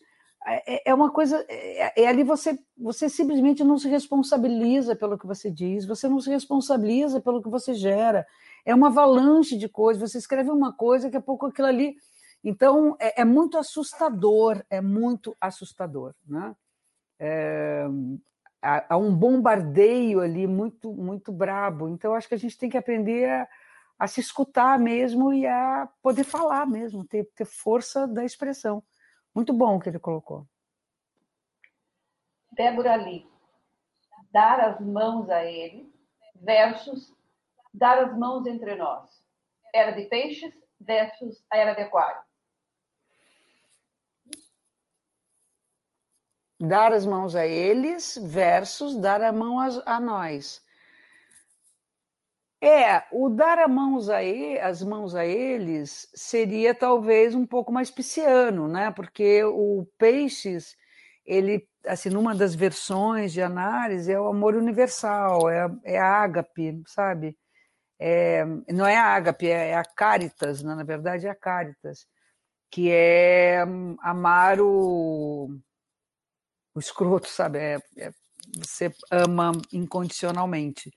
[0.46, 1.44] é, é uma coisa.
[1.48, 6.20] É, é, ali você, você simplesmente não se responsabiliza pelo que você diz, você não
[6.20, 8.26] se responsabiliza pelo que você gera.
[8.66, 10.10] É uma avalanche de coisas.
[10.10, 11.96] Você escreve uma coisa, daqui a pouco aquilo ali.
[12.44, 16.14] Então, é, é muito assustador, é muito assustador.
[16.26, 16.54] Né?
[17.18, 17.86] É,
[18.66, 21.88] há, um bombardeio ali muito muito brabo.
[21.88, 23.48] Então acho que a gente tem que aprender a,
[23.98, 28.82] a se escutar mesmo e a poder falar mesmo, ter, ter força da expressão.
[29.34, 30.46] Muito bom o que ele colocou.
[32.52, 33.26] Débora Lee,
[34.32, 35.92] dar as mãos a ele
[36.34, 37.14] versus
[37.76, 39.10] dar as mãos entre nós.
[39.74, 42.26] Era de peixes versus a era de aquário.
[46.58, 50.64] dar as mãos a eles versus dar a mão a, a nós.
[52.60, 57.70] É, o dar a mãos a ele, as mãos a eles seria talvez um pouco
[57.70, 58.90] mais pisciano, né?
[58.90, 60.74] Porque o peixes,
[61.24, 67.36] ele, assim, numa das versões de análise, é o amor universal, é, é ágape, sabe?
[67.98, 70.74] É, não é a ágape, é, a caritas, né?
[70.74, 72.06] na verdade é a caritas,
[72.70, 73.60] que é
[74.02, 75.48] amar o,
[76.74, 77.58] o escroto, sabe?
[77.58, 78.10] É, é,
[78.56, 80.92] você ama incondicionalmente.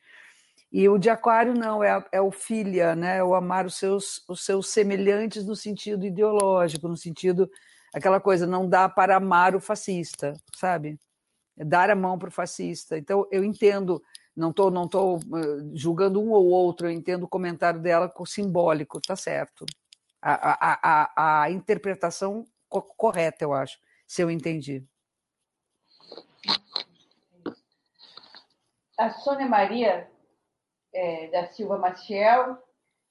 [0.72, 3.18] E o de aquário não, é, é o filha, né?
[3.18, 7.50] É o amar os seus, os seus semelhantes no sentido ideológico, no sentido
[7.94, 11.00] aquela coisa, não dá para amar o fascista, sabe?
[11.58, 12.98] É dar a mão para o fascista.
[12.98, 14.02] Então eu entendo,
[14.40, 18.26] não estou não tô uh, julgando um ou outro, eu entendo o comentário dela com
[18.26, 19.66] simbólico, tá certo.
[20.22, 20.80] A, a,
[21.16, 24.84] a, a interpretação co correta, eu acho, se eu entendi.
[28.98, 30.10] A Sônia Maria
[30.94, 32.58] é, da Silva Maciel,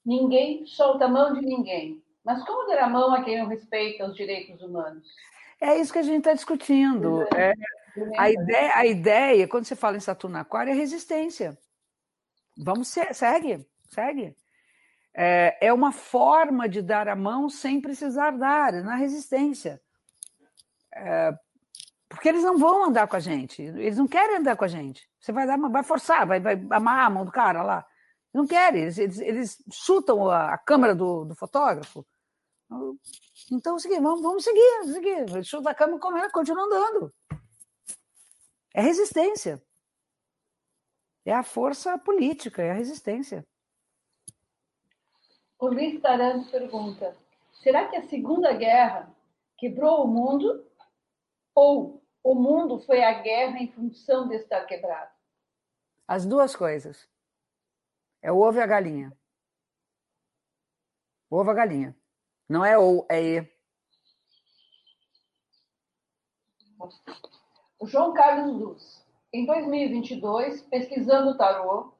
[0.05, 2.02] ninguém solta a mão de ninguém.
[2.24, 5.06] Mas como dar a mão a quem não respeita os direitos humanos?
[5.60, 7.22] É isso que a gente está discutindo.
[7.34, 7.52] É,
[8.16, 11.59] a, ideia, a ideia, quando você fala em Saturno Aquário, é resistência.
[12.56, 14.36] Vamos, segue, segue.
[15.15, 19.81] É, é uma forma de dar a mão sem precisar dar, na resistência.
[20.94, 21.32] É,
[22.09, 25.09] porque eles não vão andar com a gente, eles não querem andar com a gente.
[25.20, 27.86] Você vai dar, vai forçar, vai, vai amarrar a mão do cara lá.
[28.32, 32.06] Não querem, eles, eles, eles chutam a, a câmera do, do, fotógrafo.
[33.51, 35.44] Então, é seguinte, vamos, vamos seguir, seguir.
[35.44, 37.12] Chuta a câmera e continua andando.
[38.78, 39.60] É resistência.
[41.24, 43.44] é a força política, é a resistência.
[45.59, 47.16] O Luiz Taranto pergunta:
[47.55, 49.12] será que a Segunda Guerra
[49.56, 50.64] quebrou o mundo?
[51.56, 55.10] Ou o mundo foi a guerra em função de estar quebrado?
[56.06, 57.09] As duas coisas.
[58.22, 59.12] É o ovo e a galinha.
[61.28, 61.96] Ovo e a galinha.
[62.48, 63.59] Não é ou, é e.
[67.82, 69.06] João Carlos Luz.
[69.32, 71.92] Em 2022, pesquisando o tarô,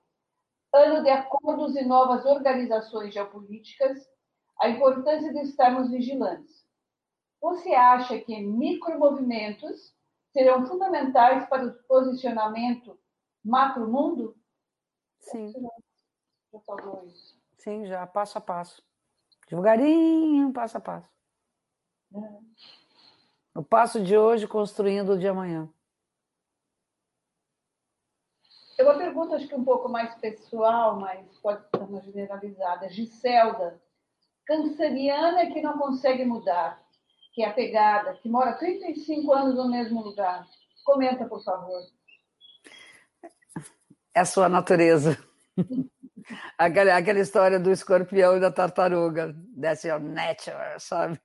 [0.75, 4.09] ano de acordos e novas organizações geopolíticas,
[4.61, 6.67] a importância de estarmos vigilantes.
[7.41, 9.95] Você acha que micromovimentos
[10.33, 12.99] serão fundamentais para o posicionamento
[13.45, 14.37] macro-mundo?
[15.21, 15.53] Sim.
[17.59, 18.83] Sim, já, passo a passo.
[19.49, 21.11] Devagarinho, passo a passo.
[22.15, 22.88] É.
[23.59, 25.69] O passo de hoje construindo o de amanhã.
[28.79, 32.89] É uma pergunta, acho que um pouco mais pessoal, mas pode ser uma generalizada.
[32.89, 33.83] Giselda,
[34.47, 36.81] canceriana que não consegue mudar,
[37.35, 40.47] que é apegada, que mora 35 anos no mesmo lugar.
[40.85, 41.83] Comenta, por favor.
[44.15, 45.19] É a sua natureza.
[46.57, 49.35] aquela, aquela história do escorpião e da tartaruga.
[49.61, 51.21] That's your nature, sabe?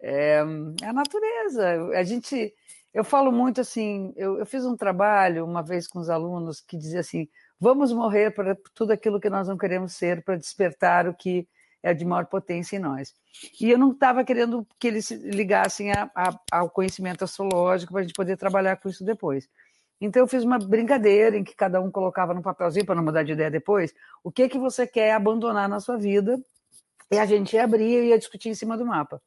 [0.00, 0.42] É,
[0.82, 1.88] é a natureza.
[1.94, 2.54] A gente
[2.92, 6.76] eu falo muito assim, eu, eu fiz um trabalho uma vez com os alunos que
[6.76, 7.28] dizia assim,
[7.58, 11.46] vamos morrer para tudo aquilo que nós não queremos ser, para despertar o que
[11.82, 13.14] é de maior potência em nós.
[13.60, 18.00] E eu não estava querendo que eles se ligassem a, a, ao conhecimento astrológico para
[18.00, 19.48] a gente poder trabalhar com isso depois.
[20.00, 23.22] Então eu fiz uma brincadeira em que cada um colocava no papelzinho para não mudar
[23.22, 23.94] de ideia depois,
[24.24, 26.42] o que que você quer abandonar na sua vida,
[27.10, 29.22] e a gente ia abrir e ia discutir em cima do mapa.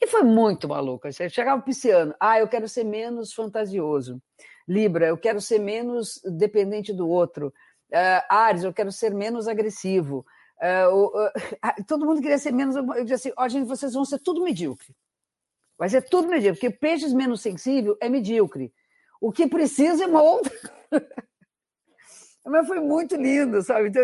[0.00, 1.10] E foi muito maluca.
[1.10, 4.22] Você chegava o pisciano, ah, eu quero ser menos fantasioso.
[4.66, 7.52] Libra, eu quero ser menos dependente do outro.
[7.90, 10.24] Uh, Ares, eu quero ser menos agressivo.
[10.60, 11.30] Uh, uh,
[11.86, 12.76] todo mundo queria ser menos.
[12.76, 14.94] Eu disse assim: ó, oh, gente, vocês vão ser tudo medíocre.
[15.78, 18.72] Vai ser tudo medíocre, porque peixes menos sensível é medíocre.
[19.20, 20.52] O que precisa é uma outra.
[22.44, 23.88] Mas foi muito lindo, sabe?
[23.88, 24.02] Então,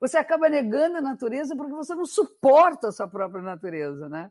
[0.00, 4.30] você acaba negando a natureza porque você não suporta a sua própria natureza, né?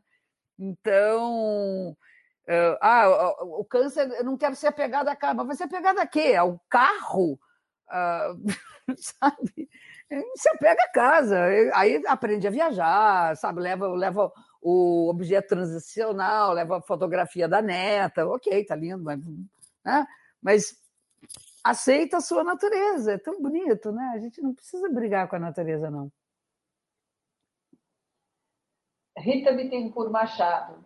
[0.58, 5.64] Então, uh, ah, o, câncer, eu não quero ser apegado à carro, mas vai ser
[5.64, 6.34] apegado a quê?
[6.34, 7.38] Ao carro?
[7.88, 8.36] Uh,
[8.96, 9.68] sabe?
[10.36, 11.44] Se apega a casa,
[11.74, 13.60] aí aprende a viajar, sabe?
[13.60, 19.20] Leva, leva o objeto transicional, leva a fotografia da neta, ok, tá lindo, mas,
[19.84, 20.06] né?
[20.40, 20.76] mas
[21.64, 24.12] aceita a sua natureza, é tão bonito, né?
[24.14, 26.12] A gente não precisa brigar com a natureza, não.
[29.16, 30.84] Rita Bittencourt Machado.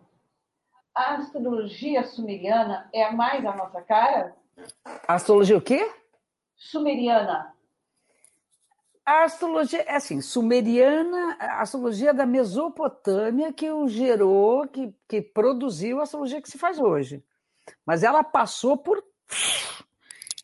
[0.95, 4.35] A astrologia sumeriana é a mais a nossa cara?
[5.07, 5.89] A astrologia o quê?
[6.55, 7.53] Sumeriana.
[9.05, 15.99] A astrologia, é assim, sumeriana, a astrologia da Mesopotâmia que o gerou, que, que produziu
[15.99, 17.23] a astrologia que se faz hoje.
[17.83, 19.03] Mas ela passou por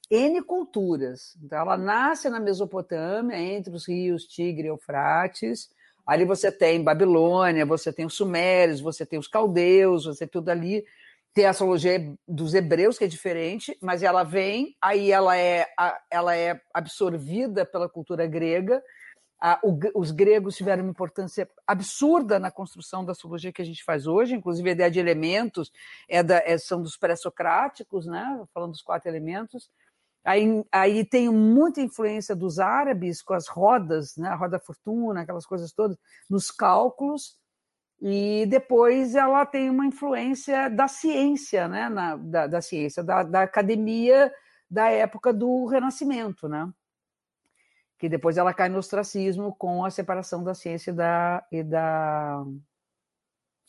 [0.10, 1.38] N culturas.
[1.44, 5.70] Então, ela nasce na Mesopotâmia, entre os rios Tigre e Eufrates,
[6.06, 10.50] Ali você tem Babilônia, você tem os Sumérios, você tem os Caldeus, você tem tudo
[10.50, 10.86] ali.
[11.34, 15.68] Tem a astrologia dos hebreus, que é diferente, mas ela vem, aí ela é,
[16.10, 18.82] ela é absorvida pela cultura grega.
[19.94, 24.34] os gregos tiveram uma importância absurda na construção da astrologia que a gente faz hoje,
[24.34, 25.74] inclusive a ideia de elementos
[26.08, 28.46] é da, é, são dos pré-socráticos, né?
[28.54, 29.70] falando dos quatro elementos.
[30.26, 35.46] Aí, aí tem muita influência dos árabes com as rodas, né, a roda fortuna, aquelas
[35.46, 35.98] coisas todas,
[36.30, 37.38] nos cálculos,
[38.02, 43.44] e depois ela tem uma influência da ciência, né, na, da, da ciência, da, da
[43.44, 44.34] academia
[44.70, 46.72] da época do Renascimento, né?
[47.98, 52.44] que depois ela cai no ostracismo com a separação da ciência da, e, da,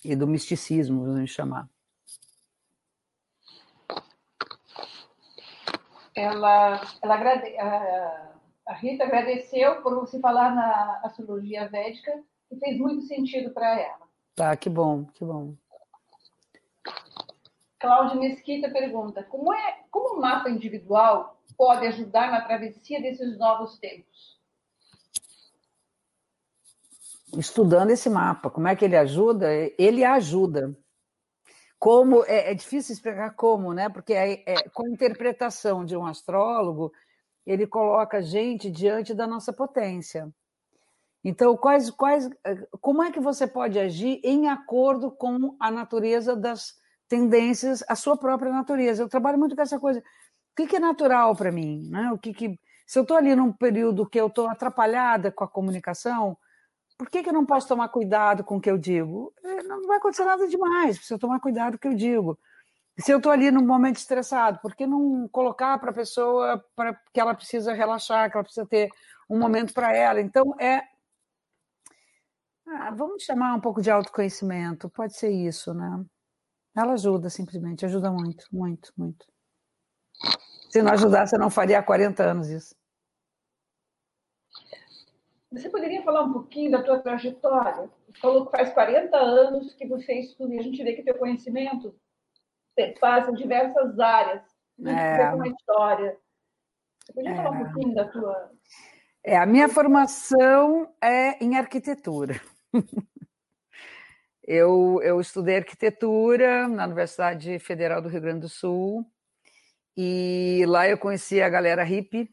[0.04, 1.68] e do misticismo, vamos chamar.
[6.16, 8.32] Ela, ela agrade, a,
[8.68, 12.10] a Rita agradeceu por você falar na astrologia védica
[12.50, 14.06] e fez muito sentido para ela.
[14.34, 15.54] Tá, que bom, que bom.
[17.78, 23.78] Cláudia Mesquita pergunta: como é, como o mapa individual pode ajudar na travessia desses novos
[23.78, 24.36] tempos?
[27.36, 29.48] Estudando esse mapa, como é que ele ajuda?
[29.78, 30.74] Ele ajuda.
[31.78, 33.88] Como é, é difícil explicar como, né?
[33.88, 36.92] Porque é, é, com a interpretação de um astrólogo,
[37.46, 40.32] ele coloca a gente diante da nossa potência.
[41.22, 42.28] Então, quais, quais,
[42.80, 46.74] como é que você pode agir em acordo com a natureza das
[47.08, 49.02] tendências, a sua própria natureza?
[49.02, 50.00] Eu trabalho muito com essa coisa.
[50.00, 51.88] O que, é natural para mim?
[51.90, 52.10] Né?
[52.12, 55.48] O que, que Se eu estou ali num período que eu estou atrapalhada com a
[55.48, 56.38] comunicação,
[56.98, 59.32] por que, que eu não posso tomar cuidado com o que eu digo?
[59.44, 62.38] É, não vai acontecer nada demais eu tomar cuidado com o que eu digo.
[62.98, 66.94] Se eu estou ali num momento estressado, por que não colocar para a pessoa para
[67.12, 68.88] que ela precisa relaxar, que ela precisa ter
[69.28, 70.20] um momento para ela?
[70.20, 70.82] Então, é.
[72.66, 76.04] Ah, vamos chamar um pouco de autoconhecimento, pode ser isso, né?
[76.74, 79.26] Ela ajuda, simplesmente, ajuda muito, muito, muito.
[80.70, 82.74] Se não ajudasse, eu não faria há 40 anos isso.
[85.52, 87.88] Você poderia falar um pouquinho da tua trajetória?
[88.08, 91.16] Você falou que faz 40 anos que você estuda e a gente vê que teu
[91.16, 91.94] conhecimento
[93.00, 94.42] passa em diversas áreas,
[94.84, 95.34] é.
[95.34, 96.18] uma história.
[97.04, 97.36] Você podia é.
[97.36, 97.64] falar um é.
[97.64, 98.52] pouquinho da tua...
[99.24, 102.40] É, a minha formação é em arquitetura.
[104.48, 109.04] Eu, eu estudei arquitetura na Universidade Federal do Rio Grande do Sul
[109.96, 112.32] e lá eu conheci a galera hippie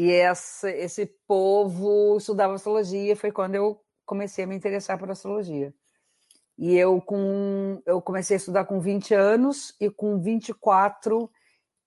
[0.00, 5.74] e essa, esse povo estudava astrologia, foi quando eu comecei a me interessar por astrologia.
[6.56, 11.30] E eu, com, eu comecei a estudar com 20 anos e com 24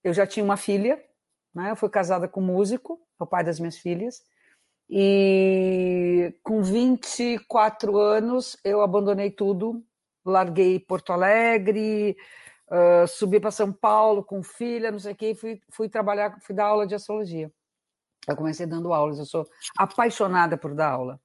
[0.04, 1.04] eu já tinha uma filha,
[1.52, 1.72] né?
[1.72, 4.22] eu fui casada com um músico, o pai das minhas filhas,
[4.88, 9.84] e com 24 anos eu abandonei tudo,
[10.24, 12.16] larguei Porto Alegre,
[12.70, 16.38] uh, subi para São Paulo com filha, não sei o quê, e fui, fui trabalhar,
[16.42, 17.50] fui dar aula de astrologia.
[18.26, 19.46] Eu comecei dando aulas, eu sou
[19.76, 21.20] apaixonada por dar aula.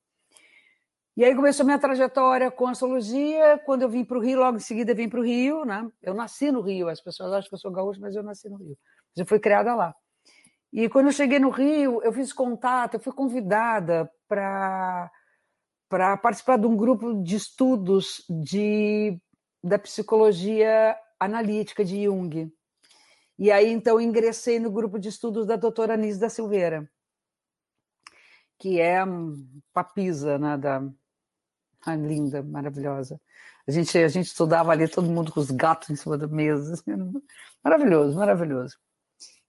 [1.16, 3.60] E aí começou minha trajetória com astrologia.
[3.66, 5.90] Quando eu vim para o Rio, logo em seguida vim para o Rio, né?
[6.02, 8.58] Eu nasci no Rio, as pessoas acham que eu sou gaúcha, mas eu nasci no
[8.58, 8.78] Rio.
[9.18, 9.94] Eu fui criada lá.
[10.72, 15.12] E quando eu cheguei no Rio, eu fiz contato, eu fui convidada para
[15.90, 19.20] para participar de um grupo de estudos de,
[19.64, 22.54] da psicologia analítica de Jung.
[23.40, 26.92] E aí, então, ingressei no grupo de estudos da doutora Anis da Silveira,
[28.58, 29.00] que é
[29.72, 30.84] papisa, né, da...
[31.88, 33.20] Linda, maravilhosa.
[33.66, 36.84] A gente, a gente estudava ali, todo mundo com os gatos em cima da mesa.
[37.64, 38.78] Maravilhoso, maravilhoso.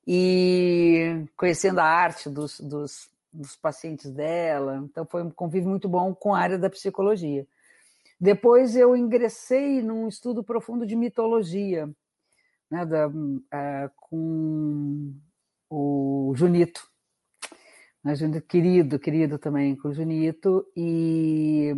[0.06, 4.76] E conhecendo a arte dos, dos, dos pacientes dela.
[4.84, 7.44] Então, foi um convívio muito bom com a área da psicologia.
[8.20, 11.90] Depois, eu ingressei num estudo profundo de mitologia,
[12.70, 15.14] né, da, uh, com
[15.68, 16.80] o Junito,
[18.02, 21.74] né, Junito, querido, querido também com o Junito, e,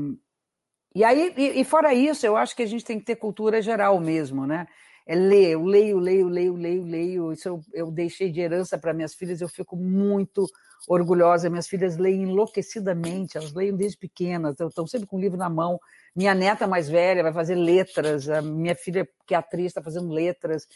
[0.95, 3.63] e aí, e, e, fora isso, eu acho que a gente tem que ter cultura
[3.63, 4.67] geral mesmo, né?
[5.07, 8.95] É ler, eu leio, leio, leio, leio, leio, isso eu, eu deixei de herança para
[8.95, 10.47] minhas filhas, eu fico muito
[10.89, 15.49] orgulhosa, minhas filhas leem enlouquecidamente, elas leem desde pequenas, estão sempre com o livro na
[15.49, 15.81] mão,
[16.15, 20.13] minha neta mais velha vai fazer letras, a minha filha, que é atriz, está fazendo
[20.13, 20.67] letras.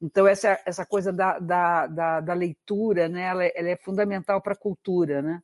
[0.00, 4.52] Então, essa, essa coisa da, da, da, da leitura, né, ela, ela é fundamental para
[4.52, 5.22] a cultura.
[5.22, 5.42] Né?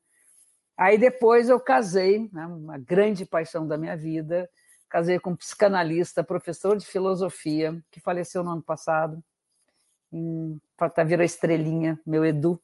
[0.77, 4.49] Aí depois eu casei, né, uma grande paixão da minha vida,
[4.93, 9.25] casei com um psicanalista, professor de filosofia, que faleceu no ano passado,
[10.77, 12.61] tá, virou estrelinha, meu Edu.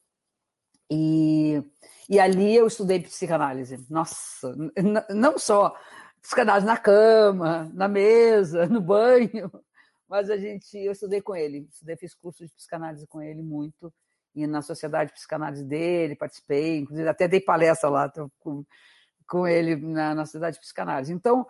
[0.91, 1.63] E,
[2.07, 3.83] e ali eu estudei psicanálise.
[3.89, 4.55] Nossa,
[5.09, 5.75] não só
[6.21, 9.51] psicanálise na cama, na mesa, no banho,
[10.07, 13.91] mas a gente, eu estudei com ele, estudei, fiz curso de psicanálise com ele muito,
[14.35, 18.67] e na sociedade de psicanálise dele, participei, inclusive até dei palestra lá com,
[19.27, 21.11] com ele na, na sociedade de psicanálise.
[21.11, 21.47] Então,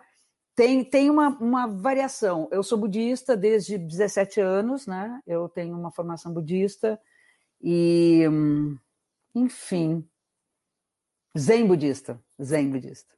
[0.59, 2.49] tem, tem uma, uma variação.
[2.51, 5.21] Eu sou budista desde 17 anos, né?
[5.25, 6.99] Eu tenho uma formação budista
[7.61, 8.25] e,
[9.33, 10.05] enfim,
[11.37, 13.15] zen budista, zen budista.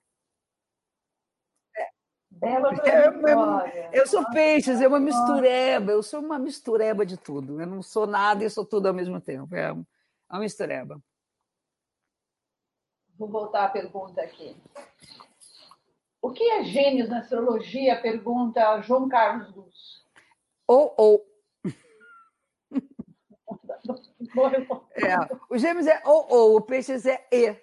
[2.30, 2.76] Bela
[3.92, 7.60] eu, eu sou peixes, é uma mistureba, eu sou uma mistureba de tudo.
[7.60, 9.56] Eu não sou nada e sou tudo ao mesmo tempo.
[9.56, 11.02] É uma mistureba.
[13.18, 14.56] Vou voltar à pergunta aqui.
[16.22, 18.00] O que é gênios na astrologia?
[18.00, 20.06] Pergunta João Carlos Luz.
[20.68, 21.26] Ou, ou.
[24.94, 25.18] é,
[25.50, 27.56] o gêmeos é ou, ou, o peixes é e.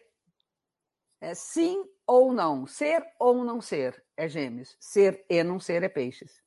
[1.20, 2.66] É sim ou não.
[2.66, 4.76] Ser ou não ser é gêmeos.
[4.80, 6.42] Ser e não ser é peixes.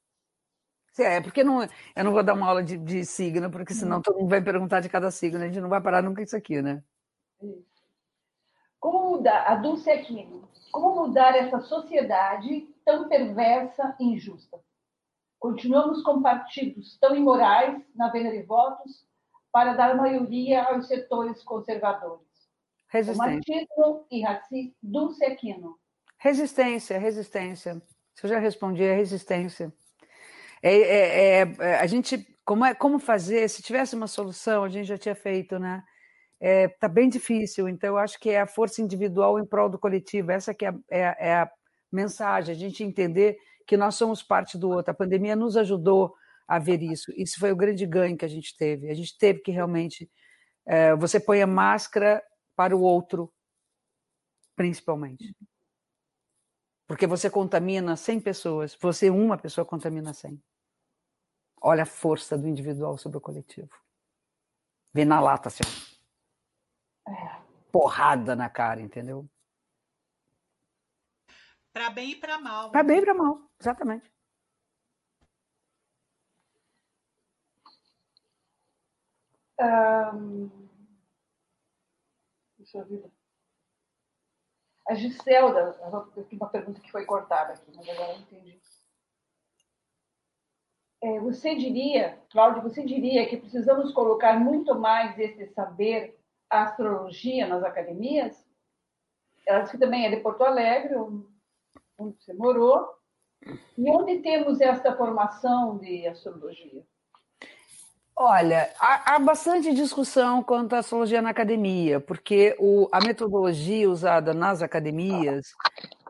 [1.00, 4.02] É, porque não, eu não vou dar uma aula de, de signo, porque senão uhum.
[4.02, 6.62] todo mundo vai perguntar de cada signo, a gente não vai parar nunca isso aqui,
[6.62, 6.84] né?
[8.82, 14.60] Como mudar, a Dulce Aquino, como mudar essa sociedade tão perversa e injusta?
[15.40, 19.06] Continuamos com partidos tão imorais na venda de votos
[19.52, 22.26] para dar maioria aos setores conservadores.
[22.88, 23.68] Resistência.
[23.78, 25.78] O e racismo, Dulce Aquino.
[26.18, 27.82] Resistência, resistência.
[28.16, 29.72] Se eu já respondi, é resistência.
[30.62, 33.48] É, é, é, a gente, como, é, como fazer?
[33.48, 35.84] Se tivesse uma solução, a gente já tinha feito, né?
[36.42, 37.70] Está é, tá bem difícil.
[37.70, 40.32] Então, eu acho que é a força individual em prol do coletivo.
[40.32, 41.52] Essa que é, é, é a
[41.92, 43.38] mensagem, a gente entender
[43.68, 44.92] que nós somos parte do outro.
[44.92, 46.16] A pandemia nos ajudou
[46.48, 47.12] a ver isso.
[47.16, 48.90] Isso foi o grande ganho que a gente teve.
[48.90, 50.10] A gente teve que realmente.
[50.66, 52.24] É, você põe a máscara
[52.56, 53.32] para o outro,
[54.56, 55.36] principalmente.
[56.88, 60.42] Porque você contamina 100 pessoas, você, uma pessoa, contamina 100.
[61.62, 63.70] Olha a força do individual sobre o coletivo.
[64.94, 65.91] Vem na lata, assim.
[67.72, 69.28] Porrada na cara, entendeu?
[71.74, 72.72] Para bem e para mal.
[72.72, 74.12] Para bem e para mal, exatamente.
[79.60, 80.50] Um...
[82.58, 83.12] Deixa eu ver.
[84.88, 85.80] A Giselda,
[86.32, 88.62] uma pergunta que foi cortada aqui, mas agora eu entendi.
[91.04, 96.21] É, você diria, Cláudia, você diria que precisamos colocar muito mais esse saber
[96.52, 98.46] astrologia nas academias?
[99.46, 100.96] Ela disse que também é de Porto Alegre,
[101.98, 102.88] onde você morou.
[103.78, 106.84] E onde temos esta formação de astrologia?
[108.16, 114.32] Olha, há, há, bastante discussão quanto à astrologia na academia, porque o, a metodologia usada
[114.32, 115.48] nas academias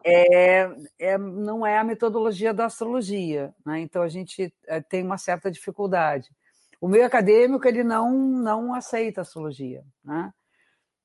[0.03, 0.69] é,
[0.99, 3.79] é, não é a metodologia da astrologia, né?
[3.79, 6.29] então a gente é, tem uma certa dificuldade.
[6.81, 9.85] O meio acadêmico ele não, não aceita a astrologia.
[10.03, 10.33] Né?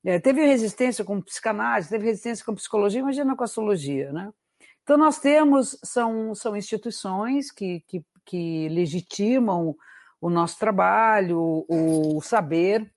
[0.03, 4.11] É, teve resistência com psicanálise, teve resistência com psicologia, imagina com a astrologia.
[4.11, 4.33] Né?
[4.81, 9.75] Então nós temos, são, são instituições que, que, que legitimam
[10.19, 12.91] o nosso trabalho, o, saber.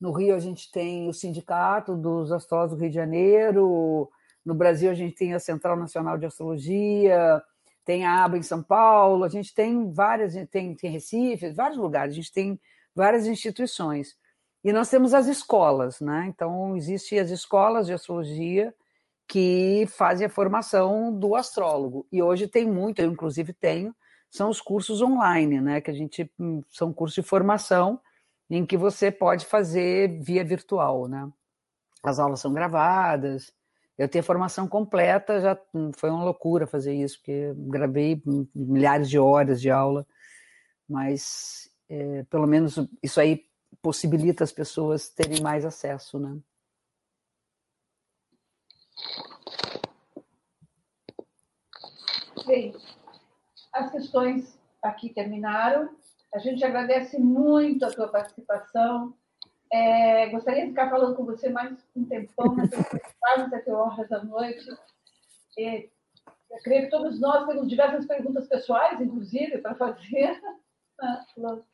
[0.00, 4.08] No Rio a gente tem o Sindicato dos Astrólogos do Rio de Janeiro,
[4.44, 7.42] no Brasil a gente tem a Central Nacional de Astrologia,
[7.84, 12.12] tem a aba em São Paulo, a gente tem várias, tem, tem Recife, vários lugares,
[12.12, 12.58] a gente tem
[12.94, 14.16] várias instituições.
[14.62, 16.26] E nós temos as escolas, né?
[16.28, 18.74] Então, existem as escolas de astrologia
[19.28, 22.06] que fazem a formação do astrólogo.
[22.10, 23.94] E hoje tem muito, eu inclusive tenho,
[24.30, 25.80] são os cursos online, né?
[25.80, 28.00] Que a gente hum, são cursos de formação
[28.48, 31.30] em que você pode fazer via virtual, né?
[32.02, 33.52] As aulas são gravadas.
[33.96, 38.20] Eu tenho formação completa, já hum, foi uma loucura fazer isso, porque gravei
[38.54, 40.04] milhares de horas de aula,
[40.88, 43.44] mas é, pelo menos isso aí
[43.80, 46.36] possibilita as pessoas terem mais acesso, né?
[52.46, 52.74] Bem,
[53.72, 55.88] as questões aqui terminaram.
[56.34, 59.14] A gente agradece muito a tua participação.
[59.72, 62.70] É, gostaria de ficar falando com você mais um tempão, mas
[63.24, 64.70] quase sete horas da noite.
[65.56, 65.88] E
[66.50, 70.40] eu creio que todos nós temos diversas perguntas pessoais, inclusive, para fazer.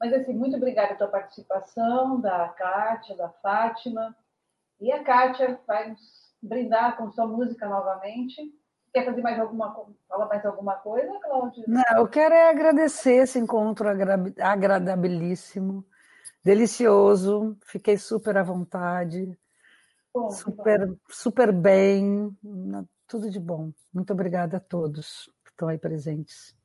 [0.00, 4.16] Mas, assim, muito obrigada pela participação da Kátia, da Fátima.
[4.80, 8.40] E a Kátia vai nos brindar com sua música novamente.
[8.94, 11.64] Quer fazer mais alguma falar mais alguma coisa, Cláudia?
[11.68, 15.84] Não, eu quero é agradecer esse encontro agradabilíssimo,
[16.42, 17.56] delicioso.
[17.60, 19.38] Fiquei super à vontade,
[20.12, 20.96] bom, super, bom.
[21.08, 22.36] super bem,
[23.06, 23.72] tudo de bom.
[23.92, 26.56] Muito obrigada a todos que estão aí presentes.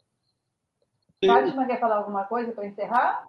[1.26, 3.28] Fátima, quer falar alguma coisa para encerrar?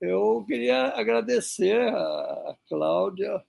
[0.00, 3.42] Eu queria agradecer a Cláudia,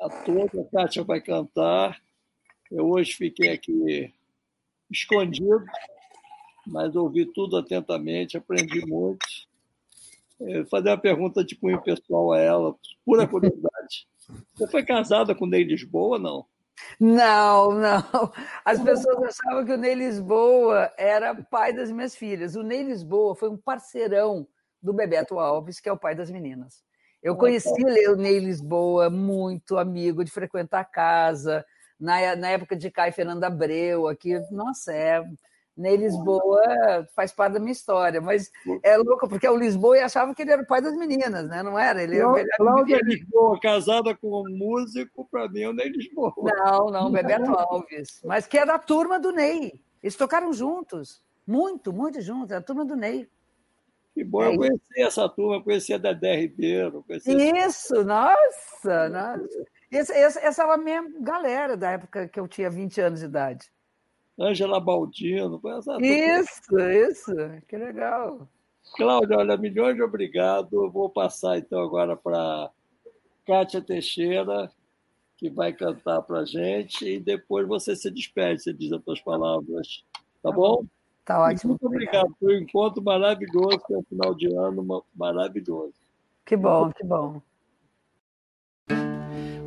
[0.00, 2.00] a toda, a Kátia vai cantar,
[2.70, 4.12] eu hoje fiquei aqui
[4.90, 5.64] escondido,
[6.66, 9.26] mas ouvi tudo atentamente, aprendi muito.
[10.38, 12.74] Vou fazer uma pergunta de cunho pessoal a ela,
[13.04, 14.08] pura curiosidade.
[14.54, 16.46] Você foi casada com o Ney Lisboa, não?
[16.98, 18.32] Não, não.
[18.64, 22.56] As pessoas achavam que o Ney Lisboa era pai das minhas filhas.
[22.56, 24.46] O Ney Lisboa foi um parceirão
[24.82, 26.82] do Bebeto Alves, que é o pai das meninas.
[27.22, 31.64] Eu conheci o Ney Lisboa, muito amigo, de frequentar a casa,
[31.98, 35.24] na, na época de Caio Fernando Abreu, aqui, nossa, é.
[35.76, 38.50] Nem Lisboa faz parte da minha história, mas
[38.82, 41.64] é louco, porque o Lisboa achava que ele era o pai das meninas, né?
[41.64, 42.02] Não era?
[42.02, 46.32] Ele não, era Cláudia Lisboa, casada com um músico, para mim é o Ney Lisboa.
[46.36, 48.20] Não, não, Bebeto Alves.
[48.24, 49.80] Mas que é da turma do Ney.
[50.00, 53.28] Eles tocaram juntos, muito, muito juntos, é a turma do Ney.
[54.14, 57.04] Que bom, é eu conheci essa turma, conheci a Dedé Ribeiro.
[57.08, 59.66] Isso, nossa, nossa.
[59.90, 63.73] Essa era a minha galera da época que eu tinha 20 anos de idade.
[64.38, 65.60] Ângela Baldino.
[66.00, 67.32] Isso, isso.
[67.68, 68.48] Que legal.
[68.96, 70.84] Cláudia, olha, milhões de obrigado.
[70.84, 72.70] Eu vou passar então agora para
[73.46, 74.70] Kátia Teixeira,
[75.36, 79.20] que vai cantar para a gente, e depois você se despede, você diz as suas
[79.20, 80.04] palavras.
[80.42, 80.84] Tá, tá bom?
[81.24, 81.70] Tá ótimo.
[81.70, 82.34] Muito obrigado.
[82.38, 85.94] Foi um encontro maravilhoso, foi um final de ano maravilhoso.
[86.44, 87.40] Que bom, que bom.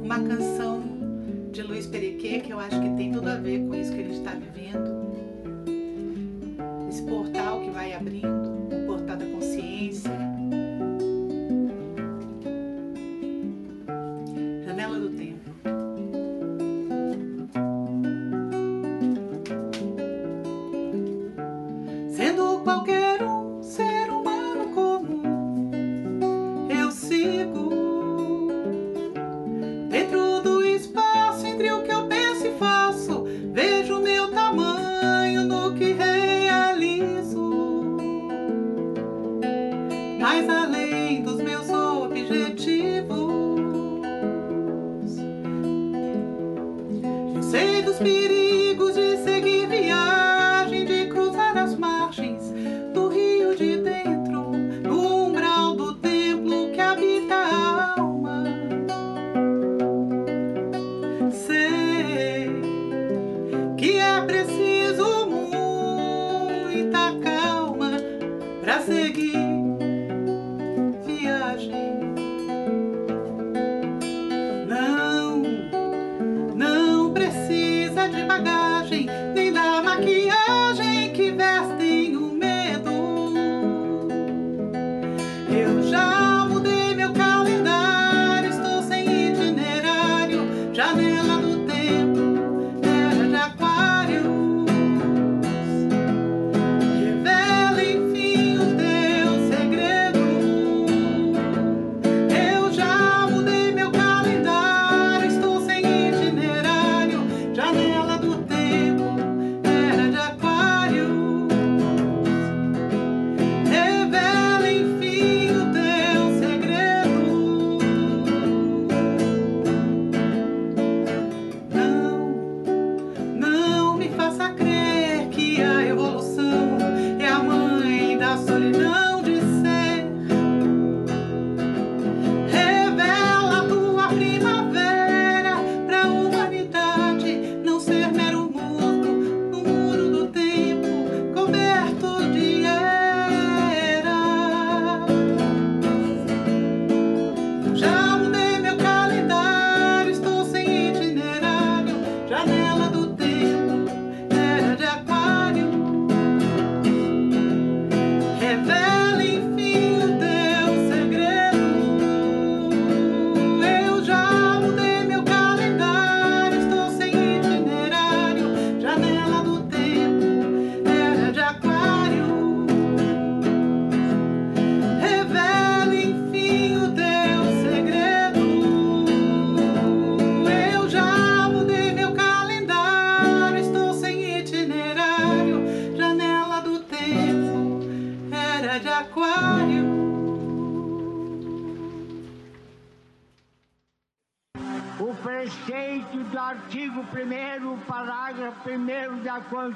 [0.01, 0.76] Uma canção
[1.57, 4.13] de Luiz Periquet que eu acho que tem tudo a ver com isso que ele
[4.13, 4.95] está vivendo.
[6.87, 8.27] Esse portal que vai abrindo,
[8.71, 10.26] o portal da consciência.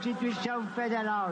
[0.01, 1.29] Constituição Federal.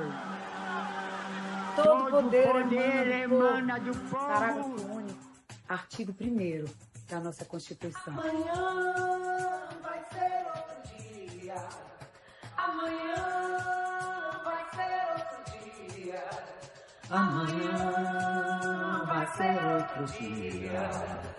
[1.76, 4.28] Todo poder, poder emana do povo.
[4.28, 5.20] Parágrafo único.
[5.68, 6.66] Artigo 1
[7.10, 8.14] da nossa Constituição.
[8.14, 11.56] Amanhã vai ser outro dia.
[12.56, 16.24] Amanhã vai ser outro dia.
[17.10, 17.76] Amanhã
[19.08, 21.39] vai ser outro dia.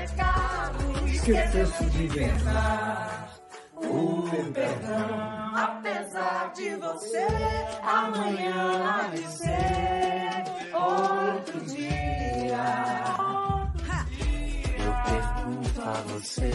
[0.00, 3.30] pecado, esqueceu-se de inventar
[3.76, 5.54] o perdão.
[5.54, 7.26] Apesar de você,
[7.82, 10.44] amanhã há de ser
[10.74, 13.06] outro dia.
[14.78, 16.52] Eu pergunto a você,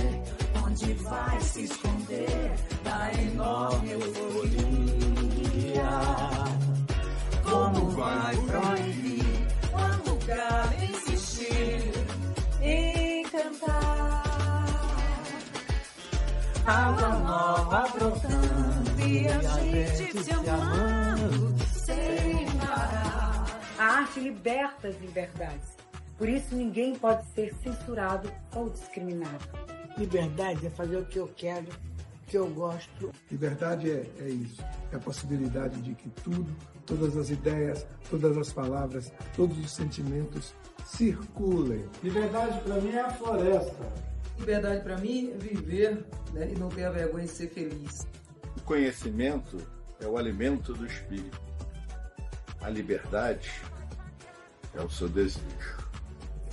[0.63, 2.51] onde vai se esconder
[2.84, 4.61] da enorme euforia?
[7.43, 10.18] Como vai proibir quando o
[16.66, 23.60] Água nova brotando e a gente se amando sem parar.
[23.78, 25.76] A arte liberta as liberdades.
[26.18, 29.46] Por isso ninguém pode ser censurado ou discriminado.
[29.98, 33.12] Liberdade é fazer o que eu quero, o que eu gosto.
[33.30, 36.56] Liberdade é, é isso, é a possibilidade de que tudo,
[36.86, 40.54] todas as ideias, todas as palavras, todos os sentimentos
[40.86, 41.86] circulem.
[42.03, 43.88] Liberdade para mim é a floresta.
[44.40, 48.08] Liberdade para mim é viver né, e não ter a vergonha de ser feliz.
[48.58, 49.58] O conhecimento
[49.99, 51.40] é o alimento do espírito.
[52.62, 53.52] A liberdade
[54.74, 55.78] é o seu desejo.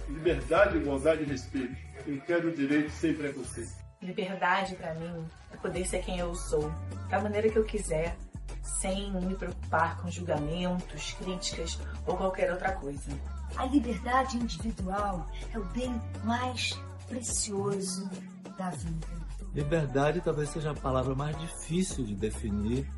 [0.09, 1.77] Liberdade, igualdade e respeito.
[2.07, 3.73] Eu quero o direito sem preconceito.
[4.01, 6.73] Liberdade para mim é poder ser quem eu sou,
[7.11, 8.17] da maneira que eu quiser,
[8.63, 13.11] sem me preocupar com julgamentos, críticas ou qualquer outra coisa.
[13.57, 18.09] A liberdade individual é o bem mais precioso
[18.57, 19.07] da vida.
[19.55, 22.89] Liberdade talvez seja a palavra mais difícil de definir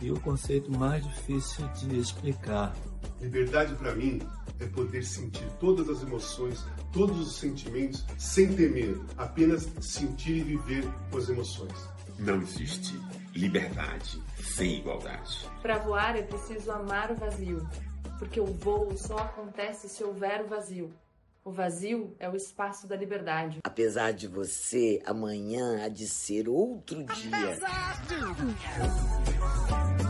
[0.00, 2.74] e o conceito mais difícil de explicar.
[3.20, 4.20] Liberdade para mim
[4.58, 10.84] é poder sentir todas as emoções, todos os sentimentos sem temer, apenas sentir e viver
[11.10, 11.88] com as emoções.
[12.18, 12.98] Não existe
[13.34, 15.48] liberdade sem igualdade.
[15.62, 17.66] Para voar é preciso amar o vazio,
[18.20, 20.92] porque o voo só acontece se houver o vazio.
[21.42, 23.60] O vazio é o espaço da liberdade.
[23.64, 27.34] Apesar de você, amanhã há de ser outro dia.
[27.34, 30.09] Apesar de...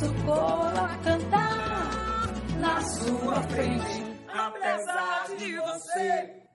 [0.00, 6.49] nosso coro a cantar na sua frente, apesar de você.